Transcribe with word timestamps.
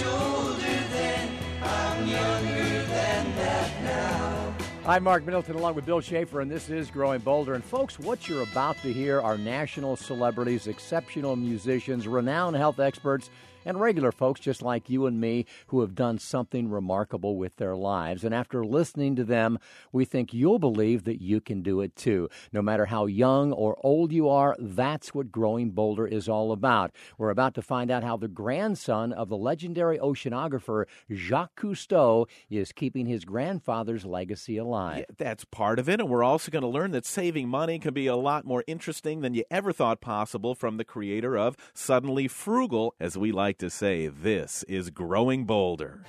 I'm. 0.00 0.58
I'm 4.88 5.02
Mark 5.02 5.26
Middleton 5.26 5.56
along 5.56 5.74
with 5.74 5.84
Bill 5.84 6.00
Schaefer, 6.00 6.40
and 6.40 6.50
this 6.50 6.70
is 6.70 6.90
Growing 6.90 7.20
Bolder. 7.20 7.52
And 7.52 7.62
folks, 7.62 7.98
what 7.98 8.26
you're 8.26 8.42
about 8.44 8.80
to 8.82 8.90
hear 8.90 9.20
are 9.20 9.36
national 9.36 9.96
celebrities, 9.96 10.66
exceptional 10.66 11.36
musicians, 11.36 12.08
renowned 12.08 12.56
health 12.56 12.80
experts, 12.80 13.28
and 13.68 13.78
regular 13.78 14.10
folks 14.10 14.40
just 14.40 14.62
like 14.62 14.88
you 14.88 15.04
and 15.04 15.20
me 15.20 15.44
who 15.66 15.82
have 15.82 15.94
done 15.94 16.18
something 16.18 16.70
remarkable 16.70 17.36
with 17.36 17.54
their 17.56 17.76
lives. 17.76 18.24
And 18.24 18.34
after 18.34 18.64
listening 18.64 19.14
to 19.16 19.24
them, 19.24 19.58
we 19.92 20.06
think 20.06 20.32
you'll 20.32 20.58
believe 20.58 21.04
that 21.04 21.20
you 21.20 21.40
can 21.40 21.62
do 21.62 21.82
it 21.82 21.94
too. 21.94 22.30
No 22.50 22.62
matter 22.62 22.86
how 22.86 23.04
young 23.04 23.52
or 23.52 23.76
old 23.84 24.10
you 24.10 24.28
are, 24.28 24.56
that's 24.58 25.14
what 25.14 25.30
Growing 25.30 25.70
Bolder 25.70 26.06
is 26.06 26.28
all 26.30 26.50
about. 26.50 26.92
We're 27.18 27.28
about 27.28 27.54
to 27.54 27.62
find 27.62 27.90
out 27.90 28.02
how 28.02 28.16
the 28.16 28.26
grandson 28.26 29.12
of 29.12 29.28
the 29.28 29.36
legendary 29.36 29.98
oceanographer 29.98 30.86
Jacques 31.12 31.60
Cousteau 31.60 32.26
is 32.48 32.72
keeping 32.72 33.04
his 33.04 33.26
grandfather's 33.26 34.06
legacy 34.06 34.56
alive. 34.56 34.98
Yeah, 35.00 35.14
that's 35.18 35.44
part 35.44 35.78
of 35.78 35.90
it. 35.90 36.00
And 36.00 36.08
we're 36.08 36.24
also 36.24 36.50
going 36.50 36.62
to 36.62 36.68
learn 36.68 36.92
that 36.92 37.04
saving 37.04 37.50
money 37.50 37.78
can 37.78 37.92
be 37.92 38.06
a 38.06 38.16
lot 38.16 38.46
more 38.46 38.64
interesting 38.66 39.20
than 39.20 39.34
you 39.34 39.44
ever 39.50 39.74
thought 39.74 40.00
possible 40.00 40.54
from 40.54 40.78
the 40.78 40.84
creator 40.84 41.36
of 41.36 41.54
Suddenly 41.74 42.28
Frugal, 42.28 42.94
as 42.98 43.18
we 43.18 43.30
like 43.30 43.57
to 43.58 43.68
say, 43.68 44.06
this 44.06 44.62
is 44.64 44.90
Growing 44.90 45.44
Bolder. 45.44 46.00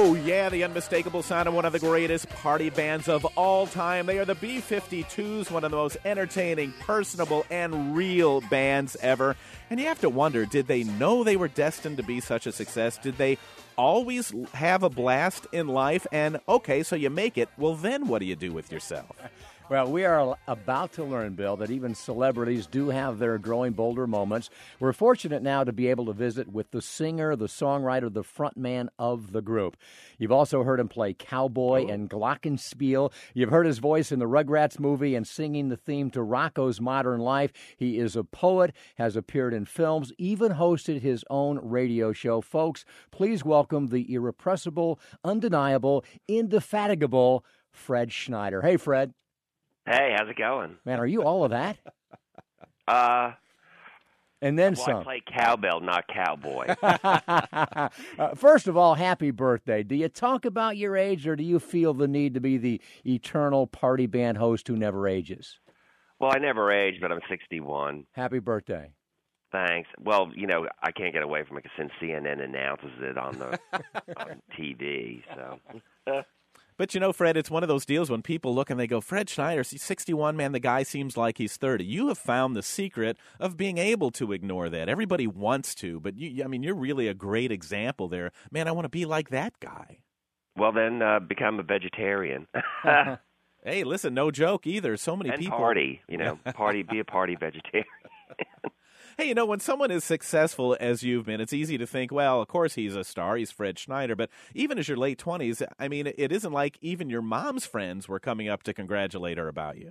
Oh, 0.00 0.14
yeah, 0.14 0.48
the 0.48 0.62
unmistakable 0.62 1.24
sound 1.24 1.48
of 1.48 1.54
one 1.54 1.64
of 1.64 1.72
the 1.72 1.80
greatest 1.80 2.28
party 2.28 2.70
bands 2.70 3.08
of 3.08 3.24
all 3.36 3.66
time. 3.66 4.06
They 4.06 4.20
are 4.20 4.24
the 4.24 4.36
B 4.36 4.58
52s, 4.60 5.50
one 5.50 5.64
of 5.64 5.72
the 5.72 5.76
most 5.76 5.96
entertaining, 6.04 6.72
personable, 6.78 7.44
and 7.50 7.96
real 7.96 8.40
bands 8.42 8.96
ever. 9.00 9.34
And 9.70 9.80
you 9.80 9.86
have 9.86 10.00
to 10.02 10.08
wonder 10.08 10.46
did 10.46 10.68
they 10.68 10.84
know 10.84 11.24
they 11.24 11.36
were 11.36 11.48
destined 11.48 11.96
to 11.96 12.04
be 12.04 12.20
such 12.20 12.46
a 12.46 12.52
success? 12.52 12.96
Did 12.96 13.18
they 13.18 13.38
always 13.76 14.32
have 14.54 14.84
a 14.84 14.88
blast 14.88 15.48
in 15.50 15.66
life? 15.66 16.06
And 16.12 16.38
okay, 16.48 16.84
so 16.84 16.94
you 16.94 17.10
make 17.10 17.36
it. 17.36 17.48
Well, 17.58 17.74
then 17.74 18.06
what 18.06 18.20
do 18.20 18.26
you 18.26 18.36
do 18.36 18.52
with 18.52 18.70
yourself? 18.70 19.16
Well, 19.70 19.92
we 19.92 20.06
are 20.06 20.34
about 20.46 20.92
to 20.94 21.04
learn, 21.04 21.34
Bill, 21.34 21.54
that 21.58 21.70
even 21.70 21.94
celebrities 21.94 22.66
do 22.66 22.88
have 22.88 23.18
their 23.18 23.36
growing 23.36 23.74
bolder 23.74 24.06
moments. 24.06 24.48
We're 24.80 24.94
fortunate 24.94 25.42
now 25.42 25.62
to 25.62 25.74
be 25.74 25.88
able 25.88 26.06
to 26.06 26.14
visit 26.14 26.50
with 26.50 26.70
the 26.70 26.80
singer, 26.80 27.36
the 27.36 27.48
songwriter, 27.48 28.10
the 28.10 28.22
frontman 28.22 28.88
of 28.98 29.32
the 29.32 29.42
group. 29.42 29.76
You've 30.16 30.32
also 30.32 30.62
heard 30.62 30.80
him 30.80 30.88
play 30.88 31.12
cowboy 31.12 31.86
and 31.86 32.08
glockenspiel. 32.08 33.12
You've 33.34 33.50
heard 33.50 33.66
his 33.66 33.78
voice 33.78 34.10
in 34.10 34.20
the 34.20 34.24
Rugrats 34.24 34.80
movie 34.80 35.14
and 35.14 35.26
singing 35.26 35.68
the 35.68 35.76
theme 35.76 36.10
to 36.12 36.20
Rocko's 36.20 36.80
Modern 36.80 37.20
Life. 37.20 37.52
He 37.76 37.98
is 37.98 38.16
a 38.16 38.24
poet, 38.24 38.72
has 38.96 39.16
appeared 39.16 39.52
in 39.52 39.66
films, 39.66 40.14
even 40.16 40.52
hosted 40.52 41.02
his 41.02 41.26
own 41.28 41.60
radio 41.62 42.14
show. 42.14 42.40
Folks, 42.40 42.86
please 43.10 43.44
welcome 43.44 43.88
the 43.88 44.10
irrepressible, 44.14 44.98
undeniable, 45.22 46.06
indefatigable 46.26 47.44
Fred 47.70 48.12
Schneider. 48.12 48.62
Hey, 48.62 48.78
Fred. 48.78 49.12
Hey, 49.88 50.14
how's 50.16 50.28
it 50.28 50.36
going? 50.36 50.76
Man, 50.84 50.98
are 51.00 51.06
you 51.06 51.22
all 51.22 51.44
of 51.44 51.50
that? 51.50 51.78
Uh, 52.86 53.32
And 54.40 54.58
then 54.58 54.72
well, 54.76 54.84
some. 54.86 54.96
I 55.00 55.02
play 55.02 55.22
cowbell, 55.30 55.80
not 55.80 56.06
cowboy. 56.08 56.74
uh, 56.82 57.88
first 58.34 58.66
of 58.66 58.78
all, 58.78 58.94
happy 58.94 59.30
birthday. 59.30 59.82
Do 59.82 59.94
you 59.94 60.08
talk 60.08 60.46
about 60.46 60.78
your 60.78 60.96
age 60.96 61.26
or 61.26 61.36
do 61.36 61.44
you 61.44 61.58
feel 61.58 61.92
the 61.92 62.08
need 62.08 62.32
to 62.32 62.40
be 62.40 62.56
the 62.56 62.80
eternal 63.04 63.66
party 63.66 64.06
band 64.06 64.38
host 64.38 64.68
who 64.68 64.76
never 64.76 65.06
ages? 65.06 65.58
well, 66.18 66.30
I 66.34 66.38
never 66.38 66.72
age, 66.72 66.94
but 66.98 67.12
I'm 67.12 67.20
61. 67.28 68.06
Happy 68.12 68.38
birthday. 68.38 68.90
Thanks. 69.52 69.90
Well, 70.00 70.30
you 70.34 70.46
know, 70.46 70.66
I 70.82 70.92
can't 70.92 71.12
get 71.12 71.22
away 71.22 71.44
from 71.46 71.58
it 71.58 71.66
since 71.76 71.90
CNN 72.02 72.42
announces 72.42 72.90
it 73.00 73.18
on 73.18 73.38
the 73.38 73.58
on 74.16 74.40
TV. 74.58 75.22
So, 75.34 75.58
But 76.78 76.94
you 76.94 77.00
know, 77.00 77.12
Fred, 77.12 77.36
it's 77.36 77.50
one 77.50 77.62
of 77.62 77.68
those 77.68 77.84
deals 77.84 78.08
when 78.08 78.22
people 78.22 78.54
look 78.54 78.70
and 78.70 78.80
they 78.80 78.86
go, 78.86 79.00
Fred 79.00 79.28
Schneider, 79.28 79.64
61, 79.64 80.36
man, 80.36 80.52
the 80.52 80.60
guy 80.60 80.84
seems 80.84 81.16
like 81.16 81.36
he's 81.36 81.56
30. 81.56 81.84
You 81.84 82.08
have 82.08 82.18
found 82.18 82.56
the 82.56 82.62
secret 82.62 83.18
of 83.38 83.56
being 83.56 83.76
able 83.78 84.10
to 84.12 84.32
ignore 84.32 84.70
that. 84.70 84.88
Everybody 84.88 85.26
wants 85.26 85.74
to, 85.76 86.00
but 86.00 86.16
you, 86.16 86.42
I 86.44 86.46
mean, 86.46 86.62
you're 86.62 86.74
really 86.76 87.08
a 87.08 87.14
great 87.14 87.52
example 87.52 88.08
there. 88.08 88.30
Man, 88.50 88.68
I 88.68 88.72
want 88.72 88.84
to 88.86 88.90
be 88.90 89.04
like 89.04 89.30
that 89.30 89.58
guy. 89.60 89.98
well, 90.56 90.72
then 90.72 91.02
uh, 91.02 91.18
become 91.18 91.58
a 91.58 91.62
vegetarian 91.64 92.46
Hey, 93.64 93.82
listen, 93.84 94.14
no 94.14 94.30
joke 94.30 94.66
either. 94.66 94.96
So 94.96 95.16
many 95.16 95.30
people. 95.30 95.34
and 95.34 95.44
people. 95.44 95.58
party. 95.58 96.00
You 96.08 96.16
know, 96.18 96.38
party. 96.54 96.82
Be 96.84 97.00
a 97.00 97.04
party 97.04 97.34
vegetarian. 97.38 97.86
Hey, 99.18 99.26
you 99.26 99.34
know, 99.34 99.46
when 99.46 99.58
someone 99.58 99.90
is 99.90 100.04
successful 100.04 100.76
as 100.78 101.02
you've 101.02 101.26
been, 101.26 101.40
it's 101.40 101.52
easy 101.52 101.76
to 101.76 101.88
think, 101.88 102.12
well, 102.12 102.40
of 102.40 102.46
course 102.46 102.74
he's 102.74 102.94
a 102.94 103.02
star, 103.02 103.34
he's 103.34 103.50
Fred 103.50 103.76
Schneider. 103.76 104.14
But 104.14 104.30
even 104.54 104.78
as 104.78 104.86
your 104.86 104.96
late 104.96 105.18
20s, 105.18 105.60
I 105.76 105.88
mean, 105.88 106.06
it 106.06 106.30
isn't 106.30 106.52
like 106.52 106.78
even 106.82 107.10
your 107.10 107.20
mom's 107.20 107.66
friends 107.66 108.08
were 108.08 108.20
coming 108.20 108.48
up 108.48 108.62
to 108.62 108.72
congratulate 108.72 109.36
her 109.36 109.48
about 109.48 109.76
you. 109.76 109.90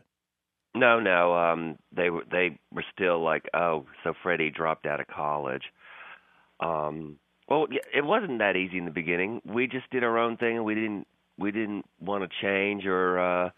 No, 0.73 1.01
no. 1.01 1.35
Um, 1.35 1.77
they 1.93 2.09
were 2.09 2.23
they 2.31 2.57
were 2.71 2.85
still 2.93 3.21
like, 3.21 3.49
oh, 3.53 3.85
so 4.01 4.13
Freddie 4.23 4.49
dropped 4.49 4.85
out 4.85 5.01
of 5.01 5.07
college. 5.07 5.63
Um, 6.61 7.17
well, 7.49 7.67
it 7.93 8.05
wasn't 8.05 8.39
that 8.39 8.55
easy 8.55 8.77
in 8.77 8.85
the 8.85 8.91
beginning. 8.91 9.41
We 9.43 9.67
just 9.67 9.89
did 9.89 10.05
our 10.05 10.17
own 10.17 10.37
thing, 10.37 10.55
and 10.55 10.63
we 10.63 10.73
didn't 10.73 11.05
we 11.37 11.51
didn't 11.51 11.85
want 11.99 12.23
to 12.23 12.29
change 12.41 12.85
or 12.85 13.19
uh, 13.19 13.49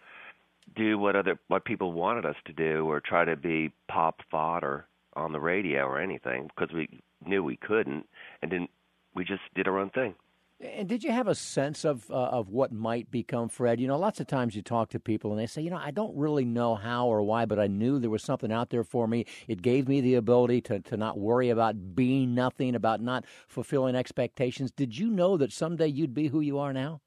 do 0.75 0.97
what 0.97 1.16
other 1.16 1.40
what 1.47 1.63
people 1.63 1.91
wanted 1.91 2.25
us 2.25 2.38
to 2.47 2.53
do, 2.53 2.90
or 2.90 3.01
try 3.01 3.24
to 3.24 3.36
be 3.36 3.72
pop 3.88 4.22
fodder 4.31 4.88
on 5.19 5.31
the 5.31 5.40
radio 5.40 5.84
or 5.84 6.00
anything, 6.00 6.50
because 6.56 6.74
we 6.74 7.02
knew 7.25 7.44
we 7.44 7.57
couldn't, 7.57 8.06
and 8.41 8.52
didn't. 8.52 8.69
We 9.16 9.25
just 9.25 9.41
did 9.56 9.68
our 9.68 9.80
own 9.80 9.90
thing. 9.90 10.16
And 10.62 10.90
did 10.90 11.06
you 11.06 11.12
have 11.13 11.28
a 11.28 11.35
sense 11.35 11.85
of 11.85 12.12
uh, 12.12 12.16
of 12.16 12.50
what 12.50 12.74
might 12.74 13.09
become 13.09 13.47
Fred? 13.47 13.80
You 13.80 13.88
know, 13.88 13.97
lots 13.97 14.19
of 14.19 14.28
times 14.28 14.57
you 14.57 14.62
talk 14.62 14.90
to 14.90 15.00
people 15.00 15.31
and 15.31 15.40
they 15.40 15.47
say, 15.47 15.62
you 15.62 15.69
know, 15.69 15.80
I 15.81 15.91
don't 15.91 16.16
really 16.18 16.44
know 16.44 16.75
how 16.75 17.07
or 17.07 17.22
why, 17.22 17.46
but 17.46 17.59
I 17.59 17.68
knew 17.68 17.97
there 17.97 18.09
was 18.09 18.24
something 18.24 18.52
out 18.52 18.69
there 18.69 18.84
for 18.84 19.07
me. 19.07 19.25
It 19.47 19.62
gave 19.62 19.88
me 19.88 20.02
the 20.02 20.16
ability 20.16 20.59
to 20.62 20.80
to 20.81 20.97
not 20.97 21.18
worry 21.18 21.50
about 21.50 21.96
being 21.96 22.36
nothing, 22.36 22.75
about 22.75 23.00
not 23.01 23.24
fulfilling 23.47 23.96
expectations. 23.96 24.72
Did 24.72 24.97
you 24.97 25.09
know 25.09 25.38
that 25.38 25.53
someday 25.53 25.88
you'd 25.88 26.13
be 26.13 26.28
who 26.28 26.41
you 26.41 26.59
are 26.59 26.74
now? 26.74 27.00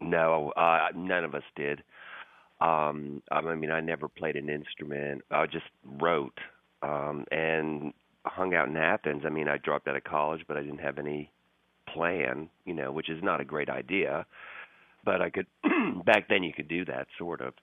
No, 0.00 0.52
uh, 0.56 0.88
none 0.94 1.24
of 1.24 1.34
us 1.34 1.42
did. 1.56 1.82
Um, 2.60 3.22
I 3.32 3.40
mean, 3.56 3.72
I 3.72 3.80
never 3.80 4.08
played 4.08 4.36
an 4.36 4.48
instrument. 4.48 5.22
I 5.32 5.46
just 5.46 5.66
wrote 5.84 6.38
um, 6.84 7.24
and 7.32 7.92
hung 8.26 8.54
out 8.54 8.68
in 8.68 8.76
Athens. 8.76 9.22
I 9.26 9.30
mean, 9.30 9.48
I 9.48 9.58
dropped 9.58 9.88
out 9.88 9.96
of 9.96 10.04
college, 10.04 10.42
but 10.46 10.56
I 10.56 10.62
didn't 10.62 10.78
have 10.78 10.98
any 10.98 11.30
plan, 11.92 12.48
you 12.64 12.74
know, 12.74 12.92
which 12.92 13.08
is 13.08 13.22
not 13.22 13.40
a 13.40 13.44
great 13.44 13.68
idea. 13.68 14.26
But 15.04 15.20
I 15.20 15.30
could 15.30 15.46
back 16.04 16.28
then. 16.28 16.42
You 16.42 16.52
could 16.52 16.68
do 16.68 16.84
that 16.86 17.06
sort 17.18 17.40
of. 17.40 17.54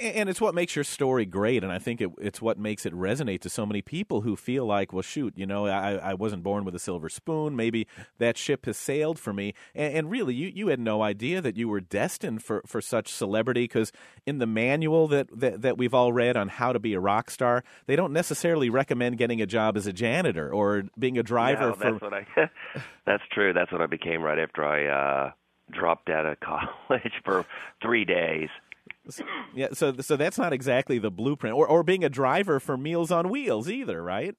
And 0.00 0.28
it's 0.28 0.40
what 0.40 0.54
makes 0.54 0.74
your 0.74 0.84
story 0.84 1.24
great 1.26 1.62
and 1.62 1.72
i 1.72 1.78
think 1.78 2.00
it, 2.00 2.10
it's 2.20 2.40
what 2.40 2.58
makes 2.58 2.86
it 2.86 2.92
resonate 2.94 3.40
to 3.40 3.48
so 3.48 3.66
many 3.66 3.82
people 3.82 4.22
who 4.22 4.36
feel 4.36 4.64
like 4.64 4.92
well 4.92 5.02
shoot 5.02 5.32
you 5.36 5.46
know 5.46 5.66
i, 5.66 5.94
I 5.94 6.14
wasn't 6.14 6.42
born 6.42 6.64
with 6.64 6.74
a 6.74 6.78
silver 6.78 7.08
spoon 7.08 7.56
maybe 7.56 7.86
that 8.18 8.36
ship 8.36 8.66
has 8.66 8.76
sailed 8.76 9.18
for 9.18 9.32
me 9.32 9.54
and, 9.74 9.94
and 9.94 10.10
really 10.10 10.34
you, 10.34 10.48
you 10.54 10.68
had 10.68 10.80
no 10.80 11.02
idea 11.02 11.40
that 11.40 11.56
you 11.56 11.68
were 11.68 11.80
destined 11.80 12.42
for, 12.42 12.62
for 12.66 12.80
such 12.80 13.08
celebrity 13.12 13.64
because 13.64 13.92
in 14.26 14.38
the 14.38 14.46
manual 14.46 15.08
that, 15.08 15.28
that, 15.38 15.62
that 15.62 15.78
we've 15.78 15.94
all 15.94 16.12
read 16.12 16.36
on 16.36 16.48
how 16.48 16.72
to 16.72 16.78
be 16.78 16.94
a 16.94 17.00
rock 17.00 17.30
star 17.30 17.62
they 17.86 17.96
don't 17.96 18.12
necessarily 18.12 18.70
recommend 18.70 19.18
getting 19.18 19.40
a 19.42 19.46
job 19.46 19.76
as 19.76 19.86
a 19.86 19.92
janitor 19.92 20.52
or 20.52 20.84
being 20.98 21.18
a 21.18 21.22
driver 21.22 21.68
No, 21.68 21.74
for 21.74 21.90
that's 21.90 22.02
what 22.02 22.14
I. 22.14 22.26
that's 23.06 23.22
true. 23.32 23.52
That's 23.52 23.70
what 23.72 23.80
I 23.80 23.86
became 23.86 24.22
right 24.22 24.38
after 24.38 24.64
I 24.64 24.86
uh 24.86 25.30
dropped 25.70 26.10
out 26.10 26.26
of 26.26 26.38
college 26.88 27.12
for 27.24 27.44
three 27.82 28.04
days. 28.04 28.48
Yeah 29.54 29.68
so 29.72 29.92
so 30.00 30.16
that's 30.16 30.38
not 30.38 30.52
exactly 30.52 30.98
the 30.98 31.10
blueprint 31.10 31.56
or, 31.56 31.66
or 31.66 31.82
being 31.82 32.04
a 32.04 32.08
driver 32.08 32.60
for 32.60 32.76
meals 32.76 33.10
on 33.10 33.28
wheels 33.28 33.68
either 33.68 34.02
right 34.02 34.36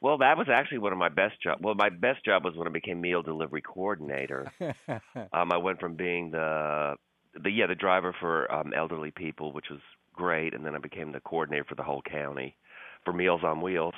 Well, 0.00 0.18
that 0.18 0.36
was 0.36 0.48
actually 0.52 0.78
one 0.78 0.92
of 0.92 0.98
my 0.98 1.08
best 1.08 1.40
jobs. 1.42 1.60
Well, 1.62 1.74
my 1.74 1.88
best 1.88 2.24
job 2.24 2.44
was 2.44 2.54
when 2.54 2.68
I 2.68 2.70
became 2.70 3.00
meal 3.00 3.22
delivery 3.22 3.62
coordinator. 3.62 4.52
um, 5.32 5.52
I 5.52 5.56
went 5.56 5.80
from 5.80 5.96
being 5.96 6.30
the 6.30 6.96
the 7.42 7.50
yeah 7.50 7.66
the 7.66 7.74
driver 7.74 8.14
for 8.20 8.50
um, 8.52 8.72
elderly 8.76 9.10
people, 9.10 9.52
which 9.52 9.66
was 9.70 9.80
great, 10.12 10.54
and 10.54 10.64
then 10.64 10.74
I 10.74 10.78
became 10.78 11.12
the 11.12 11.20
coordinator 11.20 11.64
for 11.64 11.74
the 11.74 11.82
whole 11.82 12.02
county 12.02 12.56
for 13.04 13.12
Meals 13.12 13.40
on 13.42 13.60
Wheels. 13.62 13.94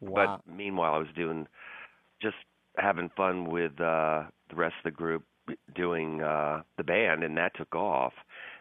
Wow. 0.00 0.40
But 0.46 0.54
meanwhile, 0.54 0.94
I 0.94 0.98
was 0.98 1.08
doing 1.16 1.46
just 2.20 2.36
having 2.76 3.10
fun 3.16 3.46
with 3.50 3.72
uh, 3.80 4.24
the 4.50 4.56
rest 4.56 4.74
of 4.78 4.84
the 4.84 4.96
group 4.96 5.24
doing 5.74 6.22
uh, 6.22 6.62
the 6.76 6.84
band, 6.84 7.24
and 7.24 7.36
that 7.38 7.56
took 7.56 7.74
off, 7.74 8.12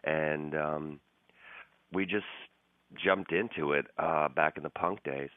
and 0.08 0.56
um, 0.56 1.00
we 1.92 2.06
just 2.06 2.26
jumped 2.96 3.32
into 3.32 3.74
it 3.74 3.86
uh, 3.98 4.30
back 4.30 4.58
in 4.58 4.64
the 4.64 4.70
punk 4.70 5.04
days. 5.04 5.30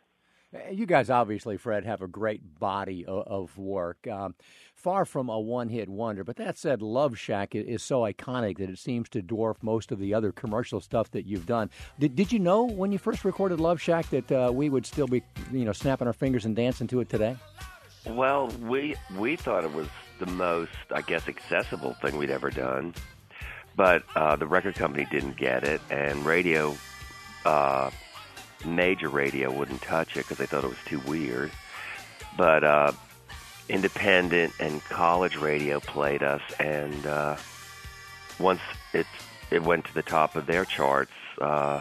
Uh, 0.55 0.71
You 0.71 0.87
guys 0.87 1.11
obviously, 1.11 1.57
Fred, 1.57 1.85
have 1.85 2.03
a 2.03 2.07
great 2.09 2.59
body 2.59 3.05
of, 3.07 3.27
of 3.27 3.59
work. 3.59 4.07
Um, 4.07 4.35
far 4.75 5.05
from 5.05 5.29
a 5.29 5.39
one-hit 5.39 5.89
wonder, 5.89 6.25
but 6.25 6.37
that 6.37 6.57
said, 6.57 6.81
Love 6.83 7.19
Shack 7.19 7.51
i- 7.55 7.59
is 7.59 7.83
so 7.83 8.01
iconic 8.03 8.59
that 8.59 8.71
it 8.71 8.79
seems 8.79 9.09
to 9.11 9.23
dwarf 9.23 9.57
most 9.63 9.93
of 9.93 9.99
the 9.99 10.15
other 10.15 10.33
commercial 10.33 10.81
stuff 10.81 11.11
that 11.11 11.27
you've 11.27 11.47
done. 11.47 11.71
Did, 11.99 12.17
did 12.17 12.33
you 12.33 12.39
know 12.39 12.65
when 12.65 12.91
you 12.93 12.99
first 12.99 13.25
recorded 13.25 13.61
Love 13.61 13.81
Shack 13.81 14.09
that 14.11 14.33
uh, 14.33 14.51
we 14.53 14.69
would 14.71 14.87
still 14.87 15.07
be, 15.09 15.23
you 15.53 15.65
know, 15.65 15.73
snapping 15.73 16.07
our 16.07 16.13
fingers 16.13 16.45
and 16.47 16.55
dancing 16.57 16.87
to 16.89 17.01
it 17.01 17.09
today? 17.09 17.37
Well, 18.07 18.49
we 18.63 18.97
we 19.19 19.37
thought 19.37 19.63
it 19.65 19.75
was 19.75 19.89
the 20.19 20.27
most, 20.27 20.73
I 20.95 21.03
guess, 21.03 21.29
accessible 21.29 21.95
thing 22.01 22.17
we'd 22.17 22.31
ever 22.31 22.51
done, 22.51 22.95
but 23.81 24.03
uh, 24.15 24.37
the 24.37 24.47
record 24.47 24.75
company 24.75 25.06
didn't 25.11 25.38
get 25.38 25.65
it, 25.65 25.81
and 25.88 26.27
radio, 26.27 26.77
uh, 27.47 27.91
major 28.62 29.09
radio, 29.09 29.50
wouldn't 29.50 29.81
touch 29.81 30.19
it 30.19 30.19
because 30.19 30.37
they 30.37 30.44
thought 30.44 30.65
it 30.65 30.69
was 30.69 30.77
too 30.85 31.00
weird. 31.06 31.50
But 32.37 32.62
uh, 32.62 32.93
independent 33.71 34.53
and 34.61 34.85
college 34.85 35.35
radio 35.37 35.81
played 35.81 36.23
us, 36.23 36.43
and 36.59 37.06
uh, 37.06 37.37
once 38.38 38.61
it 38.93 39.06
it 39.50 39.62
went 39.62 39.87
to 39.87 39.94
the 39.94 40.03
top 40.03 40.37
of 40.37 40.44
their 40.44 40.67
charts. 40.67 41.12
Uh, 41.41 41.81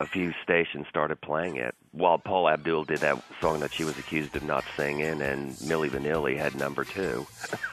a 0.00 0.06
few 0.06 0.34
stations 0.42 0.88
started 0.88 1.20
playing 1.20 1.54
it. 1.54 1.76
While 1.92 2.18
Paula 2.18 2.54
Abdul 2.54 2.86
did 2.86 2.98
that 2.98 3.22
song 3.40 3.60
that 3.60 3.72
she 3.72 3.84
was 3.84 3.96
accused 4.00 4.34
of 4.34 4.42
not 4.42 4.64
singing, 4.76 5.22
and 5.22 5.52
Milli 5.52 5.88
Vanilli 5.88 6.36
had 6.36 6.56
number 6.56 6.82
two. 6.82 7.24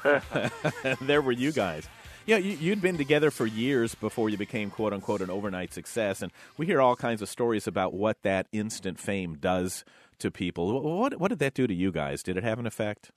there 1.01 1.23
were 1.23 1.31
you 1.31 1.51
guys. 1.51 1.89
Yeah, 2.29 2.37
you, 2.37 2.57
you'd 2.57 2.79
been 2.79 2.95
together 2.95 3.31
for 3.31 3.47
years 3.47 3.95
before 3.95 4.29
you 4.29 4.37
became 4.37 4.69
"quote 4.69 4.93
unquote" 4.93 5.21
an 5.21 5.31
overnight 5.31 5.73
success, 5.73 6.21
and 6.21 6.31
we 6.57 6.67
hear 6.67 6.79
all 6.79 6.95
kinds 6.95 7.23
of 7.23 7.27
stories 7.27 7.65
about 7.65 7.91
what 7.91 8.21
that 8.21 8.45
instant 8.51 8.99
fame 8.99 9.33
does 9.39 9.83
to 10.19 10.29
people. 10.29 10.99
What 10.99 11.19
what 11.19 11.29
did 11.29 11.39
that 11.39 11.55
do 11.55 11.65
to 11.65 11.73
you 11.73 11.91
guys? 11.91 12.21
Did 12.21 12.37
it 12.37 12.43
have 12.43 12.59
an 12.59 12.67
effect? 12.67 13.09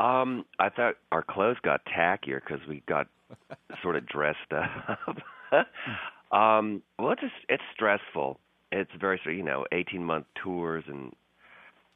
Um, 0.00 0.46
I 0.58 0.68
thought 0.68 0.96
our 1.12 1.22
clothes 1.22 1.58
got 1.62 1.82
tackier 1.84 2.40
because 2.40 2.58
we 2.66 2.82
got 2.88 3.06
sort 3.82 3.94
of 3.94 4.04
dressed 4.04 4.52
up. 4.52 5.18
um, 6.36 6.82
well, 6.98 7.12
it's 7.12 7.20
just, 7.20 7.34
it's 7.48 7.62
stressful. 7.72 8.40
It's 8.72 8.90
very 8.98 9.20
you 9.26 9.44
know 9.44 9.64
eighteen 9.70 10.04
month 10.04 10.26
tours 10.42 10.82
and 10.88 11.12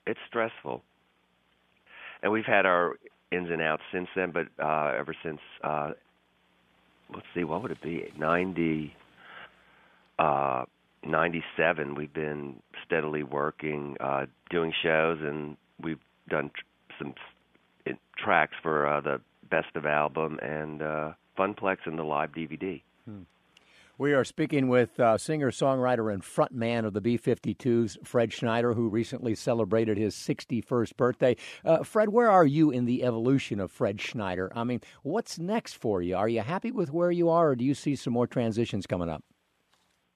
it's 0.06 0.20
stressful. 0.28 0.84
And 2.22 2.30
we've 2.30 2.44
had 2.46 2.64
our 2.64 2.94
ins 3.32 3.50
and 3.50 3.60
outs 3.60 3.82
since 3.92 4.06
then, 4.14 4.30
but 4.30 4.46
uh, 4.64 4.92
ever 4.96 5.16
since 5.20 5.40
uh, 5.64 5.90
let's 7.12 7.26
see, 7.34 7.44
what 7.44 7.62
would 7.62 7.70
it 7.70 7.82
be? 7.82 8.04
Ninety. 8.18 8.94
Uh, 10.18 10.64
97 11.06 11.94
we've 11.96 12.14
been 12.14 12.54
steadily 12.86 13.22
working 13.22 13.94
uh 14.00 14.24
doing 14.48 14.72
shows 14.82 15.18
and 15.20 15.56
we've 15.82 15.98
done 16.30 16.50
tr- 16.54 16.94
some 16.98 17.14
it, 17.84 17.98
tracks 18.16 18.54
for 18.62 18.86
uh, 18.86 19.00
the 19.00 19.20
best 19.50 19.74
of 19.74 19.86
album 19.86 20.38
and 20.40 20.82
uh, 20.82 21.12
Funplex 21.38 21.78
and 21.86 21.98
the 21.98 22.02
live 22.02 22.30
DVD. 22.32 22.80
We 23.96 24.12
are 24.12 24.24
speaking 24.24 24.66
with 24.66 24.98
uh, 24.98 25.18
singer, 25.18 25.52
songwriter, 25.52 26.12
and 26.12 26.20
frontman 26.20 26.84
of 26.84 26.94
the 26.94 27.00
B 27.00 27.16
52s, 27.16 28.04
Fred 28.04 28.32
Schneider, 28.32 28.74
who 28.74 28.88
recently 28.88 29.36
celebrated 29.36 29.96
his 29.96 30.16
61st 30.16 30.96
birthday. 30.96 31.36
Uh, 31.64 31.84
Fred, 31.84 32.08
where 32.08 32.28
are 32.28 32.44
you 32.44 32.72
in 32.72 32.86
the 32.86 33.04
evolution 33.04 33.60
of 33.60 33.70
Fred 33.70 34.00
Schneider? 34.00 34.50
I 34.56 34.64
mean, 34.64 34.80
what's 35.04 35.38
next 35.38 35.74
for 35.74 36.02
you? 36.02 36.16
Are 36.16 36.28
you 36.28 36.40
happy 36.40 36.72
with 36.72 36.92
where 36.92 37.12
you 37.12 37.28
are, 37.28 37.50
or 37.50 37.56
do 37.56 37.64
you 37.64 37.74
see 37.74 37.94
some 37.94 38.12
more 38.12 38.26
transitions 38.26 38.84
coming 38.88 39.08
up? 39.08 39.22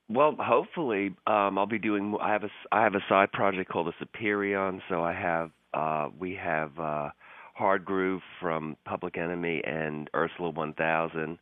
Well, 0.09 0.35
hopefully, 0.41 1.15
um, 1.29 1.57
I'll 1.57 1.67
be 1.67 1.79
doing. 1.79 2.17
I 2.21 2.33
have 2.33 2.43
a 2.43 2.51
I 2.73 2.83
have 2.83 2.97
a 2.97 3.05
side 3.09 3.31
project 3.31 3.71
called 3.71 3.87
the 3.87 4.05
Superion. 4.05 4.81
So 4.89 5.03
I 5.03 5.13
have 5.13 5.51
uh, 5.73 6.09
we 6.19 6.35
have 6.35 6.77
uh, 6.81 7.11
Hard 7.55 7.85
Groove 7.85 8.23
from 8.41 8.77
Public 8.85 9.19
Enemy 9.19 9.63
and 9.65 10.09
Ursula 10.15 10.51
1000, 10.51 11.39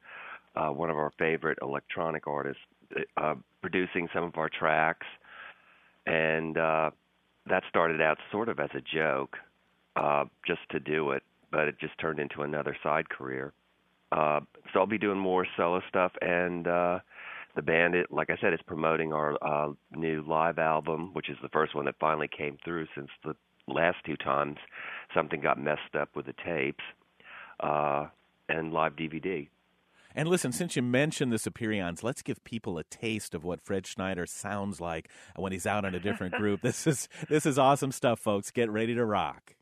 uh, 0.57 0.69
one 0.69 0.91
of 0.91 0.97
our 0.97 1.13
favorite 1.19 1.59
electronic 1.63 2.27
artists, 2.27 2.63
uh, 3.17 3.35
producing 3.61 4.09
some 4.15 4.25
of 4.25 4.37
our 4.37 4.49
tracks, 4.49 5.07
and 6.07 6.57
uh, 6.57 6.91
that 7.49 7.63
started 7.69 8.01
out 8.01 8.19
sort 8.31 8.49
of 8.49 8.59
as 8.61 8.71
a 8.75 8.81
joke, 8.81 9.37
uh, 9.97 10.25
just 10.47 10.61
to 10.71 10.81
do 10.81 11.11
it, 11.11 11.23
but 11.51 11.69
it 11.69 11.77
just 11.81 11.99
turned 11.99 12.19
into 12.19 12.43
another 12.43 12.77
side 12.83 13.09
career. 13.09 13.53
Uh, 14.13 14.41
so 14.73 14.81
I'll 14.81 14.87
be 14.87 14.99
doing 14.99 15.19
more 15.19 15.47
solo 15.57 15.81
stuff 15.89 16.13
and. 16.21 16.67
Uh, 16.67 16.99
the 17.55 17.63
band, 17.63 17.95
it, 17.95 18.13
like 18.13 18.29
I 18.29 18.37
said, 18.39 18.53
is 18.53 18.61
promoting 18.67 19.15
our 19.15 19.39
uh, 19.43 19.73
new 19.97 20.23
live 20.29 20.59
album, 20.59 21.15
which 21.15 21.31
is 21.31 21.39
the 21.41 21.49
first 21.49 21.75
one 21.75 21.87
that 21.87 21.95
finally 21.99 22.29
came 22.29 22.59
through 22.63 22.87
since 22.95 23.09
the 23.25 23.35
last 23.67 23.97
two 24.05 24.17
times 24.17 24.59
something 25.15 25.41
got 25.41 25.59
messed 25.59 25.97
up 25.99 26.11
with 26.15 26.27
the 26.27 26.35
tapes, 26.45 26.85
uh, 27.61 28.07
and 28.49 28.73
live 28.73 28.95
DVD. 28.95 29.49
And 30.17 30.31
listen, 30.31 30.51
since 30.51 30.75
you 30.75 30.83
mentioned 30.83 31.31
the 31.31 31.37
Superions, 31.37 32.03
let's 32.03 32.23
give 32.23 32.43
people 32.43 32.79
a 32.79 32.85
taste 32.85 33.35
of 33.35 33.45
what 33.45 33.61
Fred 33.61 33.87
Schneider 33.87 34.25
sounds 34.25 34.81
like 34.81 35.11
when 35.37 35.53
he's 35.53 35.67
out 35.67 35.85
in 35.85 35.95
a 35.95 36.01
different 36.01 36.35
group. 36.35 36.61
This 36.67 36.87
is 36.87 37.09
this 37.29 37.45
is 37.45 37.59
awesome 37.59 37.93
stuff, 37.93 38.19
folks. 38.19 38.51
Get 38.51 38.71
ready 38.71 38.95
to 38.95 39.05
rock. 39.05 39.55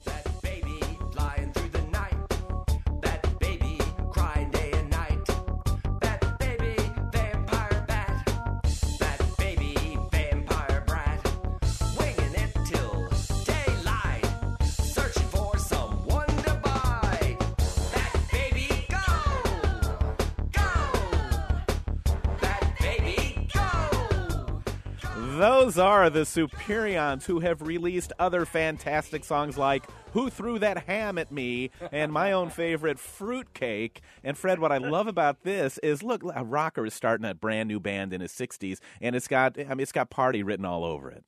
Are 25.78 26.10
the 26.10 26.20
Superions 26.20 27.24
who 27.24 27.40
have 27.40 27.62
released 27.62 28.12
other 28.18 28.44
fantastic 28.44 29.24
songs 29.24 29.58
like 29.58 29.84
Who 30.12 30.30
Threw 30.30 30.58
That 30.58 30.84
Ham 30.86 31.18
at 31.18 31.32
Me 31.32 31.70
and 31.90 32.12
my 32.12 32.32
own 32.32 32.50
favorite, 32.50 32.98
Fruitcake. 32.98 34.00
And 34.22 34.36
Fred, 34.36 34.58
what 34.58 34.72
I 34.72 34.78
love 34.78 35.06
about 35.06 35.42
this 35.42 35.78
is 35.78 36.02
look, 36.02 36.22
a 36.34 36.44
rocker 36.44 36.86
is 36.86 36.94
starting 36.94 37.26
a 37.26 37.34
brand 37.34 37.68
new 37.68 37.80
band 37.80 38.12
in 38.12 38.20
his 38.20 38.32
60s, 38.32 38.78
and 39.00 39.16
it's 39.16 39.28
got, 39.28 39.58
I 39.58 39.70
mean, 39.70 39.80
it's 39.80 39.92
got 39.92 40.10
party 40.10 40.42
written 40.42 40.64
all 40.64 40.84
over 40.84 41.10
it. 41.10 41.24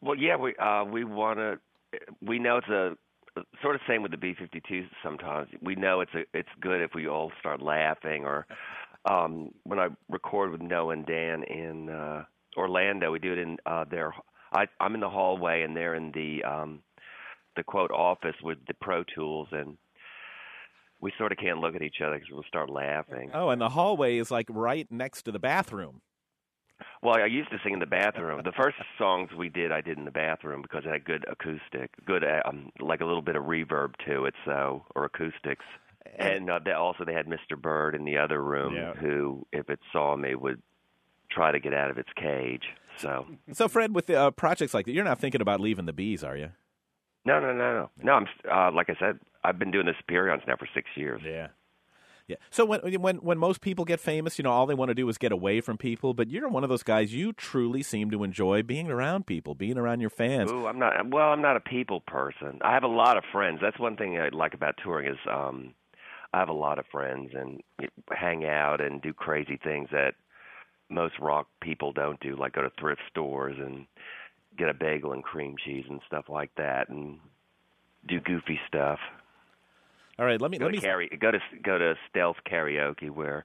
Well, 0.00 0.16
yeah, 0.16 0.36
we 0.36 0.54
uh, 0.56 0.84
we 0.84 1.04
want 1.04 1.38
to. 1.38 1.58
We 2.20 2.38
know 2.38 2.58
it's 2.58 2.68
a 2.68 2.96
sort 3.62 3.74
of 3.74 3.80
same 3.88 4.02
with 4.02 4.10
the 4.10 4.16
B52s. 4.16 4.88
Sometimes 5.02 5.48
we 5.62 5.74
know 5.74 6.00
it's 6.00 6.14
a 6.14 6.24
it's 6.32 6.48
good 6.60 6.82
if 6.82 6.90
we 6.94 7.08
all 7.08 7.32
start 7.40 7.62
laughing. 7.62 8.24
Or 8.24 8.46
um, 9.04 9.50
when 9.62 9.78
I 9.78 9.88
record 10.10 10.50
with 10.50 10.60
Noah 10.60 10.94
and 10.94 11.06
Dan 11.06 11.42
in 11.44 11.88
uh, 11.88 12.24
Orlando, 12.56 13.10
we 13.12 13.18
do 13.18 13.32
it 13.32 13.38
in 13.38 13.56
uh, 13.66 13.84
their. 13.90 14.14
I, 14.52 14.66
I'm 14.80 14.94
in 14.94 15.00
the 15.00 15.10
hallway 15.10 15.62
and 15.62 15.76
they're 15.76 15.94
in 15.94 16.12
the 16.12 16.44
um, 16.44 16.82
the 17.56 17.64
quote 17.64 17.90
office 17.90 18.36
with 18.42 18.58
the 18.66 18.74
Pro 18.74 19.04
Tools 19.04 19.48
and. 19.52 19.76
We 21.00 21.12
sort 21.18 21.32
of 21.32 21.38
can't 21.38 21.58
look 21.58 21.74
at 21.74 21.82
each 21.82 22.00
other 22.02 22.14
because 22.14 22.30
we'll 22.32 22.44
start 22.48 22.70
laughing. 22.70 23.30
Oh, 23.34 23.50
and 23.50 23.60
the 23.60 23.68
hallway 23.68 24.16
is 24.16 24.30
like 24.30 24.46
right 24.48 24.86
next 24.90 25.24
to 25.24 25.32
the 25.32 25.38
bathroom. 25.38 26.00
Well, 27.02 27.16
I 27.16 27.26
used 27.26 27.50
to 27.50 27.58
sing 27.62 27.74
in 27.74 27.78
the 27.78 27.84
bathroom. 27.84 28.40
The 28.42 28.52
first 28.52 28.76
songs 28.96 29.28
we 29.36 29.50
did, 29.50 29.70
I 29.70 29.82
did 29.82 29.98
in 29.98 30.06
the 30.06 30.10
bathroom 30.10 30.62
because 30.62 30.84
it 30.86 30.90
had 30.92 31.04
good 31.04 31.26
acoustic, 31.30 31.90
good 32.06 32.24
um, 32.46 32.70
like 32.80 33.02
a 33.02 33.04
little 33.04 33.20
bit 33.22 33.36
of 33.36 33.44
reverb 33.44 33.94
to 34.06 34.24
it, 34.24 34.34
so 34.46 34.86
or 34.94 35.04
acoustics. 35.04 35.66
And 36.18 36.48
uh, 36.48 36.60
they 36.64 36.72
also 36.72 37.04
they 37.04 37.12
had 37.12 37.26
Mr. 37.26 37.60
Bird 37.60 37.94
in 37.94 38.06
the 38.06 38.16
other 38.16 38.42
room, 38.42 38.74
Yeah. 38.74 38.94
who, 38.94 39.46
if 39.52 39.68
it 39.68 39.80
saw 39.92 40.16
me, 40.16 40.34
would 40.34 40.62
try 41.34 41.50
to 41.52 41.58
get 41.60 41.74
out 41.74 41.90
of 41.90 41.98
its 41.98 42.10
cage. 42.16 42.64
So 42.96 43.26
So, 43.52 43.68
Fred, 43.68 43.94
with 43.94 44.08
uh, 44.08 44.30
projects 44.30 44.72
like 44.74 44.86
that, 44.86 44.92
you're 44.92 45.04
not 45.04 45.18
thinking 45.18 45.40
about 45.40 45.60
leaving 45.60 45.86
the 45.86 45.92
bees, 45.92 46.22
are 46.22 46.36
you? 46.36 46.50
no, 47.26 47.40
no, 47.40 47.52
no, 47.52 47.72
no, 47.74 47.90
no. 48.02 48.12
I'm 48.12 48.26
uh, 48.50 48.70
like 48.72 48.90
I 48.90 48.94
said, 49.00 49.18
I've 49.42 49.58
been 49.58 49.70
doing 49.70 49.86
the 49.86 49.94
Superions 50.02 50.46
now 50.46 50.56
for 50.58 50.68
six 50.74 50.88
years. 50.94 51.22
Yeah. 51.24 51.48
Yeah. 52.26 52.36
So 52.50 52.64
when 52.64 52.80
when 53.02 53.16
when 53.16 53.36
most 53.36 53.60
people 53.60 53.84
get 53.84 54.00
famous, 54.00 54.38
you 54.38 54.44
know, 54.44 54.50
all 54.50 54.64
they 54.64 54.74
want 54.74 54.88
to 54.88 54.94
do 54.94 55.06
is 55.10 55.18
get 55.18 55.30
away 55.30 55.60
from 55.60 55.76
people. 55.76 56.14
But 56.14 56.30
you're 56.30 56.48
one 56.48 56.62
of 56.64 56.70
those 56.70 56.82
guys. 56.82 57.12
You 57.12 57.34
truly 57.34 57.82
seem 57.82 58.10
to 58.12 58.24
enjoy 58.24 58.62
being 58.62 58.90
around 58.90 59.26
people, 59.26 59.54
being 59.54 59.76
around 59.76 60.00
your 60.00 60.08
fans. 60.10 60.50
Ooh, 60.50 60.66
I'm 60.66 60.78
not. 60.78 61.10
Well, 61.10 61.28
I'm 61.32 61.42
not 61.42 61.56
a 61.56 61.60
people 61.60 62.00
person. 62.00 62.60
I 62.62 62.72
have 62.72 62.82
a 62.82 62.88
lot 62.88 63.18
of 63.18 63.24
friends. 63.30 63.58
That's 63.60 63.78
one 63.78 63.96
thing 63.96 64.18
I 64.18 64.30
like 64.30 64.54
about 64.54 64.76
touring 64.82 65.06
is 65.06 65.18
um, 65.30 65.74
I 66.32 66.38
have 66.38 66.48
a 66.48 66.54
lot 66.54 66.78
of 66.78 66.86
friends 66.90 67.32
and 67.34 67.60
hang 68.10 68.46
out 68.46 68.80
and 68.80 69.02
do 69.02 69.12
crazy 69.12 69.58
things 69.62 69.88
that 69.92 70.14
most 70.90 71.14
rock 71.20 71.46
people 71.60 71.92
don't 71.92 72.20
do, 72.20 72.36
like 72.36 72.52
go 72.54 72.62
to 72.62 72.70
thrift 72.78 73.00
stores 73.10 73.56
and 73.58 73.86
get 74.56 74.68
a 74.68 74.74
bagel 74.74 75.12
and 75.12 75.24
cream 75.24 75.56
cheese 75.64 75.84
and 75.88 76.00
stuff 76.06 76.26
like 76.28 76.50
that, 76.56 76.88
and 76.88 77.18
do 78.06 78.20
goofy 78.20 78.58
stuff. 78.68 78.98
All 80.18 80.24
right, 80.26 80.40
let 80.40 80.50
me 80.50 80.58
Go 80.58 80.66
let 80.66 80.70
to 80.72 80.76
me. 80.76 80.80
carry, 80.82 81.08
go 81.20 81.30
to 81.30 81.38
go 81.62 81.78
to 81.78 81.94
stealth 82.08 82.36
karaoke 82.50 83.10
where 83.10 83.44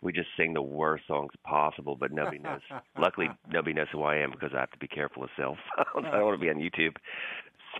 we 0.00 0.12
just 0.12 0.28
sing 0.36 0.52
the 0.52 0.62
worst 0.62 1.06
songs 1.06 1.30
possible, 1.44 1.94
but 1.94 2.10
nobody 2.10 2.38
knows. 2.38 2.60
Luckily, 2.98 3.28
nobody 3.48 3.72
knows 3.72 3.86
who 3.92 4.02
I 4.02 4.16
am 4.16 4.32
because 4.32 4.50
I 4.52 4.58
have 4.60 4.70
to 4.72 4.78
be 4.78 4.88
careful 4.88 5.22
of 5.22 5.30
cell 5.36 5.56
phones. 5.76 6.06
I 6.12 6.16
don't 6.16 6.24
want 6.26 6.40
to 6.40 6.44
be 6.44 6.50
on 6.50 6.56
YouTube 6.56 6.96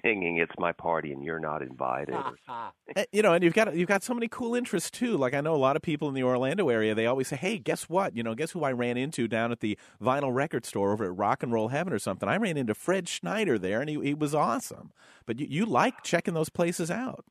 singing 0.03 0.39
"It's 0.39 0.53
My 0.59 0.73
Party" 0.73 1.13
and 1.13 1.23
you're 1.25 1.39
not 1.39 1.63
invited. 1.63 2.15
Uh, 2.49 2.71
you 3.13 3.23
know, 3.23 3.33
and 3.33 3.43
you've 3.43 3.55
got 3.55 3.75
you've 3.75 3.89
got 3.89 4.03
so 4.03 4.15
many 4.15 4.29
cool 4.29 4.55
interests 4.55 4.91
too. 4.91 5.17
Like 5.17 5.35
I 5.35 5.41
know 5.41 5.55
a 5.55 5.57
lot 5.57 5.77
of 5.77 5.83
people 5.83 6.09
in 6.09 6.15
the 6.15 6.23
Orlando 6.23 6.69
area. 6.69 6.95
They 6.95 7.07
always 7.07 7.29
say, 7.29 7.37
"Hey, 7.37 7.59
guess 7.59 7.89
what? 7.89 8.17
You 8.17 8.23
know, 8.23 8.35
guess 8.35 8.53
who 8.53 8.65
I 8.65 8.73
ran 8.73 8.97
into 8.97 9.29
down 9.29 9.53
at 9.53 9.61
the 9.61 9.79
vinyl 10.03 10.35
record 10.35 10.65
store 10.65 10.93
over 10.93 11.05
at 11.05 11.17
Rock 11.17 11.43
and 11.43 11.53
Roll 11.53 11.69
Heaven 11.69 11.93
or 11.93 11.99
something? 11.99 12.29
I 12.29 12.37
ran 12.37 12.57
into 12.57 12.75
Fred 12.75 13.09
Schneider 13.09 13.59
there, 13.59 13.81
and 13.81 13.91
he, 13.91 14.01
he 14.01 14.15
was 14.15 14.35
awesome." 14.35 14.93
But 15.27 15.39
you, 15.39 15.47
you 15.49 15.67
like 15.67 16.03
checking 16.03 16.35
those 16.35 16.49
places 16.49 16.91
out. 16.91 17.25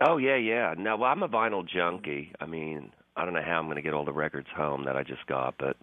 Oh 0.00 0.16
yeah, 0.16 0.36
yeah. 0.36 0.74
No, 0.76 0.96
well, 0.96 1.10
I'm 1.10 1.22
a 1.22 1.28
vinyl 1.28 1.66
junkie. 1.66 2.32
I 2.40 2.46
mean, 2.46 2.92
I 3.16 3.24
don't 3.24 3.34
know 3.34 3.42
how 3.44 3.58
I'm 3.58 3.66
going 3.66 3.76
to 3.76 3.82
get 3.82 3.94
all 3.94 4.04
the 4.04 4.12
records 4.12 4.48
home 4.56 4.84
that 4.86 4.96
I 4.96 5.02
just 5.02 5.26
got, 5.26 5.54
but 5.58 5.76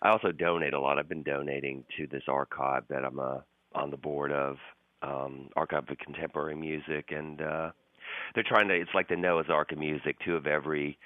I 0.00 0.10
also 0.10 0.32
donate 0.32 0.74
a 0.74 0.80
lot. 0.80 0.98
I've 0.98 1.08
been 1.08 1.22
donating 1.22 1.84
to 1.96 2.06
this 2.06 2.22
archive 2.28 2.84
that 2.88 3.04
I'm 3.04 3.18
uh, 3.18 3.38
on 3.74 3.90
the 3.90 3.96
board 3.96 4.32
of, 4.32 4.56
um, 5.04 5.48
Archive 5.56 5.84
of 5.88 5.98
Contemporary 5.98 6.56
Music, 6.56 7.10
and 7.10 7.40
uh, 7.40 7.70
they're 8.34 8.44
trying 8.46 8.68
to. 8.68 8.74
It's 8.74 8.94
like 8.94 9.08
the 9.08 9.16
Noah's 9.16 9.46
Ark 9.48 9.72
of 9.72 9.78
music, 9.78 10.16
two 10.24 10.36
of 10.36 10.46
every 10.46 10.98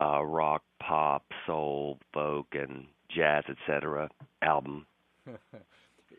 uh, 0.00 0.24
rock, 0.24 0.62
pop, 0.80 1.24
soul, 1.46 1.98
folk, 2.12 2.46
and 2.52 2.86
jazz, 3.14 3.44
etc. 3.48 4.08
album. 4.42 4.86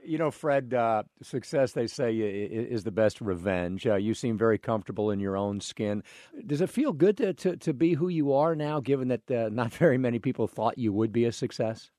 You 0.04 0.18
know, 0.18 0.32
Fred, 0.32 0.74
uh, 0.74 1.04
success, 1.22 1.74
they 1.74 1.88
say, 1.88 2.16
is 2.16 2.86
the 2.86 2.92
best 2.92 3.20
revenge. 3.20 3.86
Uh, 3.86 3.96
you 3.96 4.14
seem 4.14 4.38
very 4.38 4.58
comfortable 4.58 5.12
in 5.12 5.20
your 5.20 5.36
own 5.36 5.60
skin. 5.60 6.02
Does 6.46 6.62
it 6.62 6.70
feel 6.70 6.94
good 6.94 7.18
to, 7.18 7.34
to, 7.34 7.58
to 7.58 7.74
be 7.74 7.94
who 7.94 8.08
you 8.08 8.32
are 8.32 8.56
now, 8.56 8.80
given 8.80 9.10
that 9.10 9.30
uh, 9.30 9.50
not 9.52 9.74
very 9.74 9.98
many 9.98 10.20
people 10.20 10.48
thought 10.48 10.78
you 10.78 10.94
would 10.94 11.12
be 11.12 11.26
a 11.26 11.32
success? 11.32 11.90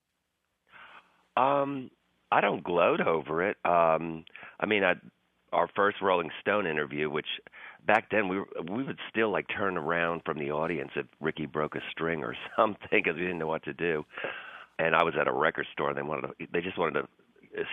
Um, 1.37 1.91
I 2.31 2.41
don't 2.41 2.63
gloat 2.63 3.01
over 3.01 3.49
it. 3.49 3.57
Um, 3.65 4.25
I 4.61 4.67
mean, 4.67 4.85
I, 4.85 4.95
our 5.53 5.69
first 5.75 5.99
Rolling 6.03 6.31
Stone 6.41 6.67
interview, 6.67 7.11
which 7.11 7.27
back 7.87 8.11
then 8.11 8.29
we 8.29 8.39
were, 8.39 8.49
we 8.71 8.85
would 8.85 8.99
still 9.11 9.31
like 9.31 9.47
turn 9.49 9.77
around 9.77 10.23
from 10.25 10.39
the 10.39 10.51
audience 10.51 10.91
if 10.97 11.07
Ricky 11.21 11.47
broke 11.47 11.75
a 11.75 11.81
string 11.91 12.23
or 12.23 12.35
something 12.57 12.89
because 12.91 13.15
we 13.15 13.23
didn't 13.23 13.39
know 13.39 13.47
what 13.47 13.65
to 13.65 13.73
do. 13.73 14.05
And 14.79 14.95
I 14.95 15.03
was 15.03 15.15
at 15.21 15.27
a 15.27 15.33
record 15.33 15.67
store, 15.73 15.89
and 15.89 15.99
they 15.99 16.03
wanted 16.03 16.29
to, 16.29 16.47
they 16.53 16.61
just 16.61 16.79
wanted 16.79 17.03
to, 17.03 17.09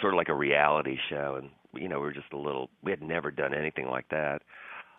sort 0.02 0.14
of 0.14 0.18
like 0.18 0.30
a 0.30 0.34
reality 0.36 0.98
show, 1.10 1.38
and 1.40 1.50
you 1.80 1.88
know 1.90 2.00
we 2.00 2.06
were 2.06 2.14
just 2.14 2.32
a 2.34 2.38
little, 2.38 2.70
we 2.82 2.92
had 2.92 3.02
never 3.04 3.30
done 3.30 3.54
anything 3.54 3.88
like 3.88 4.08
that. 4.10 4.42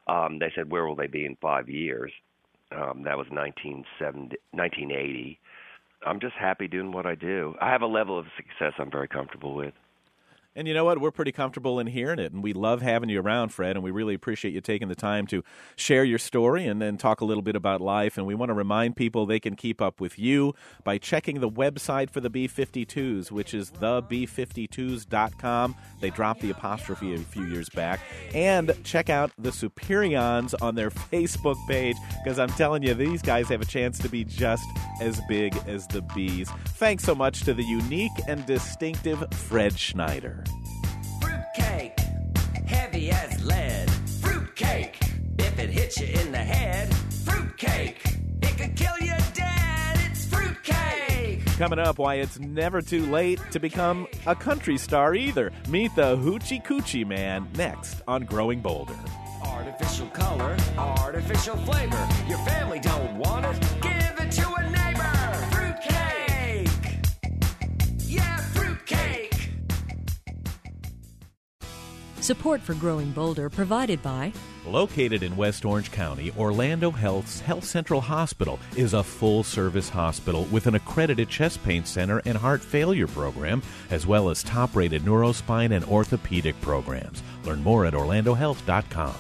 Um, 0.07 0.39
they 0.39 0.53
said, 0.55 0.71
where 0.71 0.87
will 0.87 0.95
they 0.95 1.09
be 1.09 1.25
in 1.25 1.37
five 1.41 1.69
years? 1.69 2.13
Um, 2.73 3.03
that 3.05 3.17
was 3.17 3.27
1970, 3.31 4.37
1980. 4.53 5.41
I'm 6.07 6.21
just 6.21 6.35
happy 6.41 6.69
doing 6.69 6.93
what 6.93 7.05
I 7.05 7.15
do. 7.17 7.55
I 7.61 7.71
have 7.71 7.83
a 7.83 7.87
level 7.87 8.19
of 8.19 8.27
success 8.37 8.73
I'm 8.79 8.91
very 8.91 9.09
comfortable 9.09 9.55
with. 9.55 9.75
And 10.57 10.67
you 10.67 10.73
know 10.73 10.87
what? 10.87 11.03
We're 11.03 11.11
pretty 11.11 11.33
comfortable 11.33 11.79
in 11.79 11.87
hearing 11.87 12.19
it, 12.19 12.33
and 12.33 12.43
we 12.43 12.55
love 12.55 12.81
having 12.81 13.11
you 13.11 13.21
around, 13.21 13.51
Fred. 13.51 13.77
And 13.77 13.85
we 13.85 13.91
really 13.91 14.15
appreciate 14.15 14.55
you 14.55 14.63
taking 14.63 14.89
the 14.89 14.95
time 14.95 15.27
to 15.27 15.45
share 15.77 16.03
your 16.03 16.19
story 16.19 16.67
and 16.67 16.81
then 16.81 16.97
talk 16.97 17.21
a 17.21 17.27
little 17.27 17.43
bit 17.43 17.55
about 17.55 17.83
life. 17.83 18.17
And 18.17 18.27
we 18.27 18.35
want 18.35 18.49
to 18.49 18.55
remind 18.55 18.97
people 18.97 19.27
they 19.27 19.39
can 19.39 19.55
keep 19.55 19.83
up 19.83 20.01
with 20.01 20.19
you 20.19 20.55
by 20.83 20.97
checking 20.97 21.41
the 21.41 21.51
website 21.51 22.09
for 22.09 22.21
the 22.21 22.31
B52s, 22.31 23.31
which 23.31 23.53
is 23.53 23.71
theb52s.com. 23.71 25.77
They 26.01 26.09
dropped 26.09 26.41
the 26.41 26.51
apostrophe 26.51 27.15
a 27.15 27.19
few 27.19 27.45
years 27.45 27.69
back. 27.69 28.01
And 28.33 28.75
check 28.83 29.11
out 29.11 29.33
the 29.37 29.51
Superions 29.51 30.55
on 30.63 30.75
their 30.75 30.91
Facebook 30.91 31.57
page, 31.69 31.97
because 32.25 32.39
I'm 32.39 32.49
telling 32.49 32.83
you, 32.83 32.95
these 32.95 33.21
guys 33.21 33.49
have 33.49 33.61
a 33.61 33.67
chance 33.67 33.99
to 33.99 34.09
be 34.09 34.25
just 34.25 34.65
as 35.03 35.21
big 35.29 35.55
as 35.67 35.87
the 35.89 36.01
bees. 36.15 36.49
Thanks 36.79 37.05
so 37.05 37.15
much 37.15 37.43
to 37.43 37.53
the 37.53 37.65
unique 37.65 38.13
and 38.27 38.47
distinctive 38.47 39.23
Fred 39.33 39.79
Schneider. 39.79 40.46
Fruitcake, 41.21 41.99
heavy 42.67 43.11
as 43.11 43.45
lead. 43.45 43.91
Fruitcake, 44.21 44.99
if 45.39 45.59
it 45.59 45.71
hits 45.71 46.01
you 46.01 46.07
in 46.07 46.33
the 46.33 46.39
head. 46.39 46.93
Fruitcake, 47.25 48.01
it 48.43 48.59
could 48.59 48.77
kill 48.77 48.99
you 49.01 49.15
dead. 49.35 49.99
It's 50.11 50.27
fruitcake. 50.27 51.45
Coming 51.59 51.79
up, 51.79 51.99
why 51.99 52.17
it's 52.17 52.39
never 52.39 52.81
too 52.83 53.07
late 53.07 53.41
to 53.53 53.61
become 53.61 54.07
a 54.27 54.35
country 54.35 54.79
star 54.79 55.15
either. 55.15 55.53
Meet 55.69 55.95
the 55.95 56.17
Hoochie 56.17 56.65
Coochie 56.65 57.07
Man 57.07 57.49
next 57.57 58.03
on 58.09 58.25
Growing 58.25 58.61
Bolder. 58.61 58.97
Artificial 59.45 60.09
color, 60.09 60.57
artificial 60.77 61.57
flavor. 61.59 62.09
Your 62.29 62.39
family 62.39 62.81
don't 62.81 63.17
want 63.17 63.47
it. 63.47 63.57
It 63.85 63.86
Support 72.27 72.61
for 72.61 72.75
Growing 72.75 73.13
Bolder 73.13 73.49
provided 73.49 74.03
by 74.03 74.33
Located 74.67 75.23
in 75.23 75.37
West 75.37 75.65
Orange 75.65 75.93
County, 75.93 76.33
Orlando 76.37 76.91
Health's 76.91 77.39
Health 77.39 77.63
Central 77.63 78.01
Hospital 78.01 78.59
is 78.75 78.95
a 78.95 79.03
full 79.05 79.45
service 79.45 79.89
hospital 79.89 80.43
with 80.51 80.67
an 80.67 80.75
accredited 80.75 81.29
chest 81.29 81.63
pain 81.63 81.85
center 81.85 82.21
and 82.25 82.37
heart 82.37 82.63
failure 82.63 83.07
program, 83.07 83.63
as 83.91 84.09
well 84.09 84.29
as 84.29 84.43
top 84.43 84.75
rated 84.75 85.03
neurospine 85.03 85.71
and 85.71 85.85
orthopedic 85.85 86.61
programs. 86.61 87.23
Learn 87.45 87.63
more 87.63 87.87
at 87.87 87.95
orlandohealth.com. 87.95 89.15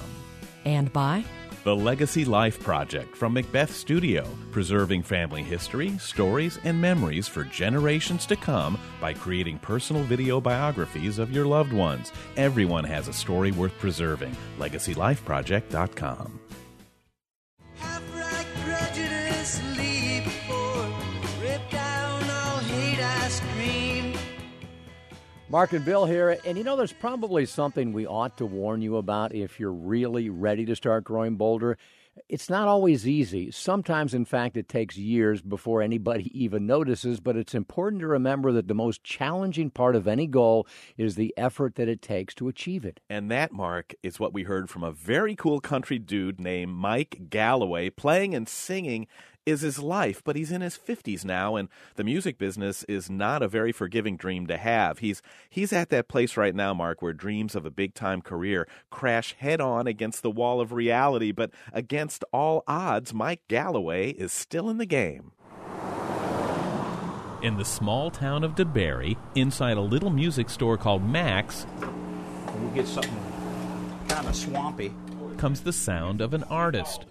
and 0.64 0.92
by 0.92 1.24
The 1.66 1.74
Legacy 1.74 2.24
Life 2.24 2.62
Project 2.62 3.16
from 3.16 3.32
Macbeth 3.32 3.74
Studio, 3.74 4.24
preserving 4.52 5.02
family 5.02 5.42
history, 5.42 5.98
stories, 5.98 6.60
and 6.62 6.80
memories 6.80 7.26
for 7.26 7.42
generations 7.42 8.24
to 8.26 8.36
come 8.36 8.78
by 9.00 9.12
creating 9.12 9.58
personal 9.58 10.04
video 10.04 10.40
biographies 10.40 11.18
of 11.18 11.32
your 11.32 11.44
loved 11.44 11.72
ones. 11.72 12.12
Everyone 12.36 12.84
has 12.84 13.08
a 13.08 13.12
story 13.12 13.50
worth 13.50 13.76
preserving. 13.80 14.36
LegacyLifeProject.com. 14.60 16.45
Mark 25.48 25.72
and 25.72 25.84
Bill 25.84 26.06
here, 26.06 26.36
and 26.44 26.58
you 26.58 26.64
know, 26.64 26.76
there's 26.76 26.92
probably 26.92 27.46
something 27.46 27.92
we 27.92 28.04
ought 28.04 28.36
to 28.38 28.46
warn 28.46 28.82
you 28.82 28.96
about 28.96 29.32
if 29.32 29.60
you're 29.60 29.72
really 29.72 30.28
ready 30.28 30.64
to 30.66 30.74
start 30.74 31.04
growing 31.04 31.36
bolder. 31.36 31.78
It's 32.28 32.50
not 32.50 32.66
always 32.66 33.06
easy. 33.06 33.52
Sometimes, 33.52 34.12
in 34.12 34.24
fact, 34.24 34.56
it 34.56 34.68
takes 34.68 34.96
years 34.96 35.42
before 35.42 35.82
anybody 35.82 36.32
even 36.34 36.66
notices, 36.66 37.20
but 37.20 37.36
it's 37.36 37.54
important 37.54 38.00
to 38.00 38.08
remember 38.08 38.50
that 38.52 38.66
the 38.66 38.74
most 38.74 39.04
challenging 39.04 39.70
part 39.70 39.94
of 39.94 40.08
any 40.08 40.26
goal 40.26 40.66
is 40.96 41.14
the 41.14 41.32
effort 41.36 41.76
that 41.76 41.88
it 41.88 42.02
takes 42.02 42.34
to 42.34 42.48
achieve 42.48 42.84
it. 42.84 42.98
And 43.08 43.30
that, 43.30 43.52
Mark, 43.52 43.94
is 44.02 44.18
what 44.18 44.32
we 44.32 44.42
heard 44.42 44.68
from 44.68 44.82
a 44.82 44.90
very 44.90 45.36
cool 45.36 45.60
country 45.60 46.00
dude 46.00 46.40
named 46.40 46.72
Mike 46.72 47.28
Galloway. 47.30 47.90
Playing 47.90 48.34
and 48.34 48.48
singing 48.48 49.06
is 49.46 49.60
his 49.60 49.78
life, 49.78 50.22
but 50.24 50.34
he's 50.34 50.50
in 50.50 50.60
his 50.60 50.76
50s 50.76 51.24
now, 51.24 51.54
and 51.54 51.68
the 51.94 52.02
music 52.04 52.36
business 52.36 52.82
is 52.84 53.08
not 53.08 53.42
a 53.42 53.48
very 53.48 53.70
forgiving 53.70 54.16
dream 54.16 54.48
to 54.48 54.56
have. 54.56 54.98
He's, 54.98 55.22
he's 55.48 55.72
at 55.72 55.88
that 55.90 56.08
place 56.08 56.36
right 56.36 56.54
now, 56.54 56.74
Mark, 56.74 57.00
where 57.00 57.12
dreams 57.12 57.54
of 57.54 57.64
a 57.64 57.70
big 57.70 57.94
time 57.94 58.20
career 58.20 58.66
crash 58.90 59.34
head 59.38 59.60
on 59.60 59.86
against 59.86 60.22
the 60.22 60.30
wall 60.30 60.60
of 60.60 60.72
reality, 60.72 61.30
but 61.30 61.52
against 61.72 62.24
all 62.32 62.64
odds, 62.66 63.14
Mike 63.14 63.40
Galloway 63.46 64.10
is 64.10 64.32
still 64.32 64.68
in 64.68 64.78
the 64.78 64.86
game. 64.86 65.30
In 67.42 67.56
the 67.56 67.64
small 67.64 68.10
town 68.10 68.42
of 68.42 68.56
DeBary, 68.56 69.16
inside 69.36 69.76
a 69.76 69.80
little 69.80 70.10
music 70.10 70.50
store 70.50 70.76
called 70.76 71.04
Max, 71.08 71.66
We'll 72.58 72.70
get 72.70 72.86
something 72.88 73.14
kind 74.08 74.26
of 74.26 74.34
swampy. 74.34 74.92
comes 75.36 75.60
the 75.60 75.72
sound 75.72 76.20
of 76.20 76.32
an 76.34 76.42
artist. 76.44 77.04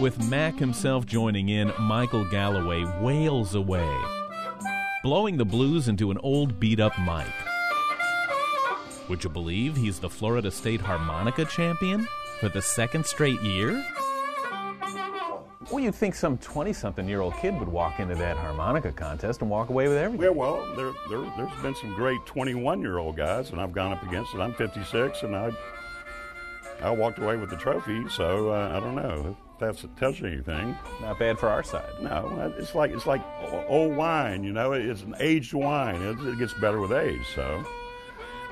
With 0.00 0.30
Mac 0.30 0.56
himself 0.56 1.06
joining 1.06 1.48
in, 1.48 1.72
Michael 1.76 2.24
Galloway 2.24 2.84
wails 3.00 3.56
away, 3.56 3.98
blowing 5.02 5.36
the 5.36 5.44
blues 5.44 5.88
into 5.88 6.12
an 6.12 6.18
old 6.18 6.60
beat 6.60 6.78
up 6.78 6.96
mic. 7.00 7.26
Would 9.08 9.24
you 9.24 9.30
believe 9.30 9.76
he's 9.76 9.98
the 9.98 10.08
Florida 10.08 10.52
State 10.52 10.80
harmonica 10.80 11.44
champion 11.46 12.06
for 12.38 12.48
the 12.48 12.62
second 12.62 13.06
straight 13.06 13.40
year? 13.40 13.84
Well, 15.68 15.80
you'd 15.82 15.96
think 15.96 16.14
some 16.14 16.38
20 16.38 16.72
something 16.72 17.08
year 17.08 17.20
old 17.20 17.34
kid 17.34 17.58
would 17.58 17.68
walk 17.68 17.98
into 17.98 18.14
that 18.14 18.36
harmonica 18.36 18.92
contest 18.92 19.40
and 19.40 19.50
walk 19.50 19.68
away 19.68 19.88
with 19.88 19.98
everything. 19.98 20.26
Yeah, 20.26 20.30
well, 20.30 20.64
there, 20.76 20.92
there, 21.10 21.28
there's 21.36 21.60
been 21.60 21.74
some 21.74 21.92
great 21.96 22.24
21 22.24 22.82
year 22.82 22.98
old 22.98 23.16
guys, 23.16 23.50
and 23.50 23.60
I've 23.60 23.72
gone 23.72 23.92
up 23.92 24.04
against 24.04 24.32
it. 24.32 24.38
I'm 24.38 24.54
56, 24.54 25.24
and 25.24 25.34
I, 25.34 25.50
I 26.82 26.90
walked 26.90 27.18
away 27.18 27.36
with 27.36 27.50
the 27.50 27.56
trophy. 27.56 28.08
So 28.10 28.52
uh, 28.52 28.76
I 28.76 28.78
don't 28.78 28.94
know 28.94 29.36
that's 29.58 29.84
it 29.84 29.96
tells 29.96 30.20
you 30.20 30.26
anything. 30.26 30.76
Not 31.00 31.18
bad 31.18 31.38
for 31.38 31.48
our 31.48 31.62
side. 31.62 31.90
No, 32.00 32.52
it's 32.58 32.74
like 32.74 32.90
it's 32.90 33.06
like 33.06 33.22
old 33.68 33.96
wine. 33.96 34.44
You 34.44 34.52
know, 34.52 34.72
it's 34.72 35.02
an 35.02 35.14
aged 35.18 35.54
wine. 35.54 36.00
It, 36.02 36.18
it 36.26 36.38
gets 36.38 36.54
better 36.54 36.80
with 36.80 36.92
age. 36.92 37.26
So 37.34 37.64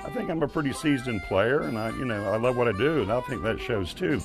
I 0.05 0.11
think 0.11 0.31
I'm 0.31 0.43
a 0.43 0.49
pretty 0.49 0.73
seasoned 0.73 1.23
player, 1.25 1.63
and 1.63 1.77
I, 1.77 1.91
you 1.91 2.05
know, 2.05 2.33
I 2.33 2.37
love 2.37 2.57
what 2.57 2.69
I 2.69 2.73
do, 2.73 3.03
and 3.03 3.11
I 3.11 3.21
think 3.23 3.43
that 3.43 3.59
shows 3.59 3.93
too. 3.93 4.21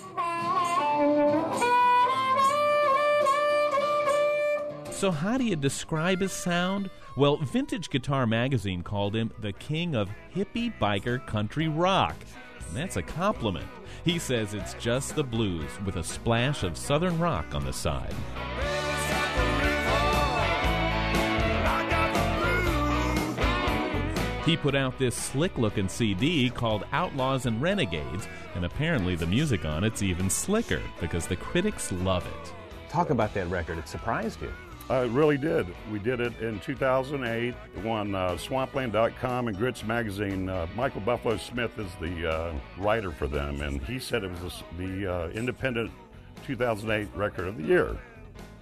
So, 4.91 5.09
how 5.09 5.39
do 5.39 5.43
you 5.43 5.55
describe 5.55 6.21
his 6.21 6.31
sound? 6.31 6.91
Well, 7.17 7.37
Vintage 7.37 7.89
Guitar 7.89 8.27
Magazine 8.27 8.83
called 8.83 9.15
him 9.15 9.31
the 9.41 9.53
king 9.53 9.95
of 9.95 10.09
hippie 10.35 10.71
biker 10.79 11.25
country 11.25 11.67
rock. 11.67 12.15
That's 12.73 12.97
a 12.97 13.01
compliment. 13.01 13.67
He 14.03 14.19
says 14.19 14.53
it's 14.53 14.73
just 14.75 15.15
the 15.15 15.23
blues 15.23 15.69
with 15.85 15.97
a 15.97 16.03
splash 16.03 16.63
of 16.63 16.77
southern 16.77 17.19
rock 17.19 17.53
on 17.53 17.65
the 17.65 17.73
side. 17.73 18.13
He 24.45 24.57
put 24.57 24.73
out 24.73 24.97
this 24.97 25.15
slick 25.15 25.57
looking 25.57 25.87
CD 25.87 26.49
called 26.49 26.83
Outlaws 26.91 27.45
and 27.45 27.61
Renegades, 27.61 28.27
and 28.55 28.65
apparently 28.65 29.15
the 29.15 29.27
music 29.27 29.65
on 29.65 29.83
it's 29.83 30.01
even 30.01 30.29
slicker 30.29 30.81
because 30.99 31.27
the 31.27 31.35
critics 31.35 31.91
love 31.91 32.25
it. 32.25 32.53
Talk 32.89 33.11
about 33.11 33.33
that 33.35 33.47
record. 33.49 33.77
It 33.77 33.87
surprised 33.87 34.41
you. 34.41 34.51
Uh, 34.89 35.05
it 35.05 35.11
really 35.11 35.37
did. 35.37 35.67
We 35.91 35.99
did 35.99 36.19
it 36.19 36.37
in 36.41 36.59
2008. 36.59 37.53
It 37.77 37.83
won 37.83 38.13
uh, 38.13 38.35
Swampland.com 38.35 39.47
and 39.47 39.57
Gritz 39.57 39.85
Magazine. 39.85 40.49
Uh, 40.49 40.67
Michael 40.75 41.01
Buffalo 41.01 41.37
Smith 41.37 41.79
is 41.79 41.91
the 42.01 42.29
uh, 42.29 42.53
writer 42.77 43.11
for 43.11 43.27
them, 43.27 43.61
and 43.61 43.81
he 43.83 43.99
said 43.99 44.23
it 44.23 44.31
was 44.31 44.63
the 44.77 44.81
the 44.85 45.13
uh, 45.13 45.27
independent 45.29 45.91
2008 46.45 47.07
record 47.15 47.47
of 47.47 47.57
the 47.57 47.63
year. 47.63 47.97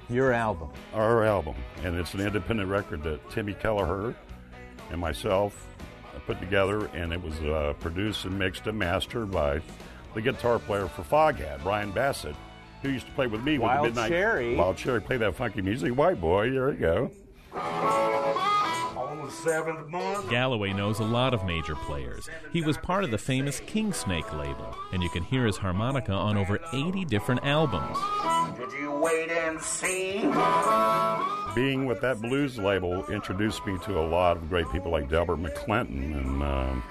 Your 0.09 0.33
album. 0.33 0.69
Our 0.93 1.23
album. 1.23 1.55
And 1.83 1.95
it's 1.95 2.13
an 2.13 2.21
independent 2.21 2.69
record 2.69 3.03
that 3.03 3.29
Timmy 3.29 3.53
Kelleher 3.53 4.15
and 4.91 4.99
myself 4.99 5.67
put 6.25 6.39
together, 6.39 6.87
and 6.93 7.13
it 7.13 7.21
was 7.21 7.39
uh, 7.41 7.73
produced 7.79 8.25
and 8.25 8.37
mixed 8.37 8.67
and 8.67 8.77
mastered 8.77 9.31
by 9.31 9.61
the 10.13 10.21
guitar 10.21 10.59
player 10.59 10.87
for 10.87 11.03
Foghat, 11.03 11.61
Brian 11.63 11.91
Bassett, 11.91 12.35
who 12.81 12.89
used 12.89 13.05
to 13.05 13.11
play 13.13 13.27
with 13.27 13.43
me 13.43 13.57
Wild 13.57 13.81
with 13.81 13.95
the 13.95 14.01
Midnight 14.01 14.15
Cherry. 14.15 14.55
Wild 14.55 14.77
Cherry, 14.77 15.01
play 15.01 15.17
that 15.17 15.35
funky 15.35 15.61
music. 15.61 15.93
White 15.93 16.19
boy, 16.21 16.49
there 16.49 16.71
you 16.71 16.77
go. 16.77 17.11
On 17.53 19.25
the 19.25 19.31
seventh 19.31 19.87
month. 19.89 20.29
Galloway 20.29 20.71
knows 20.73 20.99
a 20.99 21.03
lot 21.03 21.33
of 21.33 21.43
major 21.45 21.75
players. 21.75 22.29
He 22.53 22.61
was 22.61 22.77
part 22.77 23.03
of 23.03 23.11
the 23.11 23.17
famous 23.17 23.59
King 23.61 23.91
Snake 23.91 24.31
label, 24.33 24.75
and 24.93 25.01
you 25.01 25.09
can 25.09 25.23
hear 25.23 25.45
his 25.45 25.57
harmonica 25.57 26.13
on 26.13 26.37
over 26.37 26.59
80 26.73 27.05
different 27.05 27.43
albums. 27.43 27.97
Did 28.57 28.71
you 28.79 28.91
wait 28.91 29.29
and 29.29 29.59
see? 29.59 30.19
Being 31.55 31.85
with 31.85 31.99
that 32.01 32.19
blues 32.21 32.57
label 32.57 33.05
introduced 33.07 33.65
me 33.65 33.77
to 33.85 33.99
a 33.99 34.05
lot 34.07 34.37
of 34.37 34.47
great 34.49 34.69
people 34.71 34.91
like 34.91 35.09
Delbert 35.09 35.39
McClinton 35.39 36.15
and, 36.15 36.43
um, 36.43 36.83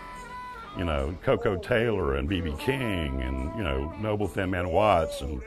you 0.77 0.85
know, 0.85 1.15
Koko 1.23 1.57
Taylor 1.57 2.17
and 2.17 2.29
B.B. 2.29 2.55
King 2.59 3.23
and, 3.23 3.57
you 3.57 3.63
know, 3.63 3.93
Noble 4.01 4.27
Thin 4.27 4.51
Man 4.51 4.69
Watts 4.71 5.21
and 5.21 5.41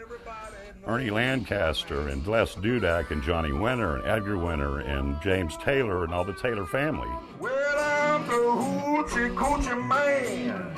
Ernie 0.88 1.12
Lancaster 1.12 2.08
and 2.08 2.26
Les 2.26 2.56
Dudek 2.56 3.12
and 3.12 3.22
Johnny 3.22 3.52
Winter 3.52 3.98
and 3.98 4.06
Edgar 4.06 4.38
Winter 4.38 4.80
and 4.80 5.22
James 5.22 5.56
Taylor 5.58 6.04
and 6.04 6.14
all 6.14 6.24
the 6.24 6.34
Taylor 6.34 6.66
family. 6.66 7.08
Well, 7.40 7.80
I'm 7.80 8.26
the 8.26 8.34
hoochie 8.34 9.36
coochie 9.36 9.88
man. 9.88 10.74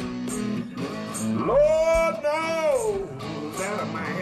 Lord 1.47 2.23
knows 2.23 3.57
that 3.57 3.79
a 3.81 3.85
man. 3.85 4.13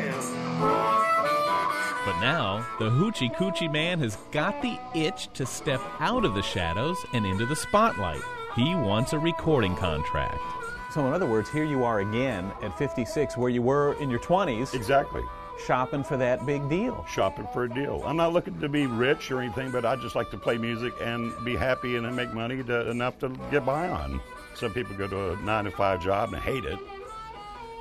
But 2.05 2.19
now, 2.19 2.65
the 2.79 2.89
Hoochie 2.89 3.35
Coochie 3.35 3.71
Man 3.71 3.99
has 3.99 4.17
got 4.31 4.61
the 4.61 4.77
itch 4.95 5.29
to 5.33 5.45
step 5.45 5.81
out 5.99 6.25
of 6.25 6.33
the 6.33 6.41
shadows 6.41 6.97
and 7.13 7.25
into 7.25 7.45
the 7.45 7.55
spotlight. 7.55 8.21
He 8.55 8.75
wants 8.75 9.13
a 9.13 9.19
recording 9.19 9.75
contract. 9.75 10.39
So, 10.91 11.05
in 11.07 11.13
other 11.13 11.27
words, 11.27 11.49
here 11.49 11.63
you 11.63 11.83
are 11.83 11.99
again 11.99 12.51
at 12.61 12.77
56, 12.77 13.37
where 13.37 13.49
you 13.49 13.61
were 13.61 13.93
in 13.93 14.09
your 14.09 14.19
20s. 14.19 14.73
Exactly. 14.73 15.23
Shopping 15.65 16.03
for 16.03 16.17
that 16.17 16.45
big 16.45 16.67
deal. 16.69 17.05
Shopping 17.09 17.47
for 17.53 17.65
a 17.65 17.69
deal. 17.69 18.01
I'm 18.05 18.17
not 18.17 18.33
looking 18.33 18.59
to 18.59 18.69
be 18.69 18.87
rich 18.87 19.31
or 19.31 19.41
anything, 19.41 19.71
but 19.71 19.85
I 19.85 19.95
just 19.95 20.15
like 20.15 20.31
to 20.31 20.37
play 20.37 20.57
music 20.57 20.93
and 21.01 21.33
be 21.45 21.55
happy 21.55 21.97
and 21.97 22.15
make 22.15 22.33
money 22.33 22.63
to, 22.63 22.89
enough 22.89 23.19
to 23.19 23.29
get 23.51 23.65
by 23.65 23.89
on. 23.89 24.19
Some 24.55 24.73
people 24.73 24.95
go 24.95 25.07
to 25.07 25.33
a 25.33 25.35
nine 25.41 25.65
to 25.65 25.71
five 25.71 26.03
job 26.03 26.33
and 26.33 26.41
hate 26.41 26.65
it, 26.65 26.79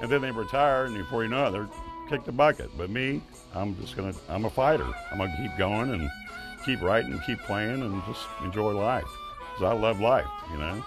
and 0.02 0.10
then 0.10 0.20
they 0.20 0.30
retire, 0.30 0.84
and 0.84 0.96
before 0.96 1.22
you 1.22 1.30
know 1.30 1.46
it, 1.46 1.50
they're 1.52 1.68
kicked 2.08 2.26
the 2.26 2.32
bucket. 2.32 2.70
But 2.76 2.90
me, 2.90 3.22
I'm 3.54 3.76
just 3.80 3.96
gonna. 3.96 4.14
I'm 4.28 4.44
a 4.44 4.50
fighter. 4.50 4.86
I'm 5.10 5.18
gonna 5.18 5.34
keep 5.36 5.56
going 5.58 5.90
and 5.92 6.10
keep 6.64 6.82
writing, 6.82 7.12
and 7.12 7.22
keep 7.24 7.38
playing, 7.40 7.82
and 7.82 8.02
just 8.06 8.26
enjoy 8.44 8.72
life. 8.72 9.08
Because 9.54 9.74
I 9.74 9.78
love 9.78 10.00
life, 10.00 10.28
you 10.52 10.58
know. 10.58 10.84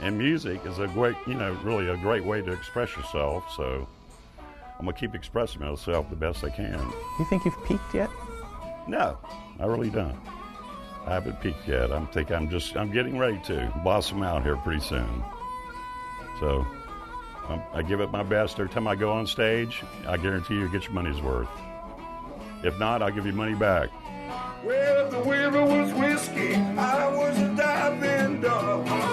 And 0.00 0.18
music 0.18 0.64
is 0.66 0.78
a 0.78 0.88
great, 0.88 1.16
you 1.26 1.34
know, 1.34 1.52
really 1.62 1.88
a 1.88 1.96
great 1.98 2.24
way 2.24 2.42
to 2.42 2.52
express 2.52 2.96
yourself. 2.96 3.44
So 3.56 3.86
I'm 4.78 4.86
gonna 4.86 4.96
keep 4.96 5.14
expressing 5.14 5.60
myself 5.60 6.10
the 6.10 6.16
best 6.16 6.42
I 6.44 6.50
can. 6.50 6.78
You 7.18 7.24
think 7.26 7.44
you've 7.44 7.64
peaked 7.64 7.94
yet? 7.94 8.10
No, 8.88 9.16
I 9.60 9.66
really 9.66 9.90
don't. 9.90 10.18
I 11.06 11.14
haven't 11.14 11.40
peaked 11.40 11.66
yet. 11.66 11.92
I'm 11.92 12.06
think 12.08 12.30
I'm 12.30 12.48
just 12.48 12.76
I'm 12.76 12.90
getting 12.92 13.18
ready 13.18 13.40
to 13.44 13.72
blossom 13.82 14.22
out 14.22 14.42
here 14.42 14.56
pretty 14.56 14.80
soon. 14.80 15.24
So 16.40 16.66
um, 17.48 17.62
I 17.72 17.82
give 17.82 18.00
it 18.00 18.10
my 18.10 18.22
best 18.22 18.58
every 18.58 18.72
time 18.72 18.86
I 18.86 18.94
go 18.94 19.10
on 19.12 19.26
stage. 19.26 19.82
I 20.06 20.16
guarantee 20.16 20.54
you 20.54 20.70
get 20.70 20.84
your 20.84 20.92
money's 20.92 21.20
worth. 21.20 21.48
If 22.62 22.78
not, 22.78 23.02
I'll 23.02 23.10
give 23.10 23.26
you 23.26 23.32
money 23.32 23.54
back. 23.54 23.90
Well, 24.64 25.06
if 25.06 25.10
the 25.10 25.20
river 25.22 25.64
was 25.64 25.92
whiskey, 25.94 26.54
I 26.54 27.08
was 27.08 27.36
a 27.38 27.54
diving 27.54 28.40
dog. 28.40 29.11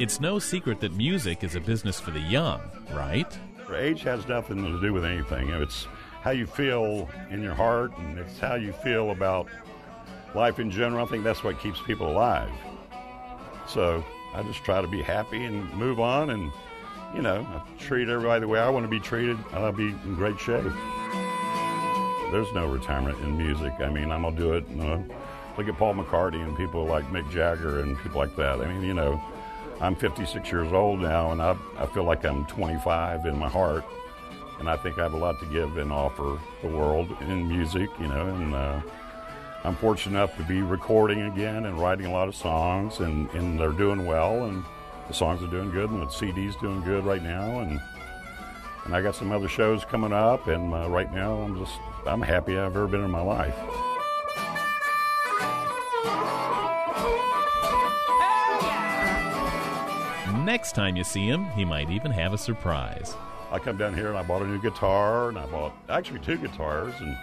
It's 0.00 0.18
no 0.18 0.38
secret 0.38 0.80
that 0.80 0.94
music 0.94 1.44
is 1.44 1.56
a 1.56 1.60
business 1.60 2.00
for 2.00 2.10
the 2.10 2.20
young, 2.20 2.62
right? 2.90 3.38
Age 3.76 4.02
has 4.04 4.26
nothing 4.26 4.64
to 4.64 4.80
do 4.80 4.94
with 4.94 5.04
anything. 5.04 5.50
It's 5.50 5.86
how 6.22 6.30
you 6.30 6.46
feel 6.46 7.06
in 7.30 7.42
your 7.42 7.52
heart, 7.52 7.92
and 7.98 8.18
it's 8.18 8.38
how 8.38 8.54
you 8.54 8.72
feel 8.72 9.10
about 9.10 9.48
life 10.34 10.58
in 10.58 10.70
general. 10.70 11.04
I 11.04 11.08
think 11.10 11.22
that's 11.22 11.44
what 11.44 11.60
keeps 11.60 11.82
people 11.82 12.10
alive. 12.10 12.48
So 13.68 14.02
I 14.34 14.42
just 14.42 14.64
try 14.64 14.80
to 14.80 14.88
be 14.88 15.02
happy 15.02 15.44
and 15.44 15.70
move 15.74 16.00
on, 16.00 16.30
and 16.30 16.50
you 17.14 17.20
know, 17.20 17.46
I 17.46 17.78
treat 17.78 18.08
everybody 18.08 18.40
the 18.40 18.48
way 18.48 18.58
I 18.58 18.70
want 18.70 18.84
to 18.84 18.90
be 18.90 19.00
treated. 19.00 19.36
I'll 19.52 19.70
be 19.70 19.88
in 19.88 20.14
great 20.14 20.40
shape. 20.40 20.64
There's 22.32 22.50
no 22.54 22.68
retirement 22.68 23.18
in 23.20 23.36
music. 23.36 23.74
I 23.80 23.90
mean, 23.90 24.10
I'm 24.10 24.22
gonna 24.22 24.34
do 24.34 24.54
it. 24.54 24.66
You 24.70 24.76
know, 24.76 25.04
look 25.58 25.68
at 25.68 25.76
Paul 25.76 25.92
McCartney 25.92 26.42
and 26.42 26.56
people 26.56 26.86
like 26.86 27.04
Mick 27.12 27.30
Jagger 27.30 27.80
and 27.80 27.98
people 27.98 28.18
like 28.18 28.34
that. 28.36 28.62
I 28.62 28.66
mean, 28.66 28.82
you 28.82 28.94
know, 28.94 29.22
I'm 29.80 29.96
56 29.96 30.50
years 30.52 30.72
old 30.72 31.00
now, 31.00 31.32
and 31.32 31.40
I, 31.40 31.56
I 31.78 31.86
feel 31.86 32.04
like 32.04 32.24
I'm 32.24 32.44
25 32.46 33.24
in 33.24 33.38
my 33.38 33.48
heart, 33.48 33.84
and 34.58 34.68
I 34.68 34.76
think 34.76 34.98
I 34.98 35.02
have 35.02 35.14
a 35.14 35.16
lot 35.16 35.40
to 35.40 35.46
give 35.46 35.78
and 35.78 35.90
offer 35.90 36.38
the 36.60 36.68
world 36.68 37.16
in 37.22 37.48
music. 37.48 37.88
You 37.98 38.08
know, 38.08 38.26
and 38.26 38.54
uh, 38.54 38.80
I'm 39.64 39.74
fortunate 39.76 40.18
enough 40.18 40.36
to 40.36 40.42
be 40.42 40.60
recording 40.60 41.22
again 41.22 41.64
and 41.64 41.80
writing 41.80 42.06
a 42.06 42.12
lot 42.12 42.28
of 42.28 42.34
songs, 42.34 43.00
and, 43.00 43.30
and 43.30 43.58
they're 43.58 43.72
doing 43.72 44.04
well, 44.04 44.44
and 44.44 44.62
the 45.08 45.14
songs 45.14 45.42
are 45.42 45.50
doing 45.50 45.70
good, 45.70 45.88
and 45.88 46.02
the 46.02 46.10
CD's 46.10 46.56
doing 46.56 46.82
good 46.82 47.04
right 47.04 47.22
now, 47.22 47.60
and 47.60 47.80
and 48.84 48.94
I 48.94 49.02
got 49.02 49.14
some 49.14 49.32
other 49.32 49.48
shows 49.48 49.84
coming 49.84 50.12
up, 50.12 50.46
and 50.46 50.74
uh, 50.74 50.88
right 50.90 51.12
now 51.12 51.34
I'm 51.38 51.58
just 51.58 51.78
I'm 52.06 52.20
happy 52.20 52.58
I've 52.58 52.76
ever 52.76 52.86
been 52.86 53.04
in 53.04 53.10
my 53.10 53.22
life. 53.22 53.56
Next 60.44 60.72
time 60.74 60.96
you 60.96 61.04
see 61.04 61.26
him, 61.26 61.44
he 61.50 61.64
might 61.64 61.90
even 61.90 62.10
have 62.10 62.32
a 62.32 62.38
surprise. 62.38 63.14
I 63.50 63.58
come 63.58 63.76
down 63.76 63.94
here 63.94 64.08
and 64.08 64.16
I 64.16 64.22
bought 64.22 64.42
a 64.42 64.46
new 64.46 64.60
guitar, 64.60 65.28
and 65.28 65.38
I 65.38 65.46
bought 65.46 65.72
actually 65.88 66.20
two 66.20 66.38
guitars, 66.38 66.94
and 67.00 67.16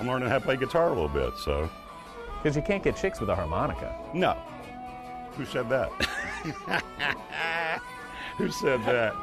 I'm 0.00 0.06
learning 0.06 0.28
how 0.28 0.38
to 0.38 0.44
play 0.44 0.56
guitar 0.56 0.86
a 0.86 0.88
little 0.88 1.08
bit. 1.08 1.34
So, 1.38 1.68
Because 2.38 2.56
you 2.56 2.62
can't 2.62 2.82
get 2.82 2.96
chicks 2.96 3.20
with 3.20 3.28
a 3.30 3.34
harmonica. 3.34 3.94
no, 4.14 4.32
who 5.36 5.44
said 5.44 5.68
that? 5.68 5.90
who 8.38 8.50
said 8.50 8.82
that? 8.84 9.14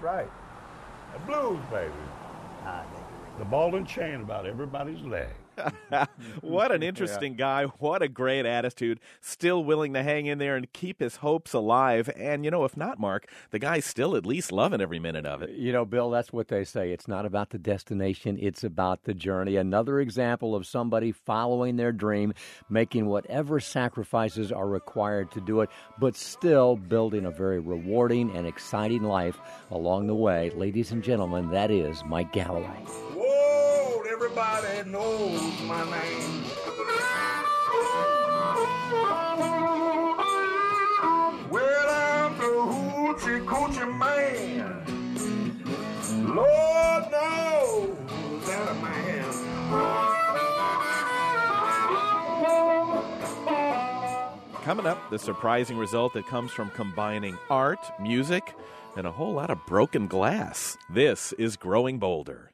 That's 0.00 0.04
right. 0.04 0.30
The 1.12 1.18
blues, 1.20 1.58
baby. 1.72 1.92
Ah, 2.64 2.84
the 3.36 3.44
ball 3.46 3.74
and 3.74 3.86
chain 3.86 4.20
about 4.20 4.46
everybody's 4.46 5.00
leg. 5.02 5.26
what 6.40 6.72
an 6.72 6.82
interesting 6.82 7.34
guy. 7.34 7.64
What 7.64 8.02
a 8.02 8.08
great 8.08 8.46
attitude. 8.46 9.00
Still 9.20 9.64
willing 9.64 9.94
to 9.94 10.02
hang 10.02 10.26
in 10.26 10.38
there 10.38 10.56
and 10.56 10.72
keep 10.72 11.00
his 11.00 11.16
hopes 11.16 11.52
alive. 11.52 12.10
And, 12.16 12.44
you 12.44 12.50
know, 12.50 12.64
if 12.64 12.76
not, 12.76 12.98
Mark, 12.98 13.30
the 13.50 13.58
guy's 13.58 13.84
still 13.84 14.16
at 14.16 14.26
least 14.26 14.52
loving 14.52 14.80
every 14.80 14.98
minute 14.98 15.26
of 15.26 15.42
it. 15.42 15.50
You 15.50 15.72
know, 15.72 15.84
Bill, 15.84 16.10
that's 16.10 16.32
what 16.32 16.48
they 16.48 16.64
say. 16.64 16.92
It's 16.92 17.08
not 17.08 17.26
about 17.26 17.50
the 17.50 17.58
destination, 17.58 18.38
it's 18.40 18.64
about 18.64 19.04
the 19.04 19.14
journey. 19.14 19.56
Another 19.56 20.00
example 20.00 20.54
of 20.54 20.66
somebody 20.66 21.12
following 21.12 21.76
their 21.76 21.92
dream, 21.92 22.32
making 22.68 23.06
whatever 23.06 23.60
sacrifices 23.60 24.52
are 24.52 24.68
required 24.68 25.30
to 25.32 25.40
do 25.40 25.60
it, 25.60 25.70
but 25.98 26.16
still 26.16 26.76
building 26.76 27.24
a 27.26 27.30
very 27.30 27.60
rewarding 27.60 28.34
and 28.36 28.46
exciting 28.46 29.02
life 29.02 29.38
along 29.70 30.06
the 30.06 30.14
way. 30.14 30.50
Ladies 30.50 30.90
and 30.90 31.02
gentlemen, 31.02 31.50
that 31.50 31.70
is 31.70 32.04
Mike 32.04 32.32
Galloway. 32.32 33.27
Everybody 34.20 34.90
knows 34.90 35.62
my 35.62 35.84
name. 35.84 36.42
Well, 41.48 41.88
I'm 41.88 42.36
the 42.36 42.50
hoochie 42.66 43.44
coochie 43.46 43.86
man. 43.96 44.82
Lord 46.34 47.04
knows 47.12 47.94
that 48.48 48.68
I'm 48.68 48.82
Coming 54.64 54.86
up, 54.86 54.98
the 55.10 55.18
surprising 55.20 55.78
result 55.78 56.14
that 56.14 56.26
comes 56.26 56.50
from 56.50 56.70
combining 56.70 57.38
art, 57.48 57.78
music, 58.00 58.56
and 58.96 59.06
a 59.06 59.12
whole 59.12 59.34
lot 59.34 59.50
of 59.50 59.64
broken 59.66 60.08
glass. 60.08 60.76
This 60.92 61.32
is 61.34 61.56
Growing 61.56 62.00
Bolder. 62.00 62.50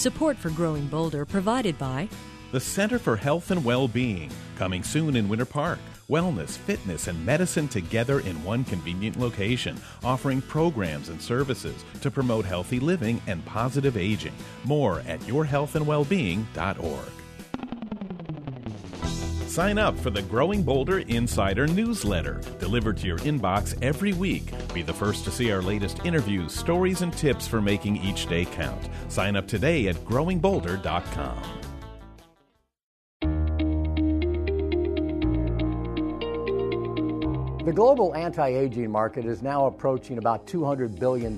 Support 0.00 0.38
for 0.38 0.48
Growing 0.48 0.86
Bolder 0.86 1.26
provided 1.26 1.76
by 1.76 2.08
The 2.52 2.60
Center 2.60 2.98
for 2.98 3.16
Health 3.16 3.50
and 3.50 3.62
Well-Being, 3.62 4.30
coming 4.56 4.82
soon 4.82 5.14
in 5.14 5.28
Winter 5.28 5.44
Park. 5.44 5.78
Wellness, 6.08 6.56
fitness, 6.56 7.06
and 7.06 7.26
medicine 7.26 7.68
together 7.68 8.20
in 8.20 8.42
one 8.42 8.64
convenient 8.64 9.20
location, 9.20 9.78
offering 10.02 10.40
programs 10.40 11.10
and 11.10 11.20
services 11.20 11.84
to 12.00 12.10
promote 12.10 12.46
healthy 12.46 12.80
living 12.80 13.20
and 13.26 13.44
positive 13.44 13.98
aging. 13.98 14.32
More 14.64 15.00
at 15.00 15.20
yourhealthandwellbeing.org. 15.20 17.19
Sign 19.50 19.78
up 19.78 19.98
for 19.98 20.10
the 20.10 20.22
Growing 20.22 20.62
Bolder 20.62 21.00
Insider 21.00 21.66
newsletter, 21.66 22.40
delivered 22.60 22.96
to 22.98 23.08
your 23.08 23.18
inbox 23.18 23.76
every 23.82 24.12
week. 24.12 24.44
Be 24.72 24.82
the 24.82 24.92
first 24.92 25.24
to 25.24 25.32
see 25.32 25.50
our 25.50 25.60
latest 25.60 26.06
interviews, 26.06 26.54
stories, 26.54 27.02
and 27.02 27.12
tips 27.12 27.48
for 27.48 27.60
making 27.60 27.96
each 27.96 28.28
day 28.28 28.44
count. 28.44 28.88
Sign 29.08 29.34
up 29.34 29.48
today 29.48 29.88
at 29.88 29.96
growingbolder.com. 30.04 31.42
The 37.64 37.72
global 37.72 38.14
anti 38.14 38.46
aging 38.46 38.92
market 38.92 39.24
is 39.24 39.42
now 39.42 39.66
approaching 39.66 40.18
about 40.18 40.46
$200 40.46 41.00
billion 41.00 41.32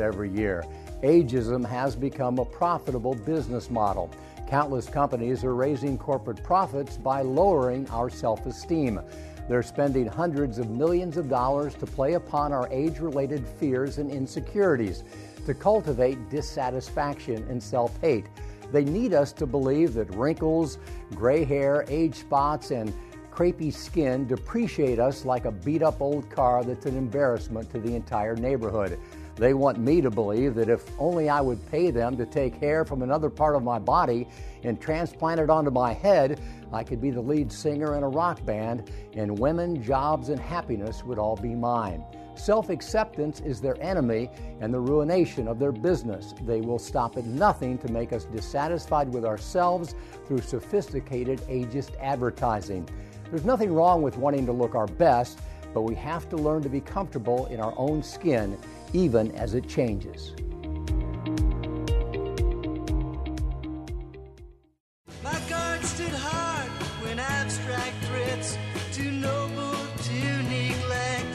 every 0.00 0.30
year. 0.30 0.64
Ageism 1.02 1.68
has 1.68 1.96
become 1.96 2.38
a 2.38 2.44
profitable 2.44 3.14
business 3.14 3.70
model. 3.70 4.08
Countless 4.48 4.88
companies 4.88 5.42
are 5.42 5.56
raising 5.56 5.98
corporate 5.98 6.40
profits 6.44 6.96
by 6.96 7.22
lowering 7.22 7.88
our 7.90 8.08
self 8.08 8.46
esteem. 8.46 9.00
They're 9.48 9.62
spending 9.62 10.06
hundreds 10.06 10.58
of 10.58 10.70
millions 10.70 11.16
of 11.16 11.28
dollars 11.28 11.74
to 11.76 11.86
play 11.86 12.14
upon 12.14 12.52
our 12.52 12.68
age 12.70 13.00
related 13.00 13.46
fears 13.46 13.98
and 13.98 14.10
insecurities, 14.10 15.02
to 15.46 15.54
cultivate 15.54 16.30
dissatisfaction 16.30 17.44
and 17.48 17.60
self 17.60 18.00
hate. 18.00 18.26
They 18.70 18.84
need 18.84 19.14
us 19.14 19.32
to 19.34 19.46
believe 19.46 19.94
that 19.94 20.14
wrinkles, 20.14 20.78
gray 21.14 21.44
hair, 21.44 21.84
age 21.88 22.14
spots, 22.14 22.70
and 22.70 22.92
crepey 23.32 23.72
skin 23.72 24.26
depreciate 24.26 24.98
us 25.00 25.24
like 25.24 25.44
a 25.44 25.52
beat 25.52 25.82
up 25.82 26.00
old 26.00 26.30
car 26.30 26.64
that's 26.64 26.86
an 26.86 26.96
embarrassment 26.96 27.68
to 27.70 27.80
the 27.80 27.94
entire 27.94 28.36
neighborhood. 28.36 28.98
They 29.36 29.52
want 29.52 29.78
me 29.78 30.00
to 30.00 30.10
believe 30.10 30.54
that 30.54 30.70
if 30.70 30.84
only 30.98 31.28
I 31.28 31.42
would 31.42 31.64
pay 31.70 31.90
them 31.90 32.16
to 32.16 32.24
take 32.24 32.56
hair 32.56 32.84
from 32.84 33.02
another 33.02 33.28
part 33.28 33.54
of 33.54 33.62
my 33.62 33.78
body 33.78 34.26
and 34.64 34.80
transplant 34.80 35.40
it 35.40 35.50
onto 35.50 35.70
my 35.70 35.92
head, 35.92 36.40
I 36.72 36.82
could 36.82 37.00
be 37.02 37.10
the 37.10 37.20
lead 37.20 37.52
singer 37.52 37.96
in 37.96 38.02
a 38.02 38.08
rock 38.08 38.44
band, 38.44 38.90
and 39.14 39.38
women, 39.38 39.82
jobs, 39.82 40.30
and 40.30 40.40
happiness 40.40 41.04
would 41.04 41.18
all 41.18 41.36
be 41.36 41.54
mine. 41.54 42.02
Self 42.34 42.70
acceptance 42.70 43.40
is 43.40 43.60
their 43.60 43.80
enemy 43.82 44.30
and 44.60 44.72
the 44.72 44.80
ruination 44.80 45.48
of 45.48 45.58
their 45.58 45.72
business. 45.72 46.34
They 46.42 46.60
will 46.60 46.78
stop 46.78 47.16
at 47.16 47.24
nothing 47.24 47.78
to 47.78 47.92
make 47.92 48.12
us 48.12 48.24
dissatisfied 48.24 49.12
with 49.12 49.24
ourselves 49.24 49.94
through 50.26 50.40
sophisticated 50.40 51.40
ageist 51.42 51.98
advertising. 52.00 52.88
There's 53.30 53.44
nothing 53.44 53.72
wrong 53.72 54.02
with 54.02 54.16
wanting 54.18 54.46
to 54.46 54.52
look 54.52 54.74
our 54.74 54.86
best, 54.86 55.40
but 55.72 55.82
we 55.82 55.94
have 55.96 56.28
to 56.30 56.36
learn 56.36 56.62
to 56.62 56.68
be 56.68 56.80
comfortable 56.80 57.46
in 57.46 57.60
our 57.60 57.74
own 57.76 58.02
skin, 58.02 58.58
even 58.96 59.30
as 59.32 59.52
it 59.52 59.68
changes. 59.68 60.34
My 65.22 65.38
guard 65.50 65.84
stood 65.84 66.08
hard 66.08 66.70
when 67.02 67.18
abstract 67.18 68.04
threats 68.06 68.56
too 68.92 69.10
noble 69.10 69.74
to 70.02 70.42
neglect. 70.44 71.26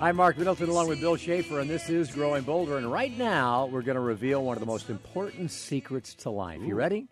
I'm 0.00 0.14
Mark 0.14 0.38
Middleton 0.38 0.68
along 0.68 0.86
with 0.86 1.00
Bill 1.00 1.16
Schaefer, 1.16 1.58
and 1.58 1.68
this 1.68 1.90
is 1.90 2.08
Growing 2.12 2.44
Bolder. 2.44 2.78
And 2.78 2.90
right 2.90 3.18
now, 3.18 3.66
we're 3.66 3.82
going 3.82 3.96
to 3.96 4.00
reveal 4.00 4.44
one 4.44 4.56
of 4.56 4.60
the 4.60 4.66
most 4.66 4.90
important 4.90 5.50
secrets 5.50 6.14
to 6.16 6.30
life. 6.30 6.62
You 6.62 6.76
ready? 6.76 7.08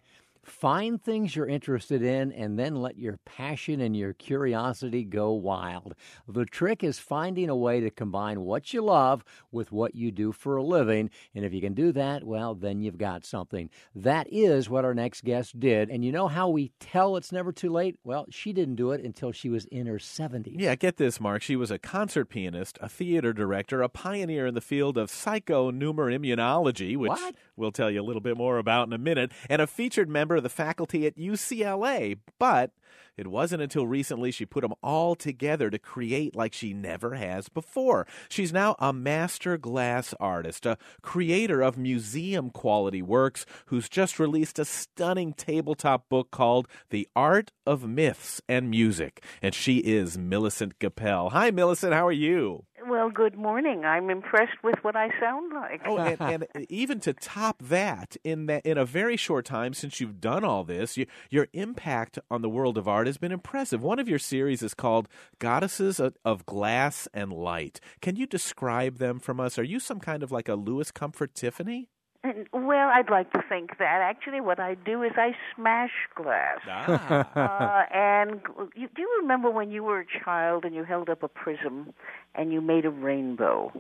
Find 0.48 1.00
things 1.00 1.36
you're 1.36 1.46
interested 1.46 2.02
in 2.02 2.32
and 2.32 2.58
then 2.58 2.76
let 2.76 2.98
your 2.98 3.18
passion 3.24 3.80
and 3.80 3.96
your 3.96 4.12
curiosity 4.14 5.04
go 5.04 5.32
wild. 5.32 5.94
The 6.26 6.44
trick 6.46 6.82
is 6.82 6.98
finding 6.98 7.48
a 7.48 7.56
way 7.56 7.80
to 7.80 7.90
combine 7.90 8.40
what 8.40 8.72
you 8.72 8.82
love 8.82 9.24
with 9.52 9.70
what 9.70 9.94
you 9.94 10.10
do 10.10 10.32
for 10.32 10.56
a 10.56 10.62
living. 10.62 11.10
And 11.34 11.44
if 11.44 11.52
you 11.52 11.60
can 11.60 11.74
do 11.74 11.92
that, 11.92 12.24
well, 12.24 12.54
then 12.54 12.80
you've 12.80 12.98
got 12.98 13.24
something. 13.24 13.70
That 13.94 14.26
is 14.30 14.68
what 14.70 14.84
our 14.84 14.94
next 14.94 15.24
guest 15.24 15.60
did. 15.60 15.90
And 15.90 16.04
you 16.04 16.12
know 16.12 16.28
how 16.28 16.48
we 16.48 16.72
tell 16.80 17.16
it's 17.16 17.32
never 17.32 17.52
too 17.52 17.70
late? 17.70 17.96
Well, 18.02 18.26
she 18.30 18.52
didn't 18.52 18.76
do 18.76 18.92
it 18.92 19.04
until 19.04 19.32
she 19.32 19.50
was 19.50 19.66
in 19.66 19.86
her 19.86 19.98
70s. 19.98 20.54
Yeah, 20.58 20.74
get 20.74 20.96
this, 20.96 21.20
Mark. 21.20 21.42
She 21.42 21.56
was 21.56 21.70
a 21.70 21.78
concert 21.78 22.26
pianist, 22.26 22.78
a 22.80 22.88
theater 22.88 23.32
director, 23.32 23.82
a 23.82 23.88
pioneer 23.88 24.46
in 24.46 24.54
the 24.54 24.60
field 24.60 24.96
of 24.96 25.10
psychoneuroimmunology, 25.10 26.96
which 26.96 27.10
What? 27.10 27.34
we'll 27.56 27.72
tell 27.72 27.90
you 27.90 28.00
a 28.00 28.02
little 28.02 28.22
bit 28.22 28.36
more 28.36 28.58
about 28.58 28.86
in 28.88 28.92
a 28.92 28.98
minute, 28.98 29.30
and 29.48 29.60
a 29.60 29.66
featured 29.66 30.08
member 30.08 30.37
of 30.38 30.42
the 30.42 30.48
faculty 30.48 31.06
at 31.06 31.16
UCLA. 31.16 32.18
But 32.38 32.70
it 33.18 33.26
wasn't 33.26 33.62
until 33.62 33.86
recently 33.86 34.30
she 34.30 34.46
put 34.46 34.62
them 34.62 34.74
all 34.80 35.16
together 35.16 35.70
to 35.70 35.78
create 35.78 36.36
like 36.36 36.54
she 36.54 36.72
never 36.72 37.14
has 37.14 37.48
before. 37.48 38.06
She's 38.28 38.52
now 38.52 38.76
a 38.78 38.92
master 38.92 39.58
glass 39.58 40.14
artist, 40.20 40.64
a 40.64 40.78
creator 41.02 41.60
of 41.60 41.76
museum 41.76 42.48
quality 42.48 43.02
works, 43.02 43.44
who's 43.66 43.88
just 43.88 44.20
released 44.20 44.60
a 44.60 44.64
stunning 44.64 45.32
tabletop 45.32 46.08
book 46.08 46.30
called 46.30 46.68
The 46.90 47.08
Art 47.16 47.50
of 47.66 47.88
Myths 47.88 48.40
and 48.48 48.70
Music. 48.70 49.22
And 49.42 49.52
she 49.52 49.78
is 49.78 50.16
Millicent 50.16 50.78
Gappel. 50.78 51.32
Hi, 51.32 51.50
Millicent. 51.50 51.92
How 51.92 52.06
are 52.06 52.12
you? 52.12 52.67
Well, 52.88 53.10
good 53.10 53.36
morning. 53.36 53.84
I'm 53.84 54.08
impressed 54.08 54.62
with 54.64 54.76
what 54.80 54.96
I 54.96 55.10
sound 55.20 55.52
like. 55.52 55.82
Oh, 55.84 55.98
and, 55.98 56.46
and 56.54 56.66
even 56.70 57.00
to 57.00 57.12
top 57.12 57.60
that, 57.60 58.16
in 58.24 58.46
that, 58.46 58.64
in 58.64 58.78
a 58.78 58.86
very 58.86 59.18
short 59.18 59.44
time 59.44 59.74
since 59.74 60.00
you've 60.00 60.22
done 60.22 60.42
all 60.42 60.64
this, 60.64 60.96
you, 60.96 61.04
your 61.28 61.48
impact 61.52 62.18
on 62.30 62.40
the 62.40 62.48
world 62.48 62.78
of 62.78 62.88
art 62.88 63.06
has 63.06 63.18
been 63.18 63.32
impressive. 63.32 63.82
One 63.82 63.98
of 63.98 64.08
your 64.08 64.18
series 64.18 64.62
is 64.62 64.72
called 64.72 65.06
"Goddesses 65.38 66.00
of, 66.00 66.16
of 66.24 66.46
Glass 66.46 67.06
and 67.12 67.30
Light." 67.30 67.78
Can 68.00 68.16
you 68.16 68.26
describe 68.26 68.96
them 68.96 69.18
from 69.18 69.38
us? 69.38 69.58
Are 69.58 69.64
you 69.64 69.80
some 69.80 70.00
kind 70.00 70.22
of 70.22 70.32
like 70.32 70.48
a 70.48 70.54
Louis 70.54 70.90
Comfort 70.90 71.34
Tiffany? 71.34 71.90
And, 72.24 72.48
well, 72.52 72.88
I'd 72.88 73.10
like 73.10 73.32
to 73.32 73.42
think 73.48 73.78
that. 73.78 74.00
Actually, 74.02 74.40
what 74.40 74.58
I 74.58 74.74
do 74.74 75.02
is 75.02 75.12
I 75.16 75.36
smash 75.54 75.92
glass. 76.16 76.58
uh, 76.66 77.84
and 77.94 78.40
you, 78.74 78.88
do 78.94 79.02
you 79.02 79.18
remember 79.20 79.50
when 79.50 79.70
you 79.70 79.84
were 79.84 80.00
a 80.00 80.24
child 80.24 80.64
and 80.64 80.74
you 80.74 80.84
held 80.84 81.08
up 81.08 81.22
a 81.22 81.28
prism 81.28 81.94
and 82.34 82.52
you 82.52 82.60
made 82.60 82.84
a 82.84 82.90
rainbow? 82.90 83.72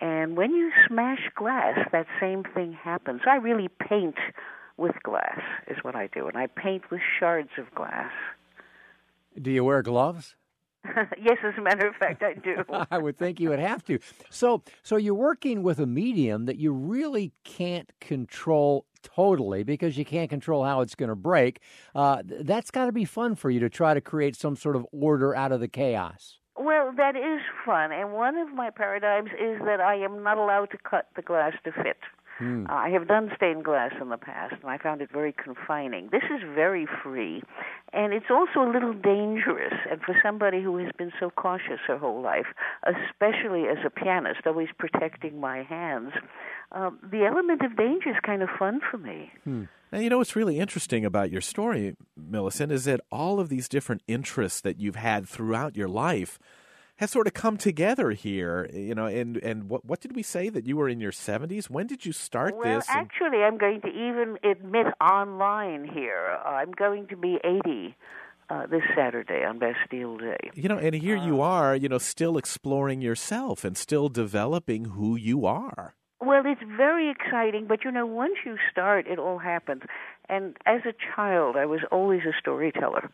And 0.00 0.36
when 0.36 0.50
you 0.50 0.70
smash 0.88 1.30
glass, 1.34 1.78
that 1.92 2.06
same 2.20 2.42
thing 2.42 2.72
happens. 2.72 3.22
I 3.26 3.36
really 3.36 3.68
paint 3.68 4.16
with 4.76 5.00
glass, 5.02 5.40
is 5.68 5.78
what 5.82 5.94
I 5.94 6.08
do. 6.08 6.26
And 6.28 6.36
I 6.36 6.48
paint 6.48 6.90
with 6.90 7.00
shards 7.18 7.50
of 7.56 7.72
glass. 7.74 8.10
Do 9.40 9.50
you 9.50 9.64
wear 9.64 9.82
gloves? 9.82 10.34
yes, 11.20 11.38
as 11.44 11.54
a 11.56 11.60
matter 11.60 11.86
of 11.86 11.94
fact, 11.96 12.22
I 12.22 12.34
do. 12.34 12.64
I 12.90 12.98
would 12.98 13.16
think 13.16 13.40
you 13.40 13.50
would 13.50 13.58
have 13.58 13.84
to. 13.84 13.98
So, 14.30 14.62
so 14.82 14.96
you're 14.96 15.14
working 15.14 15.62
with 15.62 15.78
a 15.78 15.86
medium 15.86 16.46
that 16.46 16.56
you 16.56 16.72
really 16.72 17.32
can't 17.44 17.90
control 18.00 18.86
totally 19.02 19.62
because 19.62 19.96
you 19.96 20.04
can't 20.04 20.30
control 20.30 20.64
how 20.64 20.80
it's 20.80 20.94
going 20.94 21.08
to 21.08 21.16
break. 21.16 21.60
Uh, 21.94 22.22
th- 22.22 22.42
that's 22.44 22.70
got 22.70 22.86
to 22.86 22.92
be 22.92 23.04
fun 23.04 23.34
for 23.34 23.50
you 23.50 23.60
to 23.60 23.68
try 23.68 23.94
to 23.94 24.00
create 24.00 24.36
some 24.36 24.56
sort 24.56 24.76
of 24.76 24.86
order 24.92 25.34
out 25.34 25.52
of 25.52 25.60
the 25.60 25.68
chaos. 25.68 26.38
Well, 26.56 26.92
that 26.96 27.16
is 27.16 27.40
fun, 27.64 27.92
and 27.92 28.12
one 28.12 28.36
of 28.36 28.52
my 28.52 28.68
paradigms 28.70 29.30
is 29.32 29.58
that 29.64 29.80
I 29.80 29.96
am 29.96 30.22
not 30.22 30.36
allowed 30.36 30.70
to 30.72 30.78
cut 30.78 31.06
the 31.16 31.22
glass 31.22 31.54
to 31.64 31.72
fit. 31.72 31.96
Hmm. 32.38 32.66
Uh, 32.68 32.74
I 32.74 32.88
have 32.90 33.08
done 33.08 33.30
stained 33.36 33.64
glass 33.64 33.92
in 34.00 34.08
the 34.08 34.16
past, 34.16 34.54
and 34.62 34.70
I 34.70 34.78
found 34.78 35.00
it 35.02 35.10
very 35.12 35.32
confining. 35.32 36.08
This 36.10 36.22
is 36.24 36.42
very 36.54 36.86
free, 37.02 37.42
and 37.92 38.12
it's 38.12 38.30
also 38.30 38.68
a 38.68 38.70
little 38.72 38.94
dangerous. 38.94 39.74
And 39.90 40.00
for 40.00 40.16
somebody 40.22 40.62
who 40.62 40.76
has 40.78 40.90
been 40.96 41.12
so 41.20 41.30
cautious 41.30 41.80
her 41.86 41.98
whole 41.98 42.22
life, 42.22 42.46
especially 42.84 43.64
as 43.68 43.78
a 43.84 43.90
pianist, 43.90 44.46
always 44.46 44.68
protecting 44.78 45.40
my 45.40 45.62
hands, 45.62 46.12
um, 46.72 46.98
the 47.02 47.24
element 47.24 47.62
of 47.62 47.76
danger 47.76 48.10
is 48.10 48.16
kind 48.24 48.42
of 48.42 48.48
fun 48.58 48.80
for 48.90 48.98
me. 48.98 49.30
Now, 49.92 49.98
you 49.98 50.08
know 50.08 50.18
what's 50.18 50.34
really 50.34 50.58
interesting 50.58 51.04
about 51.04 51.30
your 51.30 51.42
story, 51.42 51.96
Millicent, 52.16 52.72
is 52.72 52.86
that 52.86 53.02
all 53.10 53.38
of 53.38 53.50
these 53.50 53.68
different 53.68 54.02
interests 54.08 54.62
that 54.62 54.78
you've 54.78 54.96
had 54.96 55.28
throughout 55.28 55.76
your 55.76 55.88
life 55.88 56.38
has 57.02 57.10
sort 57.10 57.26
of 57.26 57.34
come 57.34 57.56
together 57.56 58.12
here. 58.12 58.70
You 58.72 58.94
know, 58.94 59.06
and 59.06 59.36
and 59.38 59.68
what 59.68 59.84
what 59.84 60.00
did 60.00 60.14
we 60.14 60.22
say 60.22 60.48
that 60.48 60.66
you 60.66 60.76
were 60.76 60.88
in 60.88 61.00
your 61.00 61.10
seventies? 61.12 61.68
When 61.68 61.86
did 61.88 62.06
you 62.06 62.12
start 62.12 62.56
Well, 62.56 62.76
this? 62.78 62.88
and- 62.88 63.00
actually, 63.00 63.42
I'm 63.42 63.58
going 63.58 63.80
to 63.82 63.88
even 63.88 64.38
admit 64.48 64.86
online 65.00 65.84
here. 65.84 66.38
I'm 66.46 66.70
going 66.70 67.08
to 67.08 67.16
be 67.16 67.38
80 67.44 67.96
uh, 68.48 68.66
this 68.66 68.82
Saturday 68.94 69.44
on 69.44 69.58
Bastille 69.58 70.16
Day. 70.18 70.50
you 70.54 70.68
know, 70.68 70.78
and 70.78 70.94
here 70.94 71.16
you 71.16 71.42
uh, 71.42 71.46
are, 71.46 71.74
you 71.74 71.88
know, 71.88 71.98
still 71.98 72.36
exploring 72.36 73.00
yourself 73.00 73.64
and 73.64 73.76
still 73.76 74.08
developing 74.08 74.84
who 74.96 75.16
you 75.16 75.44
are. 75.44 75.94
Well, 76.20 76.42
it's 76.46 76.62
very 76.76 77.10
exciting, 77.10 77.66
but 77.66 77.84
you 77.84 77.90
know, 77.90 78.06
once 78.06 78.36
you 78.46 78.56
start, 78.70 79.08
it 79.08 79.18
all 79.18 79.38
happens. 79.38 79.82
And 80.28 80.56
as 80.66 80.80
a 80.86 80.94
child, 81.14 81.56
I 81.56 81.66
was 81.66 81.80
always 81.90 82.22
a 82.22 82.32
storyteller. 82.38 83.10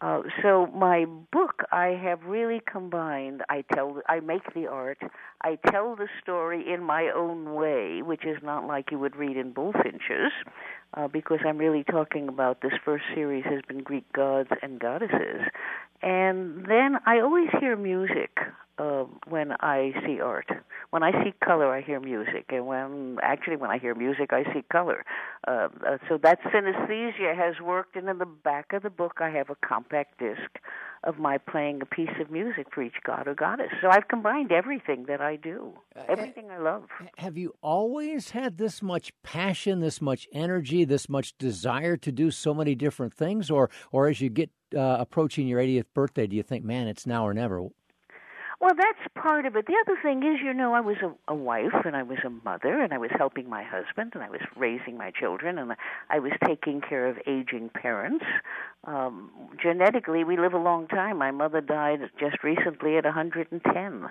Uh, 0.00 0.22
so 0.42 0.66
my 0.74 1.04
book, 1.32 1.62
I 1.70 1.88
have 2.02 2.22
really 2.24 2.60
combined. 2.70 3.42
I 3.48 3.64
tell, 3.74 4.00
I 4.08 4.20
make 4.20 4.54
the 4.54 4.66
art. 4.66 4.98
I 5.42 5.58
tell 5.70 5.96
the 5.96 6.08
story 6.22 6.72
in 6.72 6.82
my 6.82 7.10
own 7.14 7.54
way, 7.54 8.02
which 8.02 8.24
is 8.24 8.38
not 8.42 8.66
like 8.66 8.90
you 8.90 8.98
would 8.98 9.16
read 9.16 9.36
in 9.36 9.52
Bulfinch's, 9.52 10.32
uh, 10.94 11.08
because 11.08 11.38
I'm 11.46 11.58
really 11.58 11.84
talking 11.84 12.28
about 12.28 12.62
this 12.62 12.72
first 12.84 13.04
series 13.14 13.44
has 13.44 13.60
been 13.68 13.82
Greek 13.82 14.10
gods 14.12 14.50
and 14.62 14.78
goddesses, 14.78 15.42
and 16.02 16.64
then 16.66 16.98
I 17.06 17.20
always 17.20 17.48
hear 17.60 17.76
music 17.76 18.38
uh, 18.82 19.04
when 19.28 19.52
I 19.60 19.92
see 20.04 20.20
art. 20.20 20.48
When 20.90 21.02
I 21.02 21.12
see 21.22 21.32
color, 21.44 21.72
I 21.72 21.80
hear 21.80 22.00
music, 22.00 22.46
and 22.50 22.66
when 22.66 23.18
actually 23.22 23.56
when 23.56 23.70
I 23.70 23.78
hear 23.78 23.94
music, 23.94 24.32
I 24.32 24.44
see 24.52 24.62
color. 24.70 25.04
Uh, 25.46 25.68
uh, 25.86 25.98
so 26.08 26.18
that 26.22 26.40
synesthesia 26.42 27.34
has 27.36 27.60
worked, 27.62 27.96
and 27.96 28.08
in 28.08 28.18
the 28.18 28.26
back 28.26 28.72
of 28.72 28.82
the 28.82 28.90
book, 28.90 29.18
I 29.20 29.30
have 29.30 29.50
a 29.50 29.56
compact 29.66 30.18
disc 30.18 30.58
of 31.04 31.18
my 31.18 31.38
playing 31.38 31.80
a 31.82 31.86
piece 31.86 32.16
of 32.20 32.30
music 32.30 32.66
for 32.72 32.82
each 32.82 33.00
god 33.04 33.26
or 33.26 33.34
goddess. 33.34 33.70
So 33.80 33.88
I've 33.88 34.08
combined 34.08 34.52
everything 34.52 35.06
that 35.06 35.20
I 35.20 35.36
do, 35.36 35.72
everything 36.08 36.50
I 36.50 36.58
love. 36.58 36.84
Have 37.18 37.36
you 37.36 37.54
always 37.60 38.30
had 38.30 38.58
this 38.58 38.82
much 38.82 39.12
passion, 39.22 39.80
this 39.80 40.00
much 40.00 40.28
energy, 40.32 40.84
this 40.84 41.08
much 41.08 41.36
desire 41.38 41.96
to 41.98 42.12
do 42.12 42.30
so 42.30 42.52
many 42.52 42.74
different 42.74 43.14
things, 43.14 43.50
or 43.50 43.70
or 43.92 44.08
as 44.08 44.20
you 44.20 44.28
get 44.28 44.50
uh, 44.76 44.96
approaching 44.98 45.46
your 45.46 45.60
80th 45.60 45.86
birthday, 45.94 46.26
do 46.26 46.36
you 46.36 46.42
think, 46.42 46.64
man, 46.64 46.88
it's 46.88 47.06
now 47.06 47.26
or 47.26 47.34
never? 47.34 47.68
Well, 48.62 48.76
that's 48.76 49.12
part 49.16 49.44
of 49.44 49.56
it. 49.56 49.66
The 49.66 49.74
other 49.84 49.98
thing 50.00 50.18
is, 50.18 50.38
you 50.40 50.54
know, 50.54 50.72
I 50.72 50.78
was 50.78 50.94
a, 51.02 51.12
a 51.26 51.34
wife 51.34 51.84
and 51.84 51.96
I 51.96 52.04
was 52.04 52.18
a 52.24 52.30
mother 52.30 52.80
and 52.80 52.92
I 52.92 52.98
was 52.98 53.10
helping 53.18 53.50
my 53.50 53.64
husband 53.64 54.12
and 54.14 54.22
I 54.22 54.30
was 54.30 54.40
raising 54.56 54.96
my 54.96 55.10
children 55.10 55.58
and 55.58 55.72
I 56.08 56.20
was 56.20 56.30
taking 56.46 56.80
care 56.80 57.08
of 57.08 57.16
aging 57.26 57.70
parents. 57.70 58.24
Um, 58.84 59.32
genetically, 59.60 60.22
we 60.22 60.36
live 60.36 60.52
a 60.52 60.58
long 60.58 60.86
time. 60.86 61.18
My 61.18 61.32
mother 61.32 61.60
died 61.60 62.08
just 62.20 62.44
recently 62.44 62.96
at 62.96 63.04
110. 63.04 64.08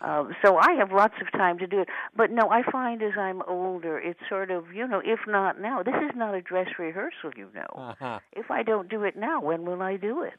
Uh, 0.00 0.24
so 0.44 0.56
I 0.56 0.72
have 0.78 0.92
lots 0.92 1.14
of 1.20 1.30
time 1.32 1.58
to 1.58 1.66
do 1.66 1.80
it. 1.80 1.88
But 2.16 2.30
no, 2.30 2.50
I 2.50 2.62
find 2.70 3.02
as 3.02 3.12
I'm 3.18 3.42
older, 3.42 3.98
it's 3.98 4.20
sort 4.28 4.50
of, 4.50 4.72
you 4.72 4.86
know, 4.86 5.00
if 5.04 5.20
not 5.26 5.60
now, 5.60 5.82
this 5.82 5.94
is 5.94 6.10
not 6.16 6.34
a 6.34 6.42
dress 6.42 6.68
rehearsal, 6.78 7.30
you 7.36 7.48
know. 7.54 7.94
If 8.32 8.50
I 8.50 8.62
don't 8.62 8.88
do 8.88 9.04
it 9.04 9.16
now, 9.16 9.40
when 9.40 9.64
will 9.64 9.82
I 9.82 9.96
do 9.96 10.22
it? 10.22 10.32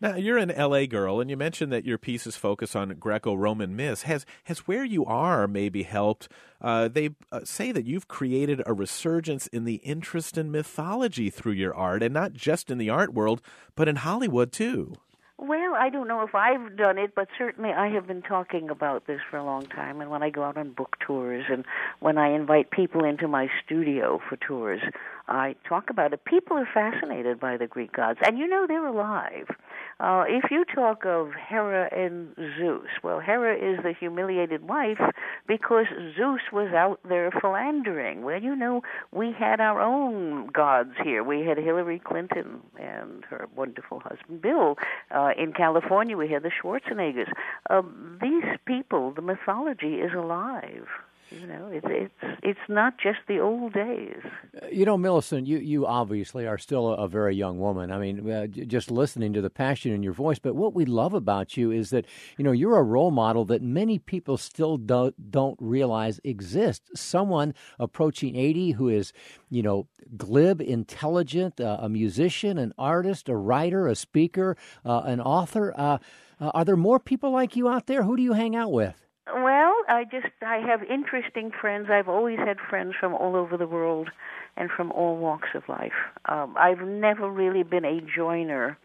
Now 0.00 0.16
you're 0.16 0.36
an 0.36 0.52
LA 0.54 0.84
girl, 0.84 1.20
and 1.20 1.30
you 1.30 1.38
mentioned 1.38 1.72
that 1.72 1.86
your 1.86 1.96
pieces 1.96 2.36
focus 2.36 2.76
on 2.76 2.90
Greco-Roman 3.00 3.74
myths. 3.74 4.02
Has 4.02 4.26
has 4.44 4.58
where 4.60 4.84
you 4.84 5.06
are 5.06 5.48
maybe 5.48 5.84
helped? 5.84 6.28
Uh, 6.60 6.88
they 6.88 7.10
uh, 7.32 7.40
say 7.44 7.72
that 7.72 7.86
you've 7.86 8.08
created 8.08 8.62
a 8.66 8.74
resurgence 8.74 9.46
in 9.48 9.64
the 9.64 9.76
interest 9.76 10.36
in 10.36 10.50
mythology 10.50 11.30
through 11.30 11.52
your 11.52 11.74
art, 11.74 12.02
and 12.02 12.12
not 12.12 12.34
just 12.34 12.70
in 12.70 12.78
the 12.78 12.90
art 12.90 13.14
world, 13.14 13.40
but 13.74 13.88
in 13.88 13.96
Hollywood 13.96 14.52
too. 14.52 14.94
Well, 15.38 15.74
I 15.74 15.90
don't 15.90 16.08
know 16.08 16.22
if 16.22 16.34
I've 16.34 16.76
done 16.76 16.96
it, 16.96 17.14
but 17.14 17.28
certainly 17.36 17.70
I 17.70 17.88
have 17.88 18.06
been 18.06 18.22
talking 18.22 18.70
about 18.70 19.06
this 19.06 19.20
for 19.30 19.36
a 19.36 19.44
long 19.44 19.66
time. 19.66 20.00
And 20.00 20.10
when 20.10 20.22
I 20.22 20.30
go 20.30 20.42
out 20.42 20.56
on 20.56 20.72
book 20.72 20.96
tours 20.98 21.44
and 21.50 21.66
when 22.00 22.16
I 22.16 22.28
invite 22.30 22.70
people 22.70 23.04
into 23.04 23.28
my 23.28 23.48
studio 23.64 24.18
for 24.26 24.36
tours, 24.36 24.80
I 25.28 25.54
talk 25.68 25.90
about 25.90 26.14
it. 26.14 26.24
People 26.24 26.56
are 26.56 26.68
fascinated 26.72 27.38
by 27.38 27.58
the 27.58 27.66
Greek 27.66 27.92
gods, 27.92 28.18
and 28.24 28.38
you 28.38 28.46
know 28.48 28.66
they're 28.66 28.86
alive. 28.86 29.48
Uh, 29.98 30.24
if 30.28 30.50
you 30.50 30.64
talk 30.74 31.06
of 31.06 31.30
Hera 31.32 31.88
and 31.90 32.34
Zeus, 32.58 32.88
well, 33.02 33.18
Hera 33.18 33.54
is 33.54 33.82
the 33.82 33.94
humiliated 33.98 34.68
wife 34.68 35.00
because 35.46 35.86
Zeus 36.14 36.42
was 36.52 36.72
out 36.74 37.00
there 37.08 37.30
philandering. 37.30 38.22
Well, 38.22 38.42
you 38.42 38.54
know, 38.54 38.82
we 39.10 39.32
had 39.32 39.58
our 39.58 39.80
own 39.80 40.48
gods 40.48 40.92
here. 41.02 41.24
We 41.24 41.46
had 41.46 41.56
Hillary 41.56 41.98
Clinton 41.98 42.60
and 42.78 43.24
her 43.30 43.48
wonderful 43.56 44.00
husband 44.00 44.42
Bill. 44.42 44.76
Uh, 45.10 45.30
in 45.38 45.54
California, 45.54 46.16
we 46.16 46.28
had 46.28 46.42
the 46.42 46.50
Schwarzeneggers. 46.50 47.30
Um, 47.70 48.18
these 48.20 48.58
people, 48.66 49.12
the 49.12 49.22
mythology 49.22 49.94
is 49.94 50.12
alive. 50.12 50.88
You 51.30 51.46
know, 51.46 51.68
it's 51.72 51.86
it's 51.88 52.38
it's 52.42 52.68
not 52.68 52.98
just 52.98 53.18
the 53.26 53.40
old 53.40 53.72
days. 53.72 54.22
You 54.70 54.84
know, 54.84 54.96
Millicent, 54.96 55.46
you, 55.46 55.58
you 55.58 55.84
obviously 55.84 56.46
are 56.46 56.56
still 56.56 56.88
a, 56.88 57.04
a 57.04 57.08
very 57.08 57.34
young 57.34 57.58
woman. 57.58 57.90
I 57.90 57.98
mean, 57.98 58.30
uh, 58.30 58.46
j- 58.46 58.64
just 58.64 58.90
listening 58.92 59.32
to 59.32 59.40
the 59.40 59.50
passion 59.50 59.92
in 59.92 60.04
your 60.04 60.12
voice. 60.12 60.38
But 60.38 60.54
what 60.54 60.74
we 60.74 60.84
love 60.84 61.14
about 61.14 61.56
you 61.56 61.72
is 61.72 61.90
that, 61.90 62.06
you 62.38 62.44
know, 62.44 62.52
you're 62.52 62.76
a 62.78 62.82
role 62.82 63.10
model 63.10 63.44
that 63.46 63.60
many 63.60 63.98
people 63.98 64.36
still 64.36 64.76
don't, 64.76 65.30
don't 65.30 65.58
realize 65.60 66.20
exists. 66.22 67.00
Someone 67.00 67.54
approaching 67.80 68.36
80 68.36 68.72
who 68.72 68.88
is, 68.88 69.12
you 69.50 69.62
know, 69.62 69.88
glib, 70.16 70.60
intelligent, 70.60 71.60
uh, 71.60 71.78
a 71.80 71.88
musician, 71.88 72.56
an 72.56 72.72
artist, 72.78 73.28
a 73.28 73.36
writer, 73.36 73.88
a 73.88 73.96
speaker, 73.96 74.56
uh, 74.84 75.02
an 75.04 75.20
author. 75.20 75.74
Uh, 75.76 75.98
uh, 76.40 76.50
are 76.54 76.64
there 76.64 76.76
more 76.76 77.00
people 77.00 77.32
like 77.32 77.56
you 77.56 77.68
out 77.68 77.86
there? 77.86 78.04
Who 78.04 78.16
do 78.16 78.22
you 78.22 78.34
hang 78.34 78.54
out 78.54 78.70
with? 78.70 79.05
Well, 79.26 79.74
I 79.88 80.04
just 80.10 80.32
I 80.40 80.58
have 80.58 80.82
interesting 80.84 81.50
friends. 81.60 81.88
I've 81.90 82.08
always 82.08 82.38
had 82.38 82.58
friends 82.70 82.94
from 82.98 83.12
all 83.12 83.34
over 83.34 83.56
the 83.56 83.66
world 83.66 84.10
and 84.56 84.70
from 84.70 84.92
all 84.92 85.16
walks 85.16 85.48
of 85.54 85.68
life. 85.68 85.92
Um, 86.26 86.54
I've 86.58 86.80
never 86.80 87.28
really 87.28 87.64
been 87.64 87.84
a 87.84 88.00
joiner 88.00 88.78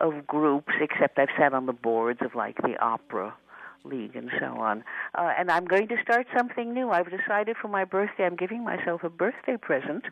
of 0.00 0.26
groups, 0.26 0.72
except 0.80 1.18
I've 1.18 1.30
sat 1.38 1.54
on 1.54 1.66
the 1.66 1.72
boards 1.72 2.20
of 2.22 2.34
like 2.34 2.56
the 2.58 2.76
opera 2.78 3.34
league 3.84 4.16
and 4.16 4.30
so 4.40 4.46
on. 4.46 4.82
Uh, 5.14 5.32
and 5.38 5.50
I'm 5.50 5.64
going 5.64 5.88
to 5.88 5.96
start 6.02 6.26
something 6.36 6.72
new. 6.72 6.90
I've 6.90 7.10
decided 7.10 7.56
for 7.60 7.68
my 7.68 7.84
birthday, 7.84 8.24
I'm 8.24 8.36
giving 8.36 8.64
myself 8.64 9.04
a 9.04 9.10
birthday 9.10 9.56
present, 9.56 10.04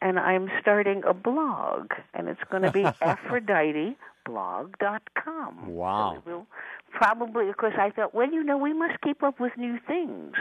and 0.00 0.18
I'm 0.18 0.50
starting 0.60 1.02
a 1.06 1.14
blog, 1.14 1.92
and 2.14 2.28
it's 2.28 2.40
going 2.50 2.62
to 2.62 2.72
be 2.72 2.82
AphroditeBlog.com. 3.02 5.66
Wow. 5.66 6.22
We'll 6.24 6.46
probably 6.90 7.46
because 7.46 7.72
I 7.78 7.90
thought, 7.90 8.14
well, 8.14 8.30
you 8.30 8.42
know, 8.42 8.56
we 8.56 8.72
must 8.72 9.00
keep 9.02 9.22
up 9.22 9.40
with 9.40 9.52
new 9.56 9.78
things. 9.86 10.34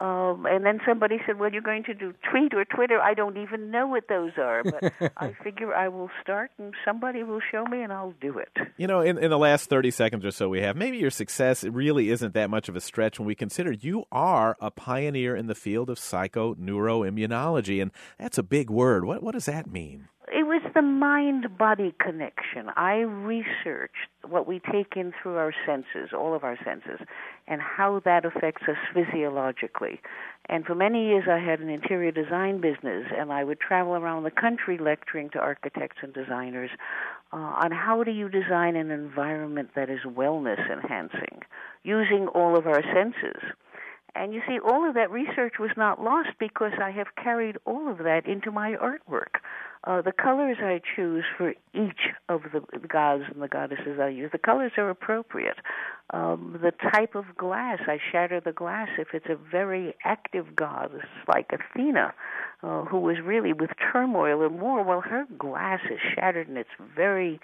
Um, 0.00 0.46
and 0.46 0.64
then 0.64 0.80
somebody 0.86 1.16
said, 1.26 1.40
"Well, 1.40 1.52
you're 1.52 1.60
going 1.60 1.82
to 1.84 1.94
do 1.94 2.14
tweet 2.30 2.54
or 2.54 2.64
Twitter. 2.64 3.00
I 3.00 3.14
don't 3.14 3.36
even 3.36 3.72
know 3.72 3.88
what 3.88 4.06
those 4.08 4.30
are, 4.38 4.62
but 4.62 4.92
I 5.16 5.34
figure 5.42 5.74
I 5.74 5.88
will 5.88 6.10
start, 6.22 6.52
and 6.56 6.72
somebody 6.84 7.24
will 7.24 7.40
show 7.50 7.64
me, 7.64 7.82
and 7.82 7.92
I'll 7.92 8.14
do 8.20 8.38
it." 8.38 8.56
You 8.76 8.86
know, 8.86 9.00
in, 9.00 9.18
in 9.18 9.30
the 9.30 9.38
last 9.38 9.68
30 9.68 9.90
seconds 9.90 10.24
or 10.24 10.30
so 10.30 10.48
we 10.48 10.60
have, 10.60 10.76
maybe 10.76 10.98
your 10.98 11.10
success 11.10 11.64
really 11.64 12.10
isn't 12.10 12.32
that 12.34 12.48
much 12.48 12.68
of 12.68 12.76
a 12.76 12.80
stretch 12.80 13.18
when 13.18 13.26
we 13.26 13.34
consider 13.34 13.72
you 13.72 14.04
are 14.12 14.56
a 14.60 14.70
pioneer 14.70 15.34
in 15.34 15.48
the 15.48 15.56
field 15.56 15.90
of 15.90 15.98
psychoneuroimmunology, 15.98 17.82
and 17.82 17.90
that's 18.18 18.38
a 18.38 18.44
big 18.44 18.70
word. 18.70 19.04
What, 19.04 19.20
what 19.22 19.32
does 19.32 19.46
that 19.46 19.68
mean? 19.68 20.08
It 20.32 20.44
was 20.44 20.62
the 20.74 20.82
mind 20.82 21.56
body 21.56 21.94
connection. 22.00 22.70
I 22.76 22.98
researched 22.98 24.08
what 24.26 24.46
we 24.46 24.60
take 24.72 24.94
in 24.96 25.12
through 25.22 25.36
our 25.36 25.54
senses, 25.66 26.10
all 26.12 26.34
of 26.34 26.44
our 26.44 26.58
senses, 26.64 27.00
and 27.46 27.60
how 27.62 28.00
that 28.04 28.24
affects 28.24 28.62
us 28.68 28.76
physiologically. 28.92 30.00
And 30.48 30.64
for 30.64 30.74
many 30.74 31.08
years, 31.08 31.24
I 31.30 31.38
had 31.38 31.60
an 31.60 31.68
interior 31.68 32.10
design 32.10 32.60
business, 32.60 33.06
and 33.16 33.32
I 33.32 33.44
would 33.44 33.60
travel 33.60 33.94
around 33.94 34.24
the 34.24 34.30
country 34.30 34.78
lecturing 34.78 35.30
to 35.30 35.38
architects 35.38 35.98
and 36.02 36.12
designers 36.12 36.70
uh, 37.32 37.36
on 37.36 37.70
how 37.70 38.02
do 38.04 38.10
you 38.10 38.28
design 38.28 38.76
an 38.76 38.90
environment 38.90 39.70
that 39.76 39.90
is 39.90 40.00
wellness 40.06 40.60
enhancing 40.70 41.40
using 41.84 42.28
all 42.28 42.56
of 42.56 42.66
our 42.66 42.82
senses. 42.82 43.42
And 44.14 44.34
you 44.34 44.40
see, 44.48 44.58
all 44.58 44.88
of 44.88 44.94
that 44.94 45.10
research 45.10 45.54
was 45.60 45.70
not 45.76 46.02
lost 46.02 46.30
because 46.40 46.72
I 46.82 46.90
have 46.90 47.14
carried 47.22 47.56
all 47.64 47.88
of 47.90 47.98
that 47.98 48.26
into 48.26 48.50
my 48.50 48.72
artwork. 48.72 49.40
Uh, 49.88 50.02
the 50.02 50.12
colors 50.12 50.58
I 50.60 50.82
choose 50.94 51.24
for 51.38 51.54
each 51.72 52.10
of 52.28 52.42
the 52.52 52.60
gods 52.86 53.24
and 53.32 53.42
the 53.42 53.48
goddesses 53.48 53.98
I 53.98 54.08
use, 54.08 54.30
the 54.30 54.38
colors 54.38 54.72
are 54.76 54.90
appropriate. 54.90 55.56
Um, 56.10 56.58
the 56.62 56.72
type 56.92 57.14
of 57.14 57.24
glass, 57.38 57.78
I 57.86 57.98
shatter 58.12 58.38
the 58.38 58.52
glass 58.52 58.88
if 58.98 59.08
it's 59.14 59.30
a 59.30 59.36
very 59.50 59.94
active 60.04 60.54
goddess 60.54 61.06
like 61.26 61.50
Athena, 61.52 62.12
uh, 62.62 62.84
who 62.84 62.98
was 62.98 63.16
really 63.24 63.54
with 63.54 63.70
turmoil 63.90 64.44
and 64.44 64.60
war. 64.60 64.82
Well, 64.82 65.00
her 65.00 65.24
glass 65.38 65.80
is 65.90 65.98
shattered 66.14 66.48
and 66.48 66.58
it's 66.58 66.68
very, 66.94 67.40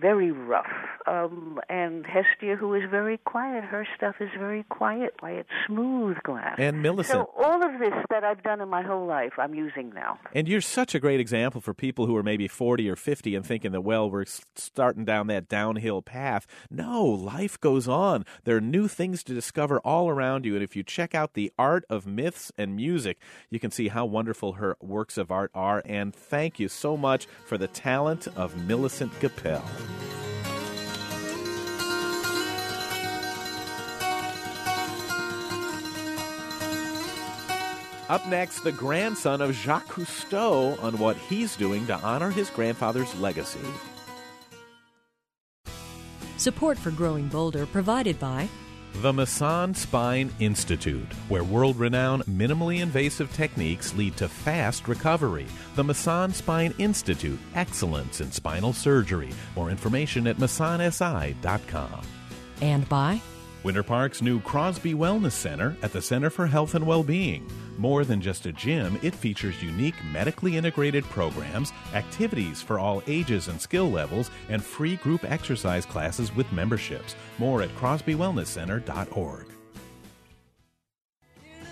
very 0.00 0.30
rough. 0.30 0.66
Um, 1.06 1.60
and 1.68 2.06
Hestia, 2.06 2.56
who 2.56 2.74
is 2.74 2.82
very 2.90 3.18
quiet, 3.18 3.64
her 3.64 3.86
stuff 3.96 4.16
is 4.20 4.28
very 4.38 4.64
quiet, 4.64 5.14
it's 5.22 5.48
smooth 5.66 6.16
glass. 6.22 6.56
And 6.58 6.82
Millicent. 6.82 7.18
So 7.18 7.30
all 7.42 7.62
of 7.62 7.78
this 7.78 7.94
that 8.10 8.24
I've 8.24 8.42
done 8.42 8.60
in 8.60 8.68
my 8.68 8.82
whole 8.82 9.06
life, 9.06 9.32
I'm 9.38 9.54
using 9.54 9.92
now. 9.94 10.18
And 10.34 10.48
you're 10.48 10.60
such 10.60 10.94
a 10.94 11.00
great 11.00 11.20
example 11.20 11.60
for 11.60 11.74
people 11.74 12.06
who 12.06 12.16
are 12.16 12.22
maybe 12.22 12.48
40 12.48 12.88
or 12.88 12.96
50 12.96 13.34
and 13.34 13.44
thinking 13.44 13.72
that, 13.72 13.82
well, 13.82 14.10
we're 14.10 14.24
starting 14.54 15.04
down 15.04 15.26
that 15.28 15.48
downhill 15.48 16.02
path. 16.02 16.46
No, 16.70 17.04
life 17.04 17.60
goes 17.60 17.88
on. 17.88 18.24
There 18.44 18.56
are 18.56 18.60
new 18.60 18.88
things 18.88 19.22
to 19.24 19.34
discover 19.34 19.80
all 19.80 20.08
around 20.08 20.44
you. 20.44 20.54
And 20.54 20.62
if 20.62 20.76
you 20.76 20.82
check 20.82 21.14
out 21.14 21.34
the 21.34 21.52
art 21.58 21.84
of 21.88 22.06
myths 22.06 22.52
and 22.56 22.76
music, 22.76 23.18
you 23.50 23.58
can 23.58 23.70
see 23.70 23.88
how 23.88 24.04
wonderful 24.04 24.54
her 24.54 24.76
works 24.80 25.18
of 25.18 25.30
art 25.30 25.50
are. 25.54 25.82
And 25.84 26.14
thank 26.14 26.58
you 26.58 26.68
so 26.68 26.96
much 26.96 27.26
for 27.44 27.58
the 27.58 27.68
talent 27.68 28.28
of 28.36 28.56
Millicent 28.66 29.12
Gappel. 29.20 29.62
Up 38.08 38.26
next, 38.28 38.60
the 38.60 38.72
grandson 38.72 39.40
of 39.40 39.54
Jacques 39.54 39.88
Cousteau 39.88 40.78
on 40.82 40.98
what 40.98 41.16
he's 41.16 41.56
doing 41.56 41.86
to 41.86 41.96
honor 42.00 42.28
his 42.30 42.50
grandfather's 42.50 43.14
legacy. 43.14 43.58
Support 46.36 46.76
for 46.76 46.90
Growing 46.90 47.28
Bolder 47.28 47.64
provided 47.64 48.18
by 48.18 48.50
The 48.96 49.12
Masan 49.12 49.74
Spine 49.74 50.30
Institute, 50.38 51.10
where 51.28 51.42
world 51.44 51.76
renowned 51.76 52.24
minimally 52.26 52.80
invasive 52.82 53.32
techniques 53.32 53.94
lead 53.94 54.16
to 54.18 54.28
fast 54.28 54.86
recovery. 54.86 55.46
The 55.76 55.82
Masan 55.82 56.34
Spine 56.34 56.74
Institute, 56.78 57.38
excellence 57.54 58.20
in 58.20 58.30
spinal 58.30 58.72
surgery. 58.72 59.30
More 59.56 59.70
information 59.70 60.26
at 60.26 60.36
masansi.com. 60.36 62.02
and 62.60 62.88
by 62.88 63.20
Winter 63.64 63.82
Park's 63.82 64.20
new 64.20 64.40
Crosby 64.40 64.92
Wellness 64.92 65.32
Center 65.32 65.76
at 65.82 65.92
the 65.92 66.02
Center 66.02 66.30
for 66.30 66.46
Health 66.46 66.74
and 66.74 66.86
Well-Being. 66.86 67.48
More 67.78 68.04
than 68.04 68.20
just 68.20 68.46
a 68.46 68.52
gym, 68.52 68.98
it 69.02 69.14
features 69.14 69.62
unique 69.62 69.94
medically 70.12 70.56
integrated 70.56 71.04
programs, 71.04 71.72
activities 71.94 72.60
for 72.60 72.78
all 72.78 73.02
ages 73.06 73.48
and 73.48 73.60
skill 73.60 73.90
levels, 73.90 74.30
and 74.48 74.62
free 74.62 74.96
group 74.96 75.24
exercise 75.24 75.86
classes 75.86 76.34
with 76.34 76.50
memberships. 76.52 77.16
More 77.38 77.62
at 77.62 77.70
crosbywellnesscenter.org. 77.76 79.46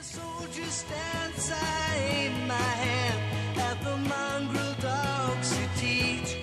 soldier 0.00 0.64
stands, 0.64 1.52
I 1.52 1.94
aim 1.96 2.48
my 2.48 2.54
hand 2.54 3.60
at 3.60 3.84
the 3.84 3.96
mongrel 3.96 4.74
dogs 4.80 5.56
to 5.56 5.68
teach. 5.76 6.36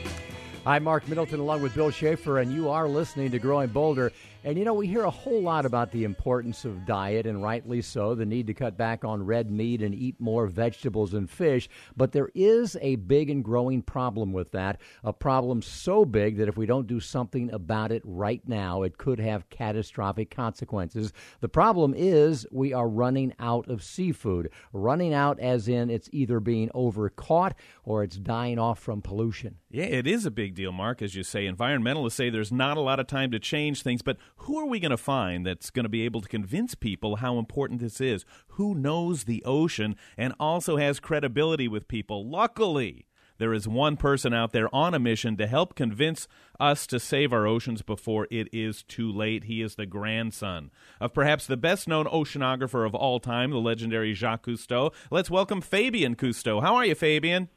I'm 0.65 0.83
Mark 0.83 1.07
Middleton 1.07 1.39
along 1.39 1.61
with 1.61 1.73
Bill 1.73 1.91
Schaefer, 1.91 2.39
and 2.39 2.51
you 2.51 2.69
are 2.69 2.87
listening 2.87 3.31
to 3.31 3.39
Growing 3.39 3.69
Bolder. 3.69 4.11
And 4.43 4.57
you 4.57 4.63
know, 4.65 4.73
we 4.73 4.87
hear 4.87 5.03
a 5.03 5.09
whole 5.09 5.41
lot 5.41 5.65
about 5.65 5.91
the 5.91 6.03
importance 6.03 6.63
of 6.63 6.85
diet, 6.85 7.25
and 7.25 7.43
rightly 7.43 7.81
so, 7.81 8.15
the 8.15 8.25
need 8.25 8.47
to 8.47 8.53
cut 8.53 8.77
back 8.77 9.03
on 9.03 9.25
red 9.25 9.51
meat 9.51 9.81
and 9.81 9.93
eat 9.93 10.15
more 10.19 10.47
vegetables 10.47 11.13
and 11.13 11.29
fish. 11.29 11.67
But 11.95 12.11
there 12.11 12.29
is 12.33 12.77
a 12.81 12.95
big 12.95 13.29
and 13.29 13.43
growing 13.43 13.81
problem 13.81 14.31
with 14.31 14.51
that, 14.51 14.79
a 15.03 15.11
problem 15.11 15.61
so 15.61 16.05
big 16.05 16.37
that 16.37 16.47
if 16.47 16.55
we 16.55 16.65
don't 16.65 16.87
do 16.87 16.99
something 16.99 17.51
about 17.51 17.91
it 17.91 18.01
right 18.05 18.41
now, 18.47 18.83
it 18.83 18.97
could 18.97 19.19
have 19.19 19.49
catastrophic 19.49 20.29
consequences. 20.29 21.11
The 21.41 21.49
problem 21.49 21.93
is 21.95 22.47
we 22.51 22.73
are 22.73 22.87
running 22.87 23.33
out 23.39 23.67
of 23.67 23.83
seafood. 23.83 24.49
Running 24.71 25.13
out 25.13 25.39
as 25.39 25.67
in 25.67 25.89
it's 25.89 26.09
either 26.11 26.39
being 26.39 26.69
overcaught 26.73 27.55
or 27.83 28.03
it's 28.03 28.17
dying 28.17 28.59
off 28.59 28.79
from 28.79 29.01
pollution. 29.01 29.57
Yeah, 29.69 29.85
it 29.85 30.07
is 30.07 30.25
a 30.25 30.31
big 30.31 30.55
deal, 30.55 30.71
Mark, 30.71 31.01
as 31.01 31.15
you 31.15 31.23
say. 31.23 31.45
Environmentalists 31.45 32.13
say 32.13 32.29
there's 32.29 32.51
not 32.51 32.77
a 32.77 32.81
lot 32.81 32.99
of 32.99 33.07
time 33.07 33.31
to 33.31 33.39
change 33.39 33.81
things, 33.81 34.01
but 34.01 34.17
who 34.37 34.59
are 34.59 34.65
we 34.65 34.79
going 34.79 34.91
to 34.91 34.97
find 34.97 35.45
that's 35.45 35.69
going 35.69 35.85
to 35.85 35.89
be 35.89 36.03
able 36.03 36.21
to 36.21 36.29
convince 36.29 36.75
people 36.75 37.17
how 37.17 37.37
important 37.37 37.79
this 37.79 37.99
is? 37.99 38.25
Who 38.49 38.75
knows 38.75 39.23
the 39.23 39.43
ocean 39.45 39.95
and 40.17 40.33
also 40.39 40.77
has 40.77 40.99
credibility 40.99 41.67
with 41.67 41.87
people? 41.87 42.29
Luckily, 42.29 43.07
there 43.39 43.53
is 43.53 43.67
one 43.67 43.97
person 43.97 44.33
out 44.33 44.51
there 44.51 44.73
on 44.73 44.93
a 44.93 44.99
mission 44.99 45.37
to 45.37 45.47
help 45.47 45.75
convince 45.75 46.27
us 46.59 46.87
to 46.87 46.99
save 46.99 47.31
our 47.31 47.45
oceans 47.45 47.81
before 47.81 48.27
it 48.31 48.47
is 48.51 48.83
too 48.83 49.11
late. 49.11 49.43
He 49.43 49.61
is 49.61 49.75
the 49.75 49.85
grandson 49.85 50.71
of 50.99 51.13
perhaps 51.13 51.45
the 51.45 51.57
best 51.57 51.87
known 51.87 52.05
oceanographer 52.05 52.85
of 52.85 52.95
all 52.95 53.19
time, 53.19 53.51
the 53.51 53.57
legendary 53.57 54.13
Jacques 54.13 54.45
Cousteau. 54.45 54.91
Let's 55.11 55.29
welcome 55.29 55.61
Fabien 55.61 56.15
Cousteau. 56.15 56.61
How 56.61 56.75
are 56.75 56.85
you, 56.85 56.95
Fabien? 56.95 57.49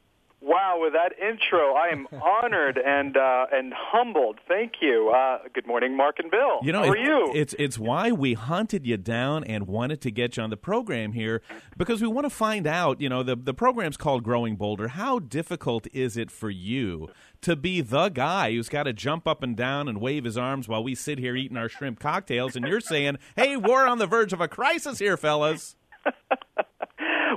Wow, 0.43 0.79
with 0.81 0.93
that 0.93 1.13
intro, 1.19 1.75
I 1.75 1.89
am 1.89 2.07
honored 2.43 2.79
and 2.83 3.15
uh, 3.15 3.45
and 3.53 3.71
humbled. 3.75 4.39
Thank 4.47 4.73
you. 4.81 5.13
Uh, 5.15 5.39
good 5.53 5.67
morning, 5.67 5.95
Mark 5.95 6.17
and 6.17 6.31
Bill. 6.31 6.59
You 6.63 6.71
know, 6.71 6.81
How 6.83 6.89
are 6.89 6.97
you? 6.97 7.31
It's 7.35 7.53
it's 7.59 7.77
why 7.77 8.11
we 8.11 8.33
hunted 8.33 8.87
you 8.87 8.97
down 8.97 9.43
and 9.43 9.67
wanted 9.67 10.01
to 10.01 10.11
get 10.11 10.37
you 10.37 10.43
on 10.43 10.49
the 10.49 10.57
program 10.57 11.13
here 11.13 11.43
because 11.77 12.01
we 12.01 12.07
want 12.07 12.25
to 12.25 12.31
find 12.31 12.65
out. 12.65 12.99
You 12.99 13.09
know, 13.09 13.21
the 13.21 13.35
the 13.35 13.53
program's 13.53 13.97
called 13.97 14.23
Growing 14.23 14.55
Bolder. 14.55 14.89
How 14.89 15.19
difficult 15.19 15.85
is 15.93 16.17
it 16.17 16.31
for 16.31 16.49
you 16.49 17.09
to 17.41 17.55
be 17.55 17.81
the 17.81 18.09
guy 18.09 18.51
who's 18.51 18.69
got 18.69 18.83
to 18.83 18.93
jump 18.93 19.27
up 19.27 19.43
and 19.43 19.55
down 19.55 19.87
and 19.87 20.01
wave 20.01 20.23
his 20.23 20.39
arms 20.39 20.67
while 20.67 20.83
we 20.83 20.95
sit 20.95 21.19
here 21.19 21.35
eating 21.35 21.57
our 21.57 21.69
shrimp 21.69 21.99
cocktails, 21.99 22.55
and 22.55 22.65
you're 22.65 22.81
saying, 22.81 23.17
"Hey, 23.35 23.57
we're 23.57 23.85
on 23.85 23.99
the 23.99 24.07
verge 24.07 24.33
of 24.33 24.41
a 24.41 24.47
crisis 24.47 24.97
here, 24.97 25.17
fellas." 25.17 25.75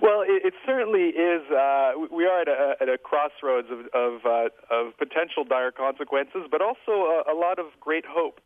Well, 0.04 0.20
it, 0.20 0.44
it 0.44 0.54
certainly 0.66 1.16
is. 1.16 1.40
Uh, 1.50 1.92
we 2.12 2.26
are 2.26 2.42
at 2.42 2.48
a, 2.48 2.74
at 2.78 2.88
a 2.90 2.98
crossroads 2.98 3.68
of 3.72 3.88
of, 3.96 4.26
uh, 4.26 4.52
of 4.70 4.92
potential 4.98 5.44
dire 5.48 5.72
consequences, 5.72 6.42
but 6.50 6.60
also 6.60 7.08
a, 7.24 7.32
a 7.32 7.34
lot 7.34 7.58
of 7.58 7.68
great 7.80 8.04
hope. 8.06 8.38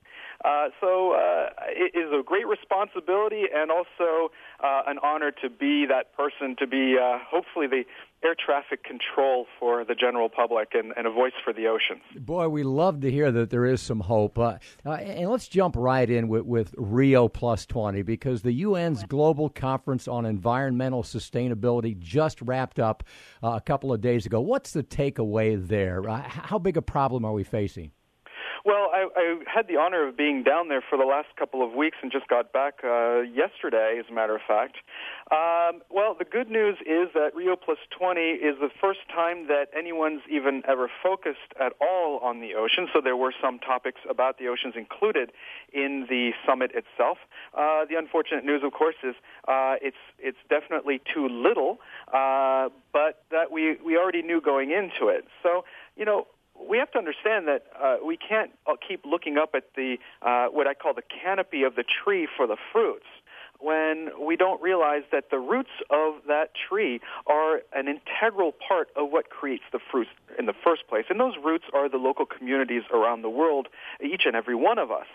Uh, 0.44 0.68
so 0.80 1.12
uh, 1.12 1.48
it 1.68 1.98
is 1.98 2.12
a 2.12 2.22
great 2.22 2.46
responsibility 2.46 3.44
and 3.52 3.72
also 3.72 4.30
uh, 4.62 4.82
an 4.86 4.98
honor 5.02 5.32
to 5.32 5.50
be 5.50 5.84
that 5.86 6.14
person, 6.16 6.54
to 6.56 6.66
be 6.66 6.96
uh, 6.96 7.18
hopefully 7.28 7.66
the 7.66 7.82
air 8.24 8.34
traffic 8.34 8.84
control 8.84 9.46
for 9.58 9.84
the 9.84 9.94
general 9.94 10.28
public 10.28 10.70
and, 10.74 10.92
and 10.96 11.06
a 11.06 11.10
voice 11.10 11.32
for 11.44 11.52
the 11.52 11.66
oceans. 11.66 12.02
Boy, 12.16 12.48
we 12.48 12.62
love 12.62 13.00
to 13.00 13.10
hear 13.10 13.32
that 13.32 13.50
there 13.50 13.64
is 13.64 13.80
some 13.80 14.00
hope. 14.00 14.38
Uh, 14.38 14.58
uh, 14.86 14.92
and 14.92 15.28
let's 15.28 15.48
jump 15.48 15.74
right 15.76 16.08
in 16.08 16.28
with, 16.28 16.44
with 16.44 16.74
Rio 16.76 17.28
Plus 17.28 17.66
20 17.66 18.02
because 18.02 18.42
the 18.42 18.62
UN's 18.62 19.04
Global 19.04 19.48
Conference 19.48 20.06
on 20.06 20.24
Environmental 20.24 21.02
Sustainability 21.02 21.98
just 21.98 22.40
wrapped 22.42 22.78
up 22.78 23.02
uh, 23.42 23.50
a 23.50 23.60
couple 23.60 23.92
of 23.92 24.00
days 24.00 24.24
ago. 24.24 24.40
What's 24.40 24.72
the 24.72 24.84
takeaway 24.84 25.66
there? 25.66 26.08
Uh, 26.08 26.22
how 26.22 26.58
big 26.58 26.76
a 26.76 26.82
problem 26.82 27.24
are 27.24 27.32
we 27.32 27.42
facing? 27.42 27.90
Well, 28.64 28.90
I, 28.92 29.08
I 29.16 29.36
had 29.46 29.68
the 29.68 29.76
honor 29.76 30.06
of 30.06 30.16
being 30.16 30.42
down 30.42 30.68
there 30.68 30.82
for 30.82 30.98
the 30.98 31.04
last 31.04 31.28
couple 31.38 31.64
of 31.64 31.72
weeks 31.72 31.96
and 32.02 32.10
just 32.10 32.28
got 32.28 32.52
back 32.52 32.80
uh, 32.84 33.20
yesterday, 33.20 33.96
as 33.98 34.06
a 34.10 34.12
matter 34.12 34.34
of 34.34 34.42
fact. 34.46 34.76
Um, 35.30 35.82
well, 35.90 36.16
the 36.18 36.24
good 36.24 36.50
news 36.50 36.76
is 36.80 37.08
that 37.14 37.30
Rio 37.34 37.56
Plus 37.56 37.78
20 37.96 38.20
is 38.20 38.56
the 38.60 38.70
first 38.80 39.00
time 39.14 39.46
that 39.48 39.66
anyone's 39.76 40.22
even 40.30 40.62
ever 40.68 40.90
focused 41.02 41.52
at 41.60 41.72
all 41.80 42.18
on 42.18 42.40
the 42.40 42.54
ocean. 42.54 42.88
So 42.92 43.00
there 43.00 43.16
were 43.16 43.32
some 43.40 43.58
topics 43.58 44.00
about 44.08 44.38
the 44.38 44.48
oceans 44.48 44.74
included 44.76 45.32
in 45.72 46.06
the 46.08 46.32
summit 46.46 46.72
itself. 46.74 47.18
Uh, 47.54 47.84
the 47.88 47.96
unfortunate 47.96 48.44
news, 48.44 48.62
of 48.64 48.72
course, 48.72 48.96
is 49.02 49.14
uh, 49.46 49.76
it's 49.80 49.96
it's 50.18 50.38
definitely 50.48 51.00
too 51.12 51.28
little, 51.28 51.78
uh, 52.12 52.68
but 52.92 53.24
that 53.30 53.52
we 53.52 53.76
we 53.84 53.96
already 53.96 54.22
knew 54.22 54.40
going 54.40 54.70
into 54.70 55.08
it. 55.08 55.26
So 55.42 55.64
you 55.96 56.04
know 56.04 56.26
we 56.68 56.78
have 56.78 56.90
to 56.92 56.98
understand 56.98 57.46
that 57.48 57.64
uh, 57.80 57.96
we 58.04 58.16
can't 58.16 58.50
uh, 58.66 58.74
keep 58.86 59.04
looking 59.04 59.38
up 59.38 59.50
at 59.54 59.64
the 59.76 59.96
uh, 60.22 60.46
what 60.46 60.66
I 60.66 60.74
call 60.74 60.94
the 60.94 61.02
canopy 61.02 61.62
of 61.62 61.74
the 61.76 61.84
tree 61.84 62.28
for 62.36 62.46
the 62.46 62.56
fruits 62.72 63.06
when 63.60 64.10
we 64.20 64.36
don't 64.36 64.62
realize 64.62 65.02
that 65.10 65.30
the 65.30 65.38
roots 65.38 65.70
of 65.90 66.14
that 66.28 66.50
tree 66.54 67.00
are 67.26 67.62
an 67.72 67.88
integral 67.88 68.52
part 68.52 68.88
of 68.96 69.10
what 69.10 69.30
creates 69.30 69.64
the 69.72 69.80
fruits 69.90 70.10
in 70.38 70.46
the 70.46 70.52
first 70.52 70.86
place. 70.88 71.06
And 71.10 71.18
those 71.18 71.34
roots 71.42 71.64
are 71.74 71.88
the 71.88 71.96
local 71.96 72.24
communities 72.24 72.82
around 72.92 73.22
the 73.22 73.30
world, 73.30 73.68
each 74.00 74.22
and 74.26 74.36
every 74.36 74.54
one 74.54 74.78
of 74.78 74.90
us. 74.90 75.06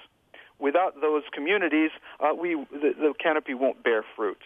Without 0.60 1.00
those 1.02 1.24
communities, 1.32 1.92
uh, 2.20 2.34
we 2.34 2.56
the, 2.72 2.94
the 2.98 3.14
canopy 3.22 3.54
won't 3.54 3.84
bear 3.84 4.04
fruit. 4.16 4.38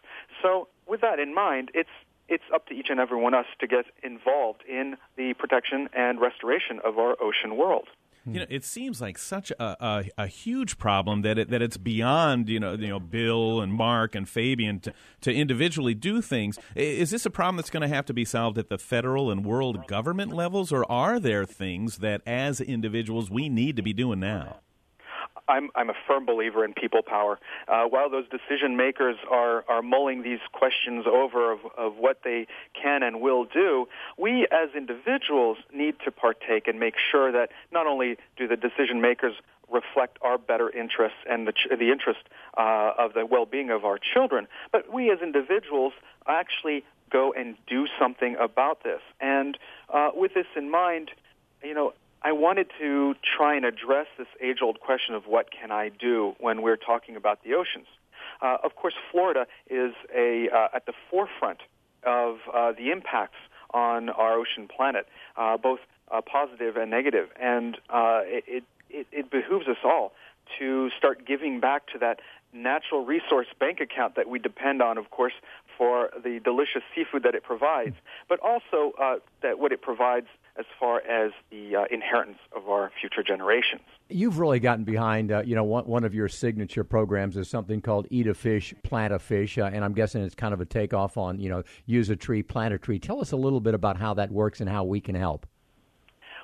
So, 0.42 0.68
with 0.88 1.02
that 1.02 1.20
in 1.20 1.34
mind, 1.34 1.70
it's 1.74 1.90
it's 2.30 2.44
up 2.54 2.68
to 2.68 2.74
each 2.74 2.88
and 2.90 3.00
every 3.00 3.20
one 3.20 3.34
of 3.34 3.42
us 3.42 3.46
to 3.60 3.68
get 3.68 3.86
involved 4.04 4.64
in 4.68 4.96
the 5.16 5.34
protection 5.34 5.90
and 5.94 6.20
restoration 6.20 6.80
of 6.84 6.98
our 6.98 7.16
ocean 7.22 7.56
world. 7.58 7.88
Hmm. 8.28 8.34
You 8.34 8.40
know, 8.42 8.46
it 8.50 8.66
seems 8.66 9.00
like 9.00 9.18
such 9.18 9.52
a, 9.52 9.86
a, 9.86 10.06
a 10.18 10.28
huge 10.28 10.78
problem 10.78 11.22
that 11.22 11.38
it, 11.38 11.50
that 11.50 11.62
it's 11.62 11.78
beyond 11.78 12.50
you 12.50 12.60
know 12.60 12.74
you 12.74 12.90
know 12.90 13.00
Bill 13.00 13.62
and 13.62 13.74
Mark 13.74 14.16
and 14.16 14.28
Fabien 14.28 14.80
to, 14.82 14.94
to 15.22 15.34
individually 15.34 15.94
do 15.94 16.22
things. 16.22 16.60
Is 16.76 17.10
this 17.12 17.26
a 17.26 17.30
problem 17.30 17.56
that's 17.58 17.70
going 17.70 17.88
to 17.88 17.96
have 17.96 18.06
to 18.06 18.14
be 18.14 18.26
solved 18.26 18.58
at 18.58 18.70
the 18.70 18.78
federal 18.78 19.32
and 19.32 19.46
world 19.46 19.88
government 19.88 20.34
levels, 20.34 20.72
or 20.72 20.90
are 20.92 21.20
there 21.20 21.46
things 21.46 22.00
that 22.00 22.22
as 22.26 22.60
individuals 22.60 23.30
we 23.30 23.50
need 23.50 23.76
to 23.78 23.82
be 23.82 23.94
doing 23.94 24.20
now? 24.20 24.60
I'm 25.48 25.70
I'm 25.76 25.90
a 25.90 25.96
firm 26.08 26.26
believer 26.26 26.66
in 26.66 26.74
people 26.74 27.02
power. 27.02 27.40
Uh, 27.68 27.86
while 27.86 28.10
those 28.10 28.26
decision 28.30 28.76
makers 28.78 29.18
are 29.30 29.64
are 29.68 29.82
mulling 29.82 30.24
these 30.24 30.40
questions 30.52 31.06
over 31.08 31.52
of, 31.52 31.60
of 31.78 31.96
what 31.98 32.22
they 32.24 32.48
can 32.82 33.04
and 33.04 33.22
will 33.22 33.46
do, 33.46 33.88
we 34.18 34.48
as 34.52 34.70
individuals 34.76 35.58
need 35.74 35.96
to 36.06 36.12
partake 36.12 36.68
and 36.68 36.80
make 36.80 36.96
sure 37.12 37.32
that 37.32 37.50
not 37.72 37.88
only 37.88 38.18
do 38.36 38.48
the 38.48 38.58
decision 38.58 39.02
makers 39.02 39.34
reflect 39.70 40.18
our 40.22 40.38
better 40.38 40.70
interests 40.70 41.18
and 41.30 41.48
the 41.48 41.52
ch- 41.52 41.68
the 41.70 41.92
interest 41.92 42.22
uh, 42.58 42.94
of 42.98 43.14
the 43.14 43.26
well-being 43.26 43.70
of 43.70 43.84
our 43.86 43.98
children, 43.98 44.48
but 44.72 44.92
we 44.92 45.12
as 45.12 45.20
individuals 45.22 45.94
actually 46.28 46.84
go 47.10 47.34
and 47.34 47.56
do 47.68 47.88
something 48.00 48.36
about 48.40 48.84
this. 48.84 49.02
And 49.20 49.58
uh, 49.94 50.12
with 50.14 50.34
this 50.34 50.46
in 50.56 50.70
mind, 50.70 51.12
you 51.64 51.74
know, 51.74 51.94
I 52.22 52.32
wanted 52.32 52.68
to 52.80 53.16
try 53.38 53.56
and 53.56 53.66
address 53.66 54.08
this 54.18 54.28
age-old 54.42 54.80
question 54.80 55.16
of 55.16 55.28
what 55.28 55.50
can 55.52 55.72
I 55.72 55.90
do 55.90 56.36
when 56.40 56.62
we're 56.62 56.78
talking 56.78 57.16
about 57.16 57.44
the 57.44 57.54
oceans. 57.54 57.88
Uh, 58.42 58.58
of 58.64 58.76
course, 58.76 58.94
Florida 59.12 59.48
is 59.70 59.94
a 60.14 60.50
uh, 60.50 60.68
at 60.74 60.86
the 60.86 60.94
forefront 61.10 61.60
of 62.04 62.38
uh, 62.54 62.72
the 62.72 62.92
impacts 62.92 63.38
on 63.72 64.10
our 64.10 64.34
ocean 64.36 64.68
planet, 64.68 65.08
uh, 65.36 65.58
both 65.58 65.80
uh, 66.12 66.22
positive 66.22 66.78
and 66.78 66.90
negative, 66.90 67.30
and 67.42 67.78
uh, 67.90 68.22
it, 68.24 68.64
it 68.90 69.08
it 69.12 69.32
behooves 69.32 69.68
us 69.68 69.78
all 69.84 70.14
to 70.60 70.90
start 70.98 71.26
giving 71.26 71.60
back 71.60 71.88
to 71.88 72.00
that 72.00 72.20
natural 72.54 73.06
resource 73.06 73.48
bank 73.60 73.80
account 73.80 74.16
that 74.16 74.30
we 74.30 74.40
depend 74.40 74.82
on, 74.82 74.98
of 74.98 75.10
course, 75.12 75.34
for 75.78 76.10
the 76.24 76.40
delicious 76.44 76.82
seafood 76.96 77.24
that 77.24 77.36
it 77.36 77.44
provides, 77.44 77.96
but 78.30 78.40
also 78.40 78.94
uh, 79.00 79.18
that 79.44 79.60
what 79.60 79.72
it 79.72 79.82
provides 79.82 80.28
as 80.58 80.66
far 80.80 81.02
as 81.02 81.32
the 81.52 81.76
uh, 81.76 81.84
inheritance 81.92 82.40
of 82.56 82.70
our 82.70 82.92
future 83.00 83.24
generations. 83.24 83.82
You've 84.10 84.40
really 84.40 84.60
gotten 84.60 84.84
behind, 84.84 85.32
uh, 85.32 85.44
you 85.46 85.56
know, 85.56 85.64
one, 85.64 85.86
one 85.86 86.04
of 86.04 86.14
your 86.14 86.28
signature 86.28 86.84
programs 86.84 87.38
is 87.38 87.50
something 87.50 87.82
called 87.82 88.08
Eat 88.10 88.28
a 88.28 88.34
Fish, 88.34 88.74
Plant 88.84 89.14
a 89.14 89.20
Fish, 89.20 89.58
uh, 89.58 89.70
and 89.72 89.84
I'm 89.84 89.94
guessing 89.94 90.22
it's 90.24 90.36
kind 90.36 90.54
of 90.54 90.62
a 90.62 90.66
takeoff 90.66 91.18
on, 91.18 91.40
you 91.40 91.50
know, 91.50 91.64
use 91.86 92.10
a 92.10 92.16
tree, 92.16 92.42
plant 92.44 92.74
a 92.74 92.78
tree. 92.78 93.00
Tell 93.00 93.22
us 93.22 93.32
a 93.32 93.38
little 93.38 93.60
bit 93.60 93.74
about 93.74 93.98
how 93.98 94.14
that 94.16 94.32
works 94.32 94.62
and 94.62 94.70
how 94.70 94.84
we 94.84 95.02
can 95.02 95.16
help. 95.16 95.46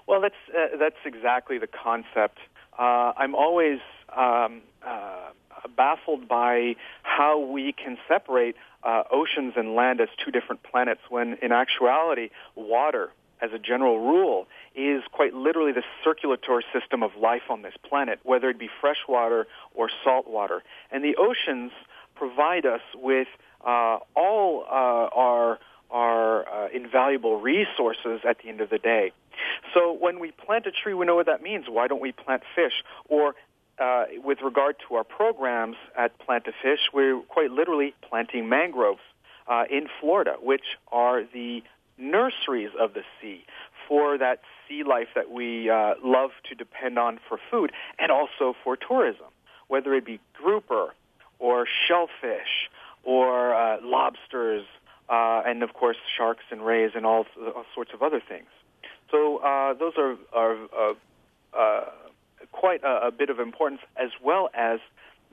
Well, 0.07 0.22
that's 0.22 0.36
uh, 0.49 0.78
that's 0.78 0.97
exactly 1.05 1.57
the 1.57 1.68
concept. 1.68 2.39
Uh, 2.78 3.14
I'm 3.16 3.36
always 3.36 3.80
um, 4.16 4.61
uh, 4.86 5.30
baffled 5.76 6.28
by 6.28 6.76
how 7.03 7.39
we 7.39 7.74
can 7.74 7.97
separate 8.07 8.55
uh, 8.84 9.03
oceans 9.11 9.53
and 9.55 9.76
land 9.76 10.01
as 10.01 10.09
two 10.24 10.32
different 10.32 10.64
planets 10.64 11.01
when, 11.09 11.38
in 11.41 11.51
actuality, 11.51 12.30
water, 12.55 13.11
as 13.44 13.52
a 13.54 13.60
general 13.60 14.00
rule, 14.00 14.48
is 14.76 15.04
quite 15.12 15.34
literally 15.34 15.72
the 15.72 15.84
circulatory 16.04 16.64
system 16.74 17.04
of 17.04 17.12
life 17.20 17.44
on 17.50 17.62
this 17.62 17.74
planet, 17.88 18.20
whether 18.24 18.50
it 18.50 18.58
be 18.58 18.70
freshwater 18.82 19.48
or 19.76 19.89
saltwater. 20.04 20.64
And 20.91 21.04
the 21.04 21.16
oceans 21.18 21.72
provide 22.16 22.66
us 22.66 22.82
with 22.96 23.28
uh, 23.66 23.98
all 24.16 24.66
uh, 24.70 25.24
our 25.26 25.60
our 25.91 26.48
uh, 26.50 26.70
invaluable 26.74 27.39
resources 27.39 28.22
at 28.28 28.38
the 28.41 28.50
end 28.50 28.62
of 28.62 28.70
the 28.72 28.80
day. 28.80 29.12
So 29.76 29.94
when 29.94 30.20
we 30.20 30.32
plant 30.32 30.66
a 30.66 30.72
tree, 30.72 30.96
we 30.96 31.06
know 31.06 31.16
what 31.16 31.28
that 31.28 31.44
means. 31.44 31.66
Why 31.70 31.88
don't 31.88 32.02
we 32.02 32.12
plant 32.12 32.41
fish? 32.56 32.74
Or 33.10 33.36
uh, 33.80 34.06
with 34.24 34.39
regard 34.41 34.76
to 34.88 34.96
our 34.96 35.04
programs 35.04 35.76
at 35.98 36.18
Plant 36.20 36.48
a 36.48 36.52
Fish, 36.64 36.80
we're 36.94 37.22
quite 37.22 37.52
literally 37.52 37.94
planting 38.08 38.50
mangroves 38.50 39.02
uh, 39.48 39.66
in 39.70 39.88
Florida, 40.00 40.36
which 40.41 40.64
are 40.91 41.24
the 41.34 41.64
nurseries 42.04 42.70
of 42.80 42.93
the 42.93 43.04
sea 43.20 43.45
for 43.88 44.18
that 44.18 44.41
sea 44.68 44.84
life 44.84 45.08
that 45.16 45.32
we 45.32 45.70
uh, 45.70 45.93
love 46.04 46.32
to 46.49 46.56
depend 46.56 46.97
on 46.97 47.20
for 47.28 47.39
food 47.49 47.72
and 47.99 48.12
also 48.12 48.56
for 48.64 48.76
tourism, 48.76 49.28
whether 49.68 49.93
it 49.93 50.06
be 50.06 50.20
grouper 50.34 50.93
or 51.39 51.66
shellfish 51.88 52.70
or 53.04 53.54
uh, 53.54 53.78
lobsters, 53.82 54.66
uh, 55.10 55.41
and 55.45 55.64
of 55.64 55.74
course 55.74 55.97
sharks 56.18 56.43
and 56.51 56.66
rays 56.66 56.91
and 56.95 57.06
all, 57.06 57.26
all 57.56 57.66
sorts 57.76 57.91
of 57.93 58.01
other 58.01 58.22
things. 58.28 58.47
So 59.12 59.38
uh, 59.38 59.74
those 59.74 59.93
are, 59.97 60.16
are 60.34 60.58
uh, 60.78 60.93
uh, 61.58 61.86
quite 62.51 62.84
a, 62.84 63.08
a 63.08 63.12
bit 63.12 63.30
of 63.30 63.39
importance, 63.39 63.82
as 63.95 64.10
well 64.24 64.49
as 64.54 64.80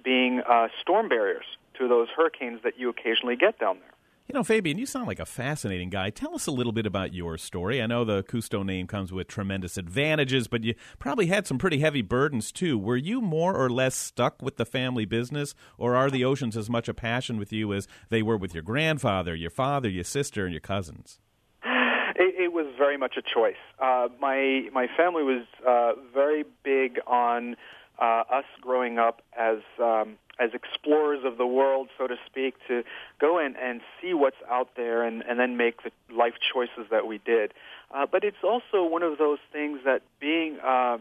being 0.02 0.42
storm 0.80 1.08
barriers 1.08 1.44
to 1.78 1.88
those 1.88 2.08
hurricanes 2.14 2.60
that 2.64 2.78
you 2.78 2.88
occasionally 2.88 3.36
get 3.36 3.58
down 3.58 3.78
there. 3.80 3.89
You 4.30 4.34
know, 4.34 4.44
Fabien, 4.44 4.78
you 4.78 4.86
sound 4.86 5.08
like 5.08 5.18
a 5.18 5.26
fascinating 5.26 5.90
guy. 5.90 6.10
Tell 6.10 6.36
us 6.36 6.46
a 6.46 6.52
little 6.52 6.70
bit 6.70 6.86
about 6.86 7.12
your 7.12 7.36
story. 7.36 7.82
I 7.82 7.88
know 7.88 8.04
the 8.04 8.22
Cousteau 8.22 8.64
name 8.64 8.86
comes 8.86 9.10
with 9.10 9.26
tremendous 9.26 9.76
advantages, 9.76 10.46
but 10.46 10.62
you 10.62 10.76
probably 11.00 11.26
had 11.26 11.48
some 11.48 11.58
pretty 11.58 11.80
heavy 11.80 12.00
burdens 12.00 12.52
too. 12.52 12.78
Were 12.78 12.96
you 12.96 13.20
more 13.20 13.56
or 13.56 13.68
less 13.68 13.96
stuck 13.96 14.40
with 14.40 14.56
the 14.56 14.64
family 14.64 15.04
business, 15.04 15.56
or 15.78 15.96
are 15.96 16.10
the 16.10 16.24
oceans 16.24 16.56
as 16.56 16.70
much 16.70 16.88
a 16.88 16.94
passion 16.94 17.38
with 17.38 17.52
you 17.52 17.72
as 17.72 17.88
they 18.08 18.22
were 18.22 18.36
with 18.36 18.54
your 18.54 18.62
grandfather, 18.62 19.34
your 19.34 19.50
father, 19.50 19.88
your 19.88 20.04
sister, 20.04 20.44
and 20.44 20.52
your 20.52 20.60
cousins? 20.60 21.18
It, 21.64 22.34
it 22.38 22.52
was 22.52 22.66
very 22.78 22.96
much 22.96 23.16
a 23.16 23.22
choice. 23.22 23.56
Uh, 23.82 24.06
my 24.20 24.68
my 24.72 24.86
family 24.96 25.24
was 25.24 25.44
uh, 25.66 25.94
very 26.14 26.44
big 26.62 27.00
on 27.04 27.56
uh, 28.00 28.24
us 28.32 28.44
growing 28.60 28.98
up 28.98 29.22
as 29.38 29.58
um, 29.78 30.16
as 30.40 30.50
explorers 30.54 31.20
of 31.24 31.36
the 31.36 31.46
world, 31.46 31.88
so 31.98 32.06
to 32.06 32.16
speak, 32.26 32.54
to 32.66 32.82
go 33.20 33.38
in 33.38 33.54
and 33.56 33.82
see 34.00 34.14
what's 34.14 34.40
out 34.50 34.70
there 34.74 35.02
and, 35.04 35.22
and 35.28 35.38
then 35.38 35.58
make 35.58 35.82
the 35.82 35.90
life 36.12 36.32
choices 36.52 36.90
that 36.90 37.06
we 37.06 37.18
did. 37.18 37.52
Uh, 37.94 38.06
but 38.10 38.24
it's 38.24 38.42
also 38.42 38.82
one 38.82 39.02
of 39.02 39.18
those 39.18 39.38
things 39.52 39.80
that 39.84 40.00
being 40.18 40.58
uh, 40.64 40.96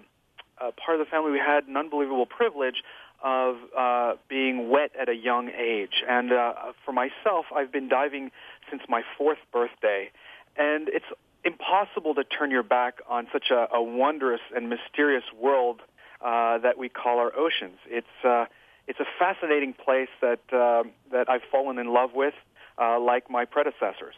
uh, 0.60 0.72
part 0.84 1.00
of 1.00 1.06
the 1.06 1.10
family, 1.10 1.32
we 1.32 1.40
had 1.40 1.66
an 1.68 1.78
unbelievable 1.78 2.26
privilege 2.26 2.84
of 3.24 3.56
uh, 3.78 4.14
being 4.28 4.70
wet 4.70 4.92
at 5.00 5.08
a 5.08 5.16
young 5.16 5.50
age. 5.50 6.04
And 6.08 6.34
uh, 6.34 6.54
for 6.86 6.92
myself, 6.92 7.46
I've 7.56 7.72
been 7.72 7.88
diving 7.88 8.32
since 8.70 8.82
my 8.90 9.04
fourth 9.18 9.40
birthday, 9.54 10.12
and 10.58 10.90
it's 10.90 11.06
impossible 11.46 12.16
to 12.16 12.24
turn 12.26 12.52
your 12.52 12.64
back 12.64 12.96
on 13.10 13.28
such 13.32 13.52
a, 13.52 13.68
a 13.74 13.82
wondrous 13.82 14.42
and 14.54 14.70
mysterious 14.70 15.24
world 15.40 15.82
uh, 16.22 16.58
that 16.60 16.78
we 16.78 16.90
call 16.90 17.20
our 17.20 17.36
oceans. 17.36 17.78
It's 17.88 18.08
uh, 18.24 18.46
it's 18.88 19.00
a 19.00 19.06
fascinating 19.18 19.74
place 19.74 20.10
that 20.22 20.42
uh, 20.52 20.84
that 21.12 21.30
I've 21.30 21.44
fallen 21.52 21.78
in 21.78 21.88
love 21.88 22.12
with, 22.14 22.34
uh, 22.78 23.00
like 23.00 23.30
my 23.30 23.46
predecessors. 23.46 24.16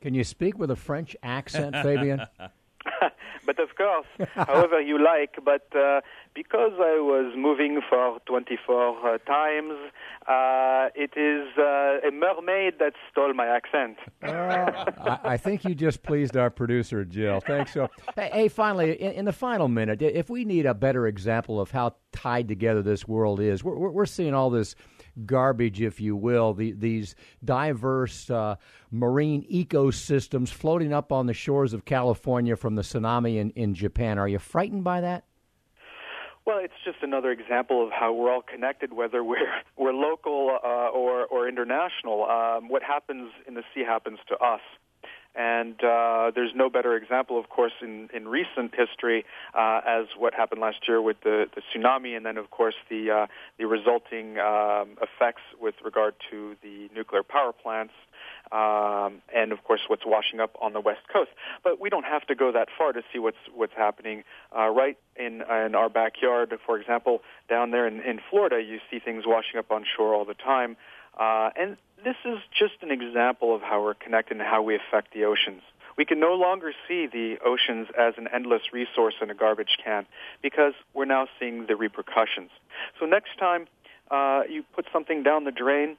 Can 0.00 0.14
you 0.14 0.24
speak 0.24 0.58
with 0.58 0.70
a 0.70 0.76
French 0.76 1.16
accent, 1.22 1.74
Fabien? 1.76 2.26
but 3.46 3.58
of 3.58 3.74
course, 3.76 4.06
however 4.34 4.80
you 4.80 5.02
like. 5.02 5.36
But 5.44 5.66
uh, 5.76 6.00
because 6.34 6.72
I 6.78 6.98
was 7.00 7.34
moving 7.36 7.80
for 7.88 8.18
24 8.26 9.14
uh, 9.14 9.18
times, 9.18 9.74
uh, 10.26 10.88
it 10.94 11.16
is 11.16 11.46
uh, 11.58 12.06
a 12.06 12.10
mermaid 12.10 12.74
that 12.78 12.94
stole 13.10 13.34
my 13.34 13.46
accent. 13.46 13.98
I, 14.22 15.18
I 15.24 15.36
think 15.36 15.64
you 15.64 15.74
just 15.74 16.02
pleased 16.02 16.36
our 16.36 16.50
producer, 16.50 17.04
Jill. 17.04 17.40
Thanks. 17.40 17.72
So, 17.72 17.88
hey, 18.16 18.30
hey, 18.32 18.48
finally, 18.48 19.00
in, 19.00 19.12
in 19.12 19.24
the 19.24 19.32
final 19.32 19.68
minute, 19.68 20.02
if 20.02 20.28
we 20.30 20.44
need 20.44 20.66
a 20.66 20.74
better 20.74 21.06
example 21.06 21.60
of 21.60 21.70
how 21.70 21.94
tied 22.12 22.48
together 22.48 22.82
this 22.82 23.06
world 23.06 23.40
is, 23.40 23.62
we're, 23.62 23.76
we're, 23.76 23.90
we're 23.90 24.06
seeing 24.06 24.34
all 24.34 24.50
this 24.50 24.74
garbage, 25.26 25.80
if 25.80 26.00
you 26.00 26.16
will, 26.16 26.54
the, 26.54 26.72
these 26.72 27.14
diverse 27.44 28.30
uh, 28.30 28.56
marine 28.90 29.46
ecosystems 29.50 30.48
floating 30.48 30.92
up 30.92 31.12
on 31.12 31.26
the 31.26 31.34
shores 31.34 31.72
of 31.72 31.84
California 31.84 32.56
from 32.56 32.74
the 32.74 32.82
tsunami 32.82 33.36
in, 33.36 33.50
in 33.50 33.74
Japan. 33.74 34.18
Are 34.18 34.28
you 34.28 34.38
frightened 34.38 34.84
by 34.84 35.00
that? 35.00 35.24
Well, 36.46 36.58
it's 36.58 36.74
just 36.84 36.98
another 37.02 37.30
example 37.30 37.82
of 37.82 37.90
how 37.90 38.12
we're 38.12 38.30
all 38.30 38.42
connected, 38.42 38.92
whether 38.92 39.24
we're 39.24 39.48
we're 39.78 39.94
local 39.94 40.58
uh, 40.62 40.88
or 40.88 41.24
or 41.26 41.48
international. 41.48 42.24
Um, 42.24 42.68
what 42.68 42.82
happens 42.82 43.30
in 43.48 43.54
the 43.54 43.62
sea 43.74 43.82
happens 43.82 44.18
to 44.28 44.36
us. 44.36 44.60
And 45.36 45.82
uh, 45.82 46.30
there's 46.34 46.52
no 46.54 46.70
better 46.70 46.96
example, 46.96 47.40
of 47.40 47.48
course, 47.48 47.72
in, 47.82 48.08
in 48.14 48.28
recent 48.28 48.72
history 48.74 49.24
uh, 49.52 49.80
as 49.84 50.06
what 50.16 50.32
happened 50.32 50.60
last 50.60 50.86
year 50.86 51.02
with 51.02 51.16
the, 51.24 51.46
the 51.54 51.60
tsunami, 51.60 52.16
and 52.16 52.24
then, 52.24 52.36
of 52.36 52.50
course, 52.50 52.76
the 52.88 53.10
uh, 53.10 53.26
the 53.58 53.66
resulting 53.66 54.38
um, 54.38 54.96
effects 55.02 55.42
with 55.60 55.74
regard 55.84 56.14
to 56.30 56.54
the 56.62 56.88
nuclear 56.94 57.24
power 57.24 57.52
plants, 57.52 57.94
um, 58.52 59.22
and 59.34 59.50
of 59.50 59.64
course, 59.64 59.80
what's 59.88 60.06
washing 60.06 60.38
up 60.38 60.56
on 60.62 60.72
the 60.72 60.80
west 60.80 61.00
coast. 61.12 61.30
But 61.64 61.80
we 61.80 61.90
don't 61.90 62.06
have 62.06 62.24
to 62.26 62.36
go 62.36 62.52
that 62.52 62.68
far 62.78 62.92
to 62.92 63.02
see 63.12 63.18
what's 63.18 63.36
what's 63.52 63.74
happening 63.76 64.22
uh, 64.56 64.68
right 64.68 64.96
in 65.16 65.42
in 65.42 65.74
our 65.74 65.88
backyard. 65.88 66.56
For 66.64 66.78
example, 66.78 67.22
down 67.48 67.72
there 67.72 67.88
in, 67.88 68.00
in 68.00 68.20
Florida, 68.30 68.62
you 68.62 68.78
see 68.88 69.00
things 69.00 69.24
washing 69.26 69.58
up 69.58 69.72
on 69.72 69.84
shore 69.96 70.14
all 70.14 70.24
the 70.24 70.34
time, 70.34 70.76
uh, 71.18 71.50
and 71.56 71.76
this 72.04 72.16
is 72.24 72.38
just 72.56 72.74
an 72.82 72.90
example 72.90 73.54
of 73.54 73.62
how 73.62 73.82
we're 73.82 73.94
connected 73.94 74.36
and 74.36 74.46
how 74.46 74.62
we 74.62 74.76
affect 74.76 75.14
the 75.14 75.24
oceans. 75.24 75.62
We 75.96 76.04
can 76.04 76.18
no 76.18 76.34
longer 76.34 76.72
see 76.88 77.06
the 77.06 77.36
oceans 77.44 77.88
as 77.98 78.14
an 78.16 78.28
endless 78.32 78.62
resource 78.72 79.14
in 79.22 79.30
a 79.30 79.34
garbage 79.34 79.78
can 79.82 80.06
because 80.42 80.72
we're 80.92 81.04
now 81.04 81.28
seeing 81.38 81.66
the 81.66 81.76
repercussions. 81.76 82.50
So 82.98 83.06
next 83.06 83.38
time 83.38 83.66
uh, 84.10 84.42
you 84.50 84.64
put 84.74 84.86
something 84.92 85.22
down 85.22 85.44
the 85.44 85.52
drain, 85.52 85.96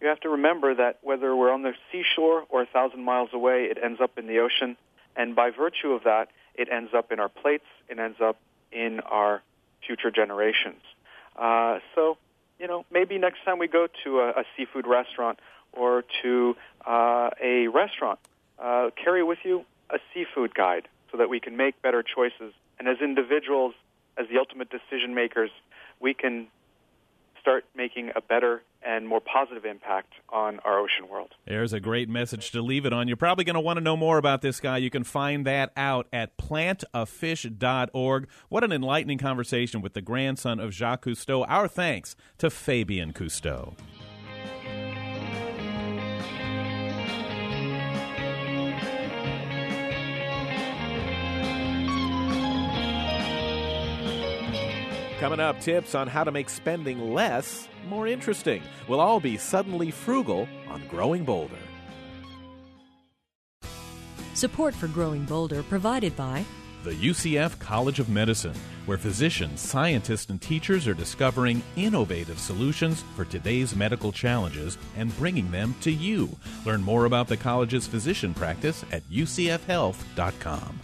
you 0.00 0.08
have 0.08 0.20
to 0.20 0.28
remember 0.28 0.74
that 0.74 0.98
whether 1.02 1.34
we're 1.34 1.50
on 1.52 1.62
the 1.62 1.72
seashore 1.90 2.44
or 2.50 2.62
a 2.62 2.66
thousand 2.66 3.02
miles 3.02 3.30
away, 3.32 3.64
it 3.64 3.78
ends 3.82 4.00
up 4.00 4.18
in 4.18 4.26
the 4.26 4.38
ocean. 4.38 4.76
And 5.16 5.34
by 5.34 5.50
virtue 5.50 5.92
of 5.92 6.04
that, 6.04 6.28
it 6.54 6.68
ends 6.70 6.92
up 6.94 7.10
in 7.10 7.18
our 7.18 7.28
plates, 7.28 7.64
it 7.88 7.98
ends 7.98 8.18
up 8.22 8.36
in 8.70 9.00
our 9.00 9.42
future 9.84 10.10
generations. 10.10 10.82
Uh, 11.36 11.78
so, 11.94 12.18
you 12.58 12.66
know, 12.66 12.84
maybe 12.90 13.18
next 13.18 13.44
time 13.44 13.58
we 13.58 13.68
go 13.68 13.86
to 14.04 14.20
a, 14.20 14.28
a 14.30 14.44
seafood 14.56 14.86
restaurant 14.86 15.38
or 15.72 16.04
to 16.22 16.56
uh, 16.86 17.30
a 17.42 17.68
restaurant, 17.68 18.18
uh, 18.58 18.90
carry 19.02 19.22
with 19.22 19.38
you 19.44 19.64
a 19.90 19.98
seafood 20.12 20.54
guide 20.54 20.88
so 21.10 21.18
that 21.18 21.28
we 21.28 21.40
can 21.40 21.56
make 21.56 21.80
better 21.82 22.02
choices. 22.02 22.52
And 22.78 22.88
as 22.88 22.98
individuals, 23.00 23.74
as 24.16 24.26
the 24.28 24.38
ultimate 24.38 24.68
decision 24.70 25.14
makers, 25.14 25.50
we 26.00 26.14
can 26.14 26.48
start 27.48 27.64
making 27.74 28.10
a 28.14 28.20
better 28.20 28.62
and 28.86 29.08
more 29.08 29.20
positive 29.20 29.64
impact 29.64 30.12
on 30.28 30.60
our 30.66 30.78
ocean 30.78 31.08
world. 31.10 31.30
There's 31.46 31.72
a 31.72 31.80
great 31.80 32.06
message 32.06 32.50
to 32.50 32.60
leave 32.60 32.84
it 32.84 32.92
on. 32.92 33.08
You're 33.08 33.16
probably 33.16 33.44
going 33.44 33.54
to 33.54 33.60
want 33.60 33.78
to 33.78 33.80
know 33.80 33.96
more 33.96 34.18
about 34.18 34.42
this 34.42 34.60
guy. 34.60 34.76
You 34.76 34.90
can 34.90 35.02
find 35.02 35.46
that 35.46 35.72
out 35.74 36.08
at 36.12 36.36
plantafish.org. 36.36 38.28
What 38.50 38.64
an 38.64 38.72
enlightening 38.72 39.16
conversation 39.16 39.80
with 39.80 39.94
the 39.94 40.02
grandson 40.02 40.60
of 40.60 40.74
Jacques 40.74 41.06
Cousteau. 41.06 41.46
Our 41.48 41.68
thanks 41.68 42.16
to 42.36 42.50
Fabien 42.50 43.14
Cousteau. 43.14 43.72
Coming 55.18 55.40
up, 55.40 55.60
tips 55.60 55.96
on 55.96 56.06
how 56.06 56.22
to 56.22 56.30
make 56.30 56.48
spending 56.48 57.12
less 57.12 57.68
more 57.88 58.06
interesting. 58.06 58.62
We'll 58.86 59.00
all 59.00 59.18
be 59.18 59.36
suddenly 59.36 59.90
frugal 59.90 60.46
on 60.68 60.86
Growing 60.86 61.24
Bolder. 61.24 61.58
Support 64.34 64.74
for 64.76 64.86
Growing 64.86 65.24
Bolder 65.24 65.64
provided 65.64 66.14
by 66.14 66.44
The 66.84 66.92
UCF 66.92 67.58
College 67.58 67.98
of 67.98 68.08
Medicine, 68.08 68.54
where 68.86 68.96
physicians, 68.96 69.60
scientists, 69.60 70.30
and 70.30 70.40
teachers 70.40 70.86
are 70.86 70.94
discovering 70.94 71.64
innovative 71.74 72.38
solutions 72.38 73.02
for 73.16 73.24
today's 73.24 73.74
medical 73.74 74.12
challenges 74.12 74.78
and 74.96 75.16
bringing 75.18 75.50
them 75.50 75.74
to 75.80 75.90
you. 75.90 76.28
Learn 76.64 76.80
more 76.80 77.06
about 77.06 77.26
the 77.26 77.36
college's 77.36 77.88
physician 77.88 78.34
practice 78.34 78.84
at 78.92 79.02
ucfhealth.com. 79.10 80.78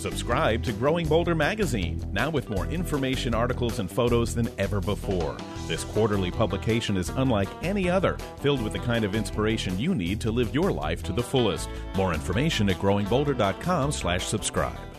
Subscribe 0.00 0.62
to 0.62 0.72
Growing 0.72 1.06
Bolder 1.06 1.34
magazine, 1.34 2.02
now 2.10 2.30
with 2.30 2.48
more 2.48 2.64
information, 2.68 3.34
articles, 3.34 3.80
and 3.80 3.90
photos 3.90 4.34
than 4.34 4.48
ever 4.56 4.80
before. 4.80 5.36
This 5.66 5.84
quarterly 5.84 6.30
publication 6.30 6.96
is 6.96 7.10
unlike 7.10 7.50
any 7.62 7.90
other, 7.90 8.16
filled 8.38 8.62
with 8.62 8.72
the 8.72 8.78
kind 8.78 9.04
of 9.04 9.14
inspiration 9.14 9.78
you 9.78 9.94
need 9.94 10.18
to 10.22 10.30
live 10.30 10.54
your 10.54 10.72
life 10.72 11.02
to 11.02 11.12
the 11.12 11.22
fullest. 11.22 11.68
More 11.96 12.14
information 12.14 12.70
at 12.70 12.76
growingbolder.com/subscribe. 12.76 14.78
In 14.78 14.89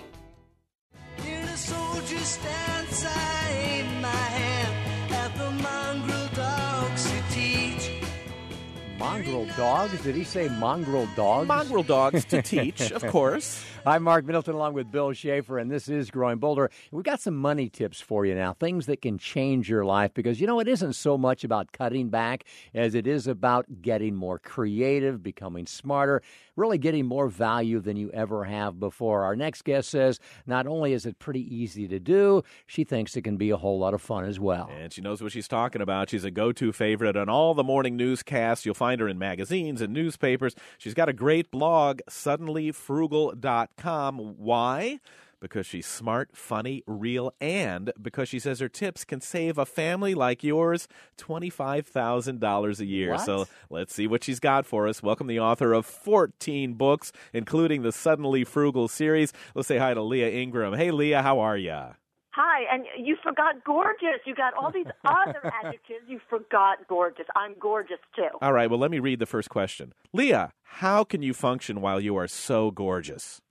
dogs? 9.57 10.01
Did 10.03 10.15
he 10.15 10.23
say 10.23 10.47
mongrel 10.49 11.07
dogs? 11.15 11.47
Mongrel 11.47 11.83
dogs 11.83 12.25
to 12.25 12.41
teach, 12.41 12.91
of 12.91 13.05
course. 13.07 13.63
I'm 13.85 14.03
Mark 14.03 14.25
Middleton 14.25 14.55
along 14.55 14.73
with 14.73 14.91
Bill 14.91 15.11
Schaefer, 15.13 15.57
and 15.57 15.69
this 15.69 15.89
is 15.89 16.11
Growing 16.11 16.37
Bolder. 16.37 16.69
We've 16.91 17.03
got 17.03 17.19
some 17.19 17.35
money 17.35 17.67
tips 17.69 17.99
for 17.99 18.25
you 18.25 18.35
now, 18.35 18.53
things 18.53 18.85
that 18.85 19.01
can 19.01 19.17
change 19.17 19.69
your 19.69 19.83
life 19.83 20.13
because, 20.13 20.39
you 20.39 20.47
know, 20.47 20.59
it 20.59 20.67
isn't 20.67 20.93
so 20.93 21.17
much 21.17 21.43
about 21.43 21.71
cutting 21.71 22.09
back 22.09 22.45
as 22.73 22.95
it 22.95 23.07
is 23.07 23.27
about 23.27 23.65
getting 23.81 24.15
more 24.15 24.39
creative, 24.39 25.23
becoming 25.23 25.65
smarter, 25.65 26.21
really 26.55 26.77
getting 26.77 27.05
more 27.05 27.27
value 27.27 27.79
than 27.79 27.97
you 27.97 28.11
ever 28.11 28.43
have 28.43 28.79
before. 28.79 29.23
Our 29.23 29.35
next 29.35 29.63
guest 29.63 29.89
says 29.89 30.19
not 30.45 30.67
only 30.67 30.93
is 30.93 31.05
it 31.05 31.19
pretty 31.19 31.55
easy 31.55 31.87
to 31.87 31.99
do, 31.99 32.43
she 32.65 32.83
thinks 32.83 33.15
it 33.15 33.23
can 33.23 33.37
be 33.37 33.49
a 33.49 33.57
whole 33.57 33.79
lot 33.79 33.93
of 33.93 34.01
fun 34.01 34.25
as 34.25 34.39
well. 34.39 34.69
And 34.79 34.91
she 34.91 35.01
knows 35.01 35.21
what 35.21 35.31
she's 35.31 35.47
talking 35.47 35.81
about. 35.81 36.09
She's 36.09 36.23
a 36.23 36.31
go 36.31 36.51
to 36.51 36.71
favorite 36.71 37.15
on 37.15 37.29
all 37.29 37.53
the 37.53 37.63
morning 37.63 37.97
newscasts. 37.97 38.65
You'll 38.65 38.75
find 38.75 38.99
her 39.01 39.07
in 39.07 39.17
magazines 39.17 39.81
and 39.81 39.93
newspapers. 39.93 40.55
She's 40.77 40.93
got 40.93 41.09
a 41.09 41.13
great 41.13 41.51
blog, 41.51 42.01
suddenlyfrugal.com. 42.09 44.17
Why? 44.17 44.99
Because 45.41 45.65
she's 45.65 45.87
smart, 45.87 46.29
funny, 46.33 46.83
real, 46.85 47.33
and 47.41 47.91
because 47.99 48.29
she 48.29 48.37
says 48.37 48.59
her 48.59 48.69
tips 48.69 49.03
can 49.03 49.21
save 49.21 49.57
a 49.57 49.65
family 49.65 50.13
like 50.13 50.43
yours 50.43 50.87
$25,000 51.17 52.79
a 52.79 52.85
year. 52.85 53.11
What? 53.13 53.21
So 53.21 53.47
let's 53.71 53.91
see 53.93 54.05
what 54.05 54.23
she's 54.23 54.39
got 54.39 54.67
for 54.67 54.87
us. 54.87 55.01
Welcome 55.01 55.25
the 55.25 55.39
author 55.39 55.73
of 55.73 55.87
14 55.87 56.75
books, 56.75 57.11
including 57.33 57.81
the 57.81 57.91
Suddenly 57.91 58.43
Frugal 58.43 58.87
series. 58.87 59.33
Let's 59.55 59.67
say 59.67 59.79
hi 59.79 59.95
to 59.95 60.03
Leah 60.03 60.29
Ingram. 60.29 60.73
Hey, 60.75 60.91
Leah, 60.91 61.23
how 61.23 61.39
are 61.39 61.57
you? 61.57 61.95
Hi, 62.33 62.63
and 62.71 62.85
you 62.97 63.17
forgot 63.23 63.55
gorgeous. 63.65 64.21
You 64.25 64.35
got 64.35 64.53
all 64.53 64.71
these 64.71 64.85
other 65.05 65.41
adjectives. 65.63 66.05
You 66.07 66.19
forgot 66.29 66.87
gorgeous. 66.87 67.25
I'm 67.35 67.55
gorgeous 67.59 67.99
too. 68.15 68.29
All 68.41 68.53
right, 68.53 68.69
well, 68.69 68.79
let 68.79 68.91
me 68.91 68.99
read 68.99 69.17
the 69.17 69.25
first 69.25 69.49
question. 69.49 69.93
Leah, 70.13 70.51
how 70.63 71.03
can 71.03 71.23
you 71.23 71.33
function 71.33 71.81
while 71.81 71.99
you 71.99 72.15
are 72.15 72.27
so 72.27 72.69
gorgeous? 72.71 73.41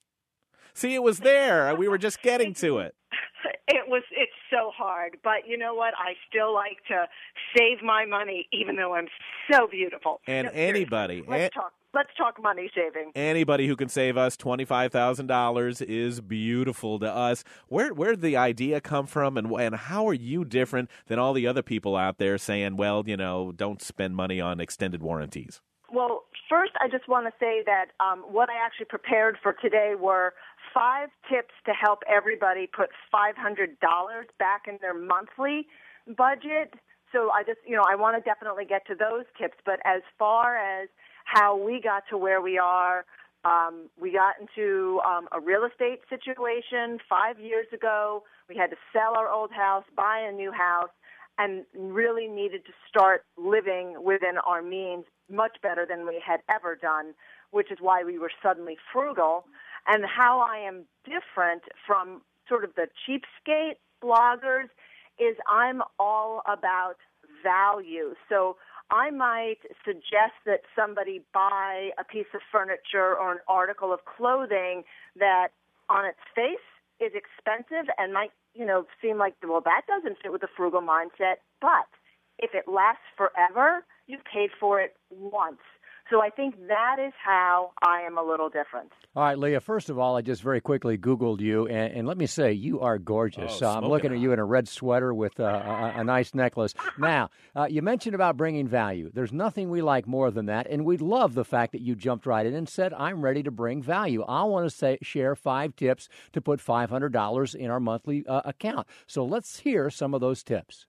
See, 0.80 0.94
it 0.94 1.02
was 1.02 1.18
there. 1.18 1.74
We 1.76 1.88
were 1.88 1.98
just 1.98 2.22
getting 2.22 2.54
to 2.54 2.78
it. 2.78 2.94
It 3.72 3.84
was 3.86 4.02
it's 4.10 4.32
so 4.50 4.72
hard, 4.76 5.18
but 5.22 5.46
you 5.46 5.56
know 5.56 5.74
what? 5.74 5.94
I 5.96 6.14
still 6.28 6.52
like 6.52 6.78
to 6.88 7.06
save 7.56 7.84
my 7.84 8.04
money 8.04 8.48
even 8.52 8.74
though 8.74 8.94
I'm 8.94 9.06
so 9.50 9.68
beautiful. 9.68 10.20
And 10.26 10.46
No, 10.46 10.52
anybody, 10.52 11.22
let's 11.26 11.54
talk 11.54 11.72
let's 11.94 12.10
talk 12.18 12.42
money 12.42 12.68
saving. 12.74 13.12
anybody 13.14 13.68
who 13.68 13.76
can 13.76 13.88
save 13.88 14.16
us 14.16 14.36
$25,000 14.36 15.82
is 15.82 16.20
beautiful 16.20 16.98
to 16.98 17.08
us. 17.08 17.44
Where 17.68 17.94
where 17.94 18.10
did 18.10 18.22
the 18.22 18.36
idea 18.36 18.80
come 18.80 19.06
from 19.06 19.36
and 19.36 19.52
and 19.52 19.76
how 19.76 20.08
are 20.08 20.14
you 20.14 20.44
different 20.44 20.90
than 21.06 21.20
all 21.20 21.32
the 21.32 21.46
other 21.46 21.62
people 21.62 21.94
out 21.94 22.18
there 22.18 22.38
saying, 22.38 22.76
well, 22.76 23.04
you 23.06 23.16
know, 23.16 23.52
don't 23.52 23.80
spend 23.80 24.16
money 24.16 24.40
on 24.40 24.58
extended 24.58 25.00
warranties? 25.00 25.60
Well, 25.92 26.24
first, 26.48 26.72
I 26.80 26.88
just 26.88 27.08
want 27.08 27.26
to 27.26 27.32
say 27.40 27.62
that 27.66 27.86
um, 27.98 28.20
what 28.20 28.48
I 28.48 28.64
actually 28.64 28.86
prepared 28.86 29.38
for 29.42 29.54
today 29.54 29.94
were 29.98 30.34
five 30.74 31.08
tips 31.30 31.54
to 31.66 31.72
help 31.72 32.00
everybody 32.08 32.66
put 32.66 32.90
$500 33.12 33.76
back 34.38 34.62
in 34.68 34.78
their 34.80 34.94
monthly 34.94 35.66
budget. 36.16 36.74
So 37.12 37.30
I 37.30 37.42
just, 37.42 37.58
you 37.66 37.76
know, 37.76 37.84
I 37.88 37.94
want 37.96 38.16
to 38.16 38.22
definitely 38.22 38.64
get 38.64 38.86
to 38.86 38.94
those 38.94 39.24
tips. 39.38 39.56
But 39.64 39.80
as 39.84 40.02
far 40.18 40.56
as 40.56 40.88
how 41.24 41.56
we 41.56 41.80
got 41.80 42.04
to 42.10 42.18
where 42.18 42.40
we 42.40 42.58
are, 42.58 43.04
um, 43.44 43.88
we 44.00 44.12
got 44.12 44.34
into 44.40 45.00
um, 45.00 45.28
a 45.32 45.40
real 45.40 45.64
estate 45.64 46.00
situation 46.08 46.98
five 47.08 47.38
years 47.38 47.66
ago. 47.72 48.24
We 48.48 48.56
had 48.56 48.70
to 48.70 48.76
sell 48.92 49.16
our 49.16 49.30
old 49.30 49.50
house, 49.50 49.84
buy 49.96 50.20
a 50.28 50.32
new 50.32 50.52
house, 50.52 50.90
and 51.38 51.64
really 51.74 52.26
needed 52.26 52.66
to 52.66 52.72
start 52.88 53.24
living 53.38 53.96
within 54.04 54.36
our 54.46 54.62
means 54.62 55.04
much 55.30 55.56
better 55.62 55.86
than 55.88 56.06
we 56.06 56.22
had 56.24 56.40
ever 56.50 56.76
done, 56.76 57.14
which 57.50 57.70
is 57.70 57.78
why 57.80 58.04
we 58.04 58.18
were 58.18 58.30
suddenly 58.42 58.76
frugal. 58.92 59.46
And 59.86 60.04
how 60.04 60.40
I 60.40 60.58
am 60.58 60.84
different 61.04 61.62
from 61.86 62.22
sort 62.48 62.64
of 62.64 62.74
the 62.74 62.88
cheapskate 63.06 63.76
bloggers 64.02 64.68
is 65.18 65.36
I'm 65.48 65.82
all 65.98 66.42
about 66.46 66.96
value. 67.42 68.14
So 68.28 68.56
I 68.90 69.10
might 69.10 69.58
suggest 69.84 70.34
that 70.46 70.60
somebody 70.74 71.22
buy 71.32 71.90
a 71.98 72.04
piece 72.04 72.26
of 72.34 72.40
furniture 72.50 73.16
or 73.16 73.32
an 73.32 73.38
article 73.46 73.92
of 73.92 74.00
clothing 74.04 74.82
that 75.16 75.48
on 75.88 76.04
its 76.04 76.18
face 76.34 76.58
is 77.00 77.12
expensive 77.14 77.88
and 77.98 78.12
might, 78.12 78.32
you 78.54 78.66
know, 78.66 78.86
seem 79.00 79.16
like, 79.18 79.34
well, 79.46 79.62
that 79.64 79.82
doesn't 79.86 80.18
fit 80.22 80.32
with 80.32 80.40
the 80.40 80.48
frugal 80.56 80.82
mindset. 80.82 81.36
But 81.60 81.88
if 82.38 82.54
it 82.54 82.64
lasts 82.66 83.06
forever, 83.16 83.84
you've 84.06 84.24
paid 84.24 84.50
for 84.58 84.80
it 84.80 84.96
once. 85.10 85.62
So 86.10 86.20
I 86.20 86.30
think 86.30 86.56
that 86.66 86.96
is 86.98 87.12
how 87.24 87.70
I 87.82 88.00
am 88.00 88.18
a 88.18 88.22
little 88.22 88.48
different. 88.48 88.90
All 89.14 89.22
right, 89.22 89.38
Leah, 89.38 89.60
first 89.60 89.90
of 89.90 89.98
all, 89.98 90.16
I 90.16 90.22
just 90.22 90.42
very 90.42 90.60
quickly 90.60 90.98
Googled 90.98 91.40
you, 91.40 91.66
and, 91.68 91.92
and 91.94 92.06
let 92.08 92.18
me 92.18 92.26
say, 92.26 92.52
you 92.52 92.80
are 92.80 92.98
gorgeous. 92.98 93.62
Oh, 93.62 93.66
Uh, 93.66 93.70
I'm 93.70 93.78
smoking 93.78 93.88
looking 93.90 94.12
at 94.14 94.18
you 94.18 94.32
in 94.32 94.38
a 94.40 94.44
red 94.44 94.66
sweater 94.68 95.14
with 95.14 95.38
uh, 95.38 95.44
a, 95.44 96.00
a 96.00 96.04
nice 96.04 96.34
necklace. 96.34 96.74
Now, 96.98 97.30
uh, 97.56 97.66
you 97.70 97.80
mentioned 97.80 98.14
about 98.14 98.36
bringing 98.36 98.66
value. 98.68 99.10
There's 99.14 99.32
nothing 99.32 99.70
we 99.70 99.80
like 99.82 100.06
more 100.06 100.30
than 100.30 100.46
that, 100.46 100.66
and 100.68 100.84
we 100.84 100.96
love 100.96 101.34
the 101.34 101.44
fact 101.44 101.72
that 101.72 101.80
you 101.80 101.94
jumped 101.94 102.26
right 102.26 102.44
in 102.44 102.54
and 102.54 102.68
said, 102.68 102.92
I'm 102.92 103.22
ready 103.22 103.42
to 103.44 103.50
bring 103.50 103.82
value. 103.82 104.22
I 104.22 104.42
want 104.44 104.68
to 104.68 104.76
say, 104.76 104.98
share 105.02 105.34
five 105.36 105.76
tips 105.76 106.08
to 106.32 106.40
put 106.40 106.60
$500 106.60 107.54
in 107.54 107.70
our 107.70 107.80
monthly 107.80 108.26
uh, 108.26 108.42
account. 108.44 108.86
So 109.06 109.24
let's 109.24 109.60
hear 109.60 109.90
some 109.90 110.12
of 110.14 110.20
those 110.20 110.42
tips. 110.42 110.86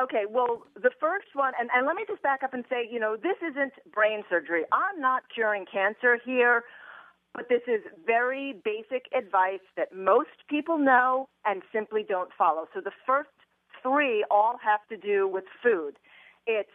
Okay, 0.00 0.24
well, 0.28 0.62
the 0.74 0.90
first 0.98 1.26
one, 1.34 1.52
and, 1.60 1.68
and 1.74 1.86
let 1.86 1.96
me 1.96 2.04
just 2.08 2.22
back 2.22 2.42
up 2.42 2.54
and 2.54 2.64
say, 2.70 2.88
you 2.90 2.98
know, 2.98 3.16
this 3.16 3.36
isn't 3.42 3.74
brain 3.92 4.22
surgery. 4.30 4.62
I'm 4.72 5.00
not 5.00 5.22
curing 5.34 5.66
cancer 5.70 6.18
here, 6.24 6.64
but 7.34 7.48
this 7.50 7.60
is 7.66 7.82
very 8.06 8.54
basic 8.64 9.04
advice 9.16 9.60
that 9.76 9.94
most 9.94 10.30
people 10.48 10.78
know 10.78 11.28
and 11.44 11.62
simply 11.72 12.04
don't 12.08 12.30
follow. 12.36 12.68
So 12.72 12.80
the 12.80 12.92
first 13.06 13.28
three 13.82 14.24
all 14.30 14.56
have 14.64 14.80
to 14.88 14.96
do 14.96 15.28
with 15.28 15.44
food. 15.62 15.98
It's 16.46 16.70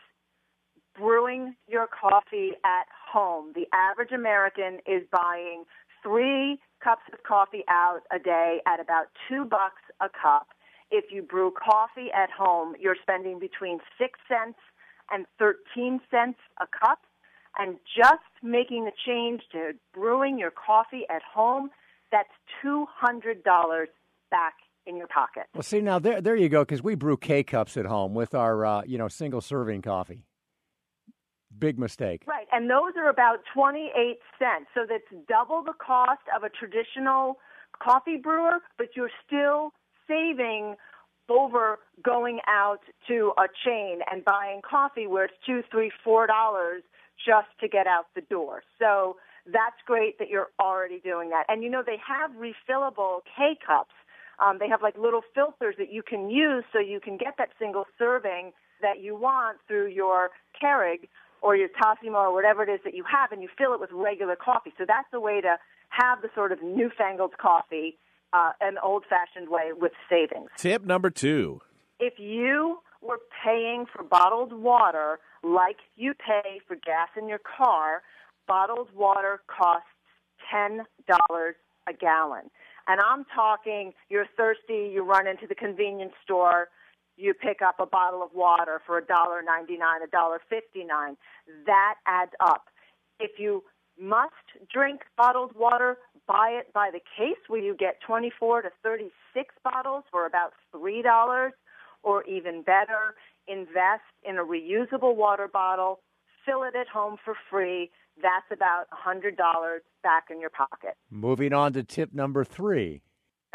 brewing 0.98 1.56
your 1.68 1.88
coffee 1.88 2.52
at 2.64 2.86
home. 3.12 3.54
The 3.56 3.68
average 3.74 4.12
American 4.12 4.80
is 4.86 5.04
buying 5.12 5.64
three 6.04 6.60
cups 6.84 7.04
of 7.12 7.24
coffee 7.24 7.64
out 7.68 8.02
a 8.12 8.20
day 8.20 8.62
at 8.68 8.80
about 8.80 9.08
two 9.28 9.46
bucks 9.46 9.82
a 10.02 10.10
cup. 10.10 10.48
If 10.92 11.06
you 11.12 11.22
brew 11.22 11.52
coffee 11.52 12.08
at 12.14 12.30
home, 12.32 12.76
you're 12.80 12.96
spending 13.02 13.40
between 13.40 13.80
six 13.98 14.20
cents 14.28 14.58
and 15.12 15.26
13 15.40 16.00
cents 16.10 16.40
a 16.60 16.68
cup. 16.68 17.00
And 17.60 17.78
just 17.96 18.22
making 18.44 18.86
the 18.86 18.92
change 19.06 19.42
to 19.52 19.72
brewing 19.94 20.38
your 20.38 20.52
coffee 20.52 21.06
at 21.10 21.24
home, 21.24 21.72
that's 22.12 22.30
$200 22.64 23.44
back 24.30 24.54
in 24.86 24.96
your 24.96 25.08
pocket. 25.08 25.44
Well, 25.54 25.64
see 25.64 25.82
now 25.82 26.00
there 26.00 26.22
there 26.22 26.36
you 26.36 26.50
go 26.50 26.62
because 26.62 26.82
we 26.82 26.96
brew 26.96 27.18
K 27.18 27.44
cups 27.44 27.76
at 27.78 27.86
home 27.86 28.14
with 28.14 28.34
our 28.34 28.66
uh, 28.66 28.82
you 28.86 28.98
know 28.98 29.08
single 29.08 29.42
serving 29.42 29.82
coffee. 29.82 30.24
Big 31.60 31.78
mistake. 31.78 32.24
Right, 32.28 32.48
and 32.52 32.70
those 32.70 32.94
are 32.98 33.10
about 33.10 33.40
28 33.54 34.20
cents. 34.38 34.68
So 34.74 34.82
that's 34.88 35.26
double 35.28 35.64
the 35.64 35.74
cost 35.74 36.22
of 36.36 36.44
a 36.44 36.50
traditional 36.50 37.38
coffee 37.82 38.18
brewer, 38.18 38.60
but 38.78 38.90
you're 38.96 39.12
still 39.26 39.74
saving 40.08 40.76
over 41.30 41.80
going 42.04 42.40
out 42.48 42.80
to 43.08 43.34
a 43.38 43.48
chain 43.66 44.00
and 44.10 44.24
buying 44.24 44.62
coffee 44.62 45.08
where 45.08 45.26
it's 45.26 45.34
two, 45.46 45.62
three, 45.70 45.92
four 46.04 46.26
dollars 46.28 46.84
just 47.26 47.48
to 47.60 47.68
get 47.68 47.88
out 47.88 48.06
the 48.16 48.22
door. 48.22 48.64
So 48.80 49.18
that's 49.46 49.76
great 49.86 50.20
that 50.20 50.30
you're 50.30 50.50
already 50.60 51.00
doing 51.00 51.30
that. 51.30 51.46
And 51.50 51.64
you 51.64 51.70
know 51.70 51.84
they 51.86 51.98
have 52.06 52.32
refillable 52.32 53.22
K 53.36 53.58
cups. 53.66 53.94
Um, 54.40 54.58
they 54.60 54.70
have 54.70 54.82
like 54.82 54.98
little 54.98 55.22
filters 55.34 55.76
that 55.80 55.92
you 55.92 56.04
can 56.04 56.30
use 56.30 56.64
so 56.72 56.80
you 56.80 57.00
can 57.00 57.18
get 57.18 57.36
that 57.38 57.50
single 57.58 57.86
serving 57.98 58.52
that 58.82 59.02
you 59.02 59.16
want 59.16 59.58
through 59.68 59.88
your 59.88 60.30
Keurig 60.62 61.10
or 61.42 61.56
your 61.56 61.70
Tassimo 61.70 62.16
or 62.16 62.34
whatever 62.34 62.64
it 62.64 62.70
is 62.70 62.80
that 62.84 62.94
you 62.94 63.04
have, 63.04 63.32
and 63.32 63.42
you 63.42 63.50
fill 63.58 63.74
it 63.74 63.80
with 63.80 63.90
regular 63.92 64.36
coffee. 64.36 64.74
So 64.78 64.86
that's 64.88 65.08
a 65.14 65.20
way 65.20 65.42
to 65.42 65.58
have 65.90 66.22
the 66.22 66.30
sort 66.36 66.52
of 66.52 66.62
newfangled 66.62 67.38
coffee, 67.38 67.98
uh, 68.34 68.52
an 68.62 68.78
old-fashioned 68.84 69.50
way 69.50 69.72
with 69.74 69.94
savings. 70.10 70.50
Tip 70.58 70.84
number 70.86 71.10
two. 71.10 71.62
If 72.00 72.14
you 72.18 72.80
were 73.02 73.20
paying 73.44 73.86
for 73.94 74.04
bottled 74.04 74.54
water 74.54 75.20
like 75.44 75.78
you 75.96 76.14
pay 76.14 76.60
for 76.68 76.76
gas 76.76 77.10
in 77.18 77.28
your 77.28 77.40
car, 77.40 78.02
bottled 78.48 78.90
water 78.96 79.42
costs 79.48 79.88
ten 80.52 80.86
dollars 81.08 81.56
a 81.88 81.94
gallon. 81.94 82.50
And 82.88 83.02
I'm 83.02 83.26
talking 83.36 83.94
you're 84.10 84.28
thirsty, 84.38 84.92
you 84.94 85.04
run 85.04 85.28
into 85.28 85.48
the 85.48 85.56
convenience 85.56 86.14
store, 86.24 86.70
you 87.18 87.34
pick 87.34 87.62
up 87.62 87.76
a 87.80 87.86
bottle 87.86 88.22
of 88.22 88.30
water 88.34 88.82
for 88.86 88.98
a 88.98 89.06
dollar 89.06 89.42
ninety 89.42 89.78
nine, 89.78 90.02
a 90.04 90.08
dollar 90.08 90.40
fifty 90.50 90.84
nine. 90.84 91.18
That 91.66 91.96
adds 92.06 92.32
up. 92.40 92.66
If 93.20 93.40
you 93.40 93.64
must 94.00 94.34
drink 94.72 95.02
bottled 95.18 95.56
water, 95.56 95.98
buy 96.28 96.50
it 96.50 96.74
by 96.74 96.90
the 96.92 97.00
case 97.18 97.38
where 97.48 97.62
you 97.62 97.76
get 97.76 98.00
twenty 98.02 98.32
four 98.40 98.62
to 98.62 98.70
thirty 98.84 99.12
six 99.34 99.54
bottles 99.64 100.04
for 100.12 100.26
about 100.26 100.54
three 100.72 101.02
dollars, 101.02 101.54
or 102.04 102.24
even 102.26 102.62
better, 102.62 103.16
invest 103.48 104.04
in 104.24 104.38
a 104.38 104.44
reusable 104.44 105.16
water 105.16 105.48
bottle, 105.48 106.00
fill 106.46 106.64
it 106.64 106.76
at 106.76 106.88
home 106.88 107.18
for 107.24 107.36
free. 107.50 107.90
That's 108.22 108.46
about 108.52 108.86
a 108.92 108.96
hundred 108.96 109.38
dollars 109.38 109.82
back 110.04 110.26
in 110.32 110.42
your 110.42 110.50
pocket. 110.50 110.96
Moving 111.10 111.54
on 111.54 111.74
to 111.74 111.84
tip 111.84 112.14
number 112.14 112.44
three. 112.44 113.02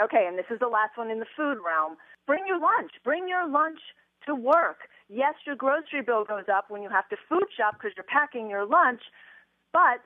Okay, 0.03 0.25
and 0.27 0.39
this 0.39 0.47
is 0.51 0.59
the 0.59 0.69
last 0.69 0.97
one 0.97 1.11
in 1.11 1.19
the 1.19 1.27
food 1.37 1.59
realm. 1.65 1.97
Bring 2.27 2.45
your 2.47 2.59
lunch. 2.59 2.93
Bring 3.05 3.29
your 3.29 3.49
lunch 3.49 3.81
to 4.27 4.35
work. 4.35 4.89
Yes, 5.09 5.35
your 5.47 5.57
grocery 5.57 6.03
bill 6.05 6.25
goes 6.25 6.45
up 6.53 6.71
when 6.71 6.83
you 6.83 6.89
have 6.89 7.09
to 7.11 7.17
food 7.29 7.45
shop 7.57 7.75
because 7.75 7.93
you're 7.97 8.05
packing 8.05 8.49
your 8.49 8.65
lunch, 8.65 9.03
but 9.73 10.01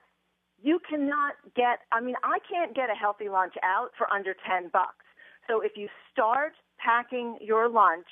you 0.63 0.81
cannot 0.89 1.35
get, 1.55 1.81
I 1.93 2.01
mean, 2.01 2.17
I 2.25 2.39
can't 2.51 2.75
get 2.75 2.91
a 2.91 2.95
healthy 2.95 3.29
lunch 3.29 3.55
out 3.63 3.91
for 3.97 4.13
under 4.13 4.35
10 4.49 4.71
bucks. 4.73 5.05
So 5.49 5.61
if 5.61 5.73
you 5.77 5.89
start 6.13 6.53
packing 6.79 7.39
your 7.41 7.69
lunch, 7.69 8.07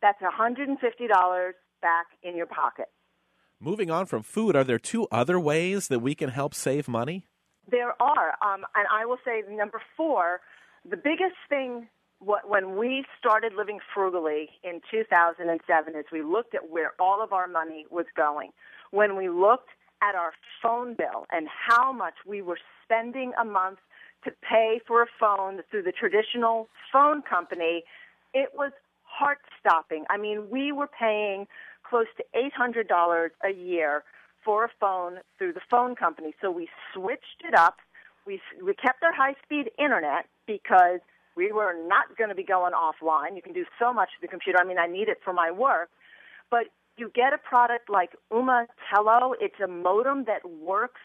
that's 0.00 0.20
$150 0.22 0.76
back 1.82 2.06
in 2.22 2.36
your 2.36 2.46
pocket. 2.46 2.86
Moving 3.60 3.90
on 3.90 4.06
from 4.06 4.22
food, 4.22 4.54
are 4.54 4.64
there 4.64 4.78
two 4.78 5.08
other 5.10 5.38
ways 5.38 5.88
that 5.88 5.98
we 5.98 6.14
can 6.14 6.30
help 6.30 6.54
save 6.54 6.86
money? 6.86 7.26
There 7.70 8.00
are, 8.00 8.30
um, 8.40 8.64
and 8.74 8.86
I 8.90 9.04
will 9.04 9.18
say 9.24 9.42
number 9.50 9.82
four, 9.96 10.40
the 10.88 10.96
biggest 10.96 11.36
thing 11.48 11.88
what, 12.20 12.48
when 12.48 12.76
we 12.76 13.04
started 13.18 13.52
living 13.56 13.78
frugally 13.94 14.48
in 14.64 14.80
2007 14.90 15.94
is 15.94 16.04
we 16.12 16.22
looked 16.22 16.54
at 16.54 16.70
where 16.70 16.92
all 16.98 17.22
of 17.22 17.32
our 17.32 17.46
money 17.46 17.86
was 17.90 18.06
going. 18.16 18.50
When 18.90 19.16
we 19.16 19.28
looked 19.28 19.68
at 20.02 20.14
our 20.14 20.32
phone 20.62 20.94
bill 20.94 21.26
and 21.32 21.48
how 21.48 21.92
much 21.92 22.14
we 22.26 22.42
were 22.42 22.58
spending 22.84 23.32
a 23.40 23.44
month 23.44 23.78
to 24.24 24.30
pay 24.42 24.80
for 24.86 25.02
a 25.02 25.06
phone 25.18 25.60
through 25.70 25.82
the 25.82 25.92
traditional 25.92 26.68
phone 26.92 27.22
company, 27.22 27.84
it 28.34 28.50
was 28.54 28.72
heart 29.04 29.38
stopping. 29.58 30.04
I 30.10 30.16
mean, 30.16 30.48
we 30.50 30.72
were 30.72 30.88
paying 30.88 31.46
close 31.88 32.06
to 32.16 32.24
$800 32.34 33.28
a 33.44 33.52
year 33.52 34.04
for 34.44 34.64
a 34.64 34.70
phone 34.80 35.18
through 35.36 35.52
the 35.52 35.60
phone 35.70 35.94
company. 35.94 36.34
So 36.40 36.50
we 36.50 36.68
switched 36.94 37.42
it 37.46 37.54
up. 37.54 37.76
We, 38.26 38.40
we 38.62 38.74
kept 38.74 39.02
our 39.02 39.12
high 39.12 39.34
speed 39.42 39.70
internet 39.78 40.26
because 40.46 41.00
we 41.36 41.52
were 41.52 41.74
not 41.86 42.16
going 42.16 42.30
to 42.30 42.34
be 42.34 42.44
going 42.44 42.72
offline. 42.72 43.36
You 43.36 43.42
can 43.42 43.52
do 43.52 43.64
so 43.78 43.92
much 43.92 44.08
to 44.08 44.20
the 44.20 44.28
computer. 44.28 44.58
I 44.60 44.64
mean, 44.64 44.78
I 44.78 44.86
need 44.86 45.08
it 45.08 45.18
for 45.24 45.32
my 45.32 45.50
work. 45.50 45.88
But 46.50 46.64
you 46.98 47.10
get 47.14 47.32
a 47.32 47.38
product 47.38 47.88
like 47.88 48.10
Ooma 48.32 48.66
Telo. 48.92 49.32
It's 49.40 49.60
a 49.62 49.68
modem 49.68 50.24
that 50.24 50.48
works 50.48 51.00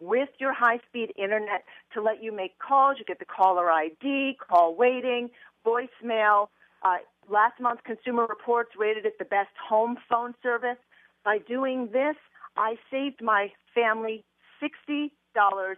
with 0.00 0.28
your 0.38 0.52
high 0.52 0.78
speed 0.88 1.12
internet 1.16 1.64
to 1.94 2.02
let 2.02 2.22
you 2.22 2.32
make 2.32 2.58
calls. 2.58 2.96
You 2.98 3.04
get 3.04 3.18
the 3.18 3.24
caller 3.24 3.70
ID, 3.70 4.38
call 4.48 4.74
waiting, 4.74 5.30
voicemail. 5.66 6.48
Uh, 6.82 6.98
last 7.28 7.60
month, 7.60 7.80
Consumer 7.84 8.26
Reports 8.26 8.70
rated 8.78 9.06
it 9.06 9.18
the 9.18 9.24
best 9.24 9.50
home 9.68 9.96
phone 10.08 10.34
service. 10.42 10.78
By 11.24 11.38
doing 11.38 11.88
this, 11.92 12.16
I 12.56 12.76
saved 12.90 13.22
my 13.22 13.52
family 13.74 14.24
$60 14.62 15.10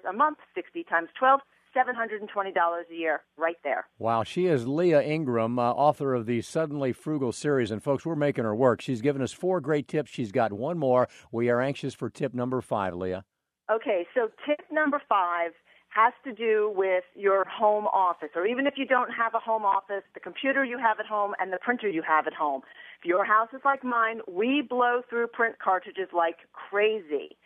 a 0.09 0.13
month, 0.13 0.39
60 0.55 0.85
times 0.85 1.09
12, 1.19 1.41
$720 1.77 2.83
a 2.91 2.95
year 2.95 3.23
right 3.37 3.57
there. 3.65 3.87
Wow, 3.99 4.23
she 4.23 4.47
is 4.47 4.67
Leah 4.67 5.03
Ingram, 5.03 5.59
uh, 5.59 5.73
author 5.73 6.15
of 6.15 6.27
the 6.27 6.43
Suddenly 6.43 6.93
Frugal 6.93 7.33
series. 7.33 7.71
And 7.71 7.83
folks, 7.83 8.05
we're 8.05 8.17
making 8.17 8.45
her 8.45 8.55
work. 8.55 8.81
She's 8.81 9.01
given 9.01 9.23
us 9.23 9.33
four 9.33 9.61
great 9.61 9.89
tips. 9.89 10.11
She's 10.11 10.33
got 10.33 10.53
one 10.53 10.79
more. 10.79 11.09
We 11.33 11.49
are 11.51 11.61
anxious 11.61 11.95
for 11.95 12.11
tip 12.11 12.35
number 12.35 12.61
five, 12.61 12.95
Leah. 12.95 13.25
Okay, 13.71 14.07
so 14.15 14.29
tip 14.47 14.61
number 14.73 15.01
five 15.09 15.53
has 15.91 16.13
to 16.25 16.33
do 16.33 16.73
with 16.75 17.05
your 17.15 17.45
home 17.45 17.87
office, 17.87 18.31
or 18.35 18.47
even 18.47 18.67
if 18.67 18.75
you 18.77 18.87
don't 18.87 19.11
have 19.11 19.35
a 19.35 19.39
home 19.39 19.65
office, 19.65 20.03
the 20.15 20.21
computer 20.21 20.65
you 20.65 20.79
have 20.79 21.01
at 21.01 21.07
home 21.07 21.35
and 21.41 21.53
the 21.53 21.59
printer 21.59 21.89
you 21.89 22.03
have 22.07 22.27
at 22.27 22.33
home. 22.33 22.63
If 23.01 23.05
your 23.05 23.25
house 23.25 23.49
is 23.53 23.61
like 23.65 23.83
mine, 23.83 24.21
we 24.29 24.63
blow 24.69 25.03
through 25.09 25.29
print 25.29 25.57
cartridges 25.63 26.09
like 26.13 26.37
crazy. 26.53 27.37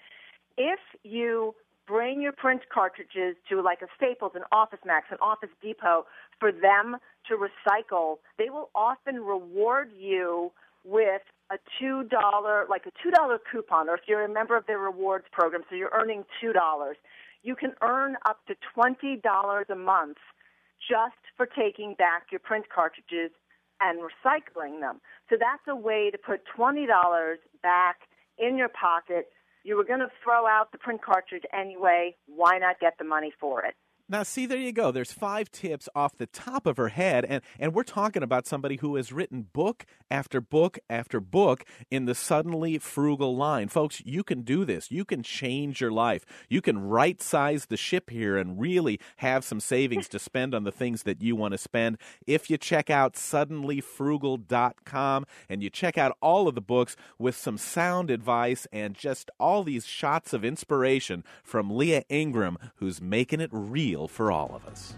If 0.57 0.79
you 1.03 1.55
bring 1.87 2.23
your 2.23 2.33
print 2.33 2.63
cartridges 2.73 3.37
to 3.49 3.61
like 3.61 3.83
a 3.83 3.87
Staples, 3.97 4.33
an 4.35 4.43
Office 4.53 4.81
Max, 4.85 5.07
an 5.11 5.19
Office 5.21 5.51
Depot 5.63 6.07
for 6.41 6.51
them 6.53 6.97
to 7.29 7.37
recycle, 7.37 8.17
they 8.39 8.51
will 8.51 8.71
often 8.75 9.17
reward 9.17 9.91
you 9.97 10.53
with 10.85 11.23
a 11.51 11.57
two 11.79 12.05
dollar 12.05 12.67
like 12.69 12.87
a 12.87 12.93
two 13.03 13.11
dollar 13.11 13.39
coupon 13.51 13.89
or 13.89 13.95
if 13.95 14.03
you're 14.07 14.25
a 14.25 14.29
member 14.29 14.57
of 14.57 14.67
their 14.67 14.79
rewards 14.79 15.25
program 15.33 15.63
so 15.69 15.77
you're 15.77 15.93
earning 15.93 16.25
two 16.41 16.53
dollars. 16.53 16.97
You 17.43 17.55
can 17.55 17.73
earn 17.83 18.17
up 18.27 18.39
to 18.49 18.55
twenty 18.75 19.17
dollars 19.17 19.67
a 19.71 19.75
month 19.75 20.19
just 20.81 21.21
for 21.37 21.47
taking 21.47 21.95
back 21.95 22.27
your 22.31 22.41
print 22.41 22.67
cartridges 22.75 23.31
and 23.81 24.01
recycling 24.01 24.81
them. 24.81 25.01
So 25.29 25.37
that's 25.39 25.63
a 25.69 25.77
way 25.77 26.11
to 26.11 26.19
put 26.19 26.43
twenty 26.47 26.87
dollars 26.87 27.39
back 27.63 28.01
in 28.39 28.57
your 28.57 28.69
pocket 28.69 29.29
you 29.65 29.77
were 29.77 29.85
going 29.85 30.01
to 30.01 30.11
throw 30.23 30.47
out 30.47 30.71
the 30.73 30.79
print 30.79 31.03
cartridge 31.03 31.45
anyway 31.53 32.15
why 32.27 32.59
not 32.59 32.79
get 32.81 32.97
the 32.99 33.05
money 33.05 33.33
for 33.41 33.65
it 33.65 33.75
Now, 34.07 34.23
see, 34.23 34.45
there 34.45 34.59
you 34.59 34.71
go. 34.71 34.91
There's 34.91 35.13
five 35.13 35.51
tips 35.51 35.89
off 35.95 36.19
the 36.19 36.27
top 36.27 36.67
of 36.67 36.77
her 36.77 36.89
head, 36.89 37.25
and, 37.25 37.41
and 37.59 37.73
we're 37.73 37.85
talking 37.85 38.23
about 38.23 38.47
somebody 38.47 38.77
who 38.77 38.97
has 38.97 39.15
written 39.15 39.47
book 39.51 39.87
after 40.11 40.43
book 40.43 40.79
after 40.91 41.21
book 41.21 41.65
in 41.91 42.05
the 42.05 42.15
suddenly 42.15 42.77
frugal 42.77 43.35
line. 43.35 43.69
Folks, 43.69 44.03
you 44.05 44.23
can 44.23 44.43
do 44.43 44.67
this. 44.67 44.91
You 44.91 45.07
can 45.07 45.23
change 45.23 45.81
your 45.81 45.91
life. 45.91 46.27
You 46.51 46.61
can 46.61 46.81
right 46.81 47.23
size 47.23 47.65
the 47.65 47.79
ship 47.79 48.11
here 48.11 48.37
and 48.37 48.61
really 48.61 49.01
have 49.17 49.43
some 49.43 49.59
savings 49.59 50.07
to 50.09 50.19
spend 50.19 50.55
on 50.55 50.65
the 50.65 50.73
things 50.73 51.05
that 51.05 51.23
you 51.23 51.35
want 51.35 51.53
to 51.53 51.59
spend. 51.59 51.97
If 52.27 52.51
you 52.51 52.59
check 52.59 52.91
out 52.91 53.15
suddenlyfrugal.com 53.15 55.27
and 55.49 55.63
you 55.63 55.71
check 55.71 55.97
out 55.97 56.15
all 56.21 56.47
of 56.47 56.55
the 56.55 56.61
books 56.61 56.95
with 57.19 57.37
some 57.37 57.57
sound 57.57 58.11
advice 58.11 58.67
and 58.71 58.95
just 58.95 59.31
all 59.41 59.63
these 59.63 59.87
shots 59.87 60.35
of 60.35 60.45
inspiration 60.45 61.25
from 61.43 61.71
Leah 61.71 62.05
Ingram, 62.11 62.59
who's 62.77 63.01
making 63.01 63.41
it 63.41 63.49
real 63.51 63.94
for 64.09 64.33
all 64.33 64.55
of 64.55 64.67
us. 64.67 64.95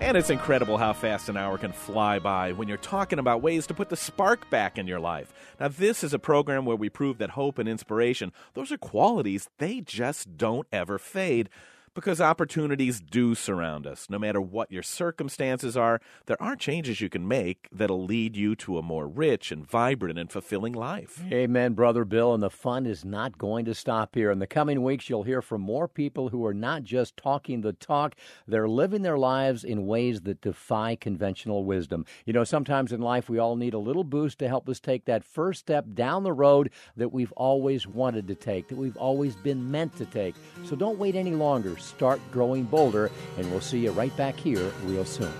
And 0.00 0.16
it's 0.18 0.30
incredible 0.30 0.76
how 0.76 0.92
fast 0.92 1.28
an 1.28 1.36
hour 1.36 1.56
can 1.56 1.72
fly 1.72 2.18
by 2.18 2.52
when 2.52 2.68
you're 2.68 2.76
talking 2.76 3.18
about 3.18 3.40
ways 3.40 3.66
to 3.68 3.74
put 3.74 3.88
the 3.88 3.96
spark 3.96 4.50
back 4.50 4.76
in 4.76 4.86
your 4.86 5.00
life. 5.00 5.32
Now, 5.58 5.68
this 5.68 6.04
is 6.04 6.12
a 6.12 6.18
program 6.18 6.66
where 6.66 6.76
we 6.76 6.90
prove 6.90 7.18
that 7.18 7.30
hope 7.30 7.58
and 7.58 7.68
inspiration, 7.68 8.32
those 8.52 8.70
are 8.70 8.76
qualities, 8.76 9.48
they 9.56 9.80
just 9.80 10.36
don't 10.36 10.66
ever 10.70 10.98
fade. 10.98 11.48
Because 11.94 12.22
opportunities 12.22 13.02
do 13.02 13.34
surround 13.34 13.86
us. 13.86 14.08
No 14.08 14.18
matter 14.18 14.40
what 14.40 14.72
your 14.72 14.82
circumstances 14.82 15.76
are, 15.76 16.00
there 16.24 16.42
are 16.42 16.56
changes 16.56 17.02
you 17.02 17.10
can 17.10 17.28
make 17.28 17.68
that'll 17.70 18.02
lead 18.02 18.34
you 18.34 18.56
to 18.56 18.78
a 18.78 18.82
more 18.82 19.06
rich 19.06 19.52
and 19.52 19.68
vibrant 19.68 20.18
and 20.18 20.32
fulfilling 20.32 20.72
life. 20.72 21.22
Amen, 21.30 21.74
Brother 21.74 22.06
Bill. 22.06 22.32
And 22.32 22.42
the 22.42 22.48
fun 22.48 22.86
is 22.86 23.04
not 23.04 23.36
going 23.36 23.66
to 23.66 23.74
stop 23.74 24.14
here. 24.14 24.30
In 24.30 24.38
the 24.38 24.46
coming 24.46 24.82
weeks, 24.82 25.10
you'll 25.10 25.24
hear 25.24 25.42
from 25.42 25.60
more 25.60 25.86
people 25.86 26.30
who 26.30 26.46
are 26.46 26.54
not 26.54 26.82
just 26.82 27.14
talking 27.18 27.60
the 27.60 27.74
talk, 27.74 28.14
they're 28.48 28.68
living 28.68 29.02
their 29.02 29.18
lives 29.18 29.62
in 29.62 29.86
ways 29.86 30.22
that 30.22 30.40
defy 30.40 30.96
conventional 30.96 31.62
wisdom. 31.62 32.06
You 32.24 32.32
know, 32.32 32.44
sometimes 32.44 32.92
in 32.92 33.02
life, 33.02 33.28
we 33.28 33.38
all 33.38 33.56
need 33.56 33.74
a 33.74 33.78
little 33.78 34.04
boost 34.04 34.38
to 34.38 34.48
help 34.48 34.66
us 34.66 34.80
take 34.80 35.04
that 35.04 35.24
first 35.24 35.60
step 35.60 35.84
down 35.92 36.22
the 36.22 36.32
road 36.32 36.70
that 36.96 37.12
we've 37.12 37.32
always 37.32 37.86
wanted 37.86 38.28
to 38.28 38.34
take, 38.34 38.68
that 38.68 38.78
we've 38.78 38.96
always 38.96 39.36
been 39.36 39.70
meant 39.70 39.94
to 39.98 40.06
take. 40.06 40.34
So 40.64 40.74
don't 40.74 40.98
wait 40.98 41.16
any 41.16 41.32
longer. 41.32 41.76
Start 41.82 42.20
growing 42.30 42.62
bolder, 42.62 43.10
and 43.36 43.50
we'll 43.50 43.60
see 43.60 43.80
you 43.80 43.90
right 43.90 44.16
back 44.16 44.36
here 44.36 44.72
real 44.84 45.04
soon. 45.04 45.32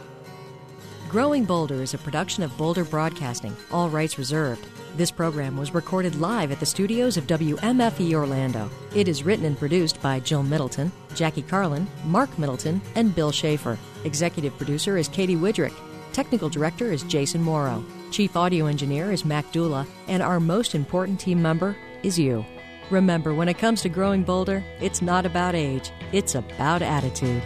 Growing 1.09 1.45
Bolder 1.45 1.83
is 1.83 1.95
a 1.95 1.99
production 1.99 2.43
of 2.43 2.57
Bolder 2.57 2.85
Broadcasting, 2.85 3.55
all 3.71 3.89
rights 3.89 4.19
reserved. 4.19 4.67
This 4.97 5.11
program 5.11 5.57
was 5.57 5.73
recorded 5.73 6.17
live 6.17 6.51
at 6.51 6.59
the 6.59 6.67
studios 6.67 7.17
of 7.17 7.27
WMFE 7.27 8.15
Orlando. 8.15 8.69
It 8.95 9.09
is 9.09 9.23
written 9.23 9.45
and 9.45 9.59
produced 9.59 10.03
by 10.03 10.21
Jill 10.21 10.43
Middleton, 10.43 10.91
Jackie 11.15 11.43
Carlin, 11.43 11.87
Mark 12.07 12.37
Middleton, 12.39 12.81
and 12.95 13.15
Bill 13.15 13.31
Schaefer. 13.31 13.79
Executive 14.05 14.57
producer 14.57 14.97
is 14.97 15.09
Katie 15.09 15.37
Widrick. 15.37 15.75
Technical 16.13 16.49
director 16.49 16.91
is 16.91 17.05
Jason 17.05 17.43
Morrow. 17.43 17.85
Chief 18.11 18.37
audio 18.37 18.67
engineer 18.67 19.13
is 19.13 19.25
Mac 19.25 19.51
Dula. 19.53 19.87
And 20.09 20.23
our 20.23 20.41
most 20.41 20.75
important 20.75 21.21
team 21.21 21.41
member 21.41 21.77
is 22.03 22.19
you. 22.19 22.45
Remember, 22.91 23.35
when 23.35 23.49
it 23.49 23.59
comes 23.59 23.83
to 23.83 23.89
growing 23.89 24.23
bolder, 24.23 24.63
it's 24.81 25.03
not 25.03 25.25
about 25.25 25.55
age, 25.55 25.91
it's 26.13 26.35
about 26.35 26.83
attitude. 26.83 27.43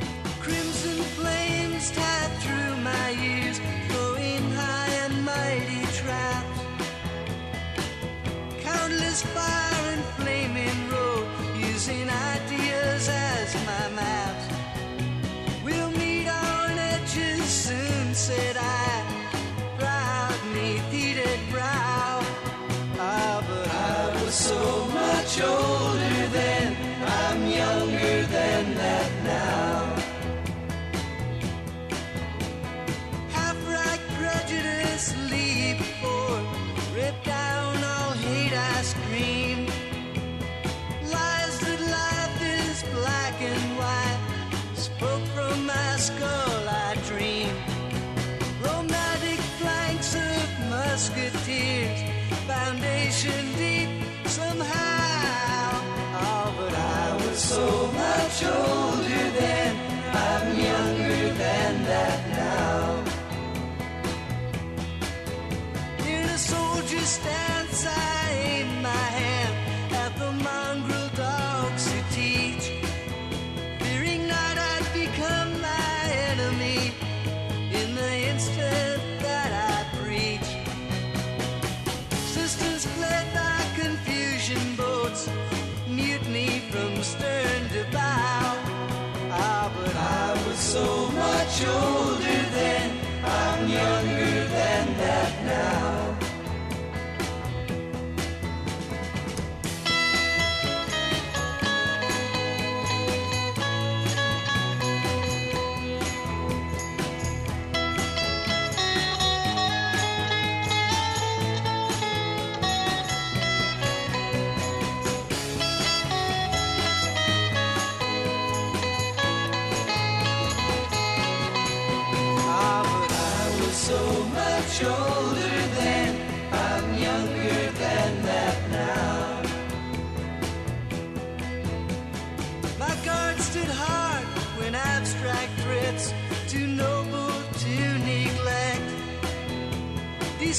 Soldier's 67.07 67.46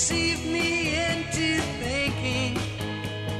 deceived 0.08 0.45
me 0.45 0.95
into 0.95 1.60
thinking 1.84 2.58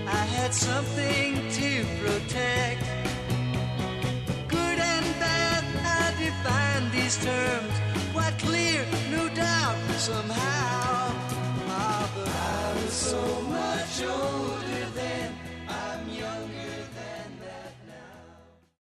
I 0.06 0.24
had 0.36 0.54
something 0.54 1.36
to 1.60 1.86
protect. 2.02 2.84
Good 4.50 4.78
and 4.94 5.06
bad, 5.18 5.64
I 6.02 6.12
define 6.22 6.92
these 6.92 7.18
terms. 7.24 7.74
Quite 8.12 8.38
clear, 8.40 8.86
no 9.10 9.30
doubt, 9.34 9.78
somehow. 9.98 11.14
Ah, 11.70 12.12
but 12.14 12.28
I 12.28 12.84
was 12.84 12.94
so 12.94 13.42
much 13.44 14.04
older. 14.04 14.37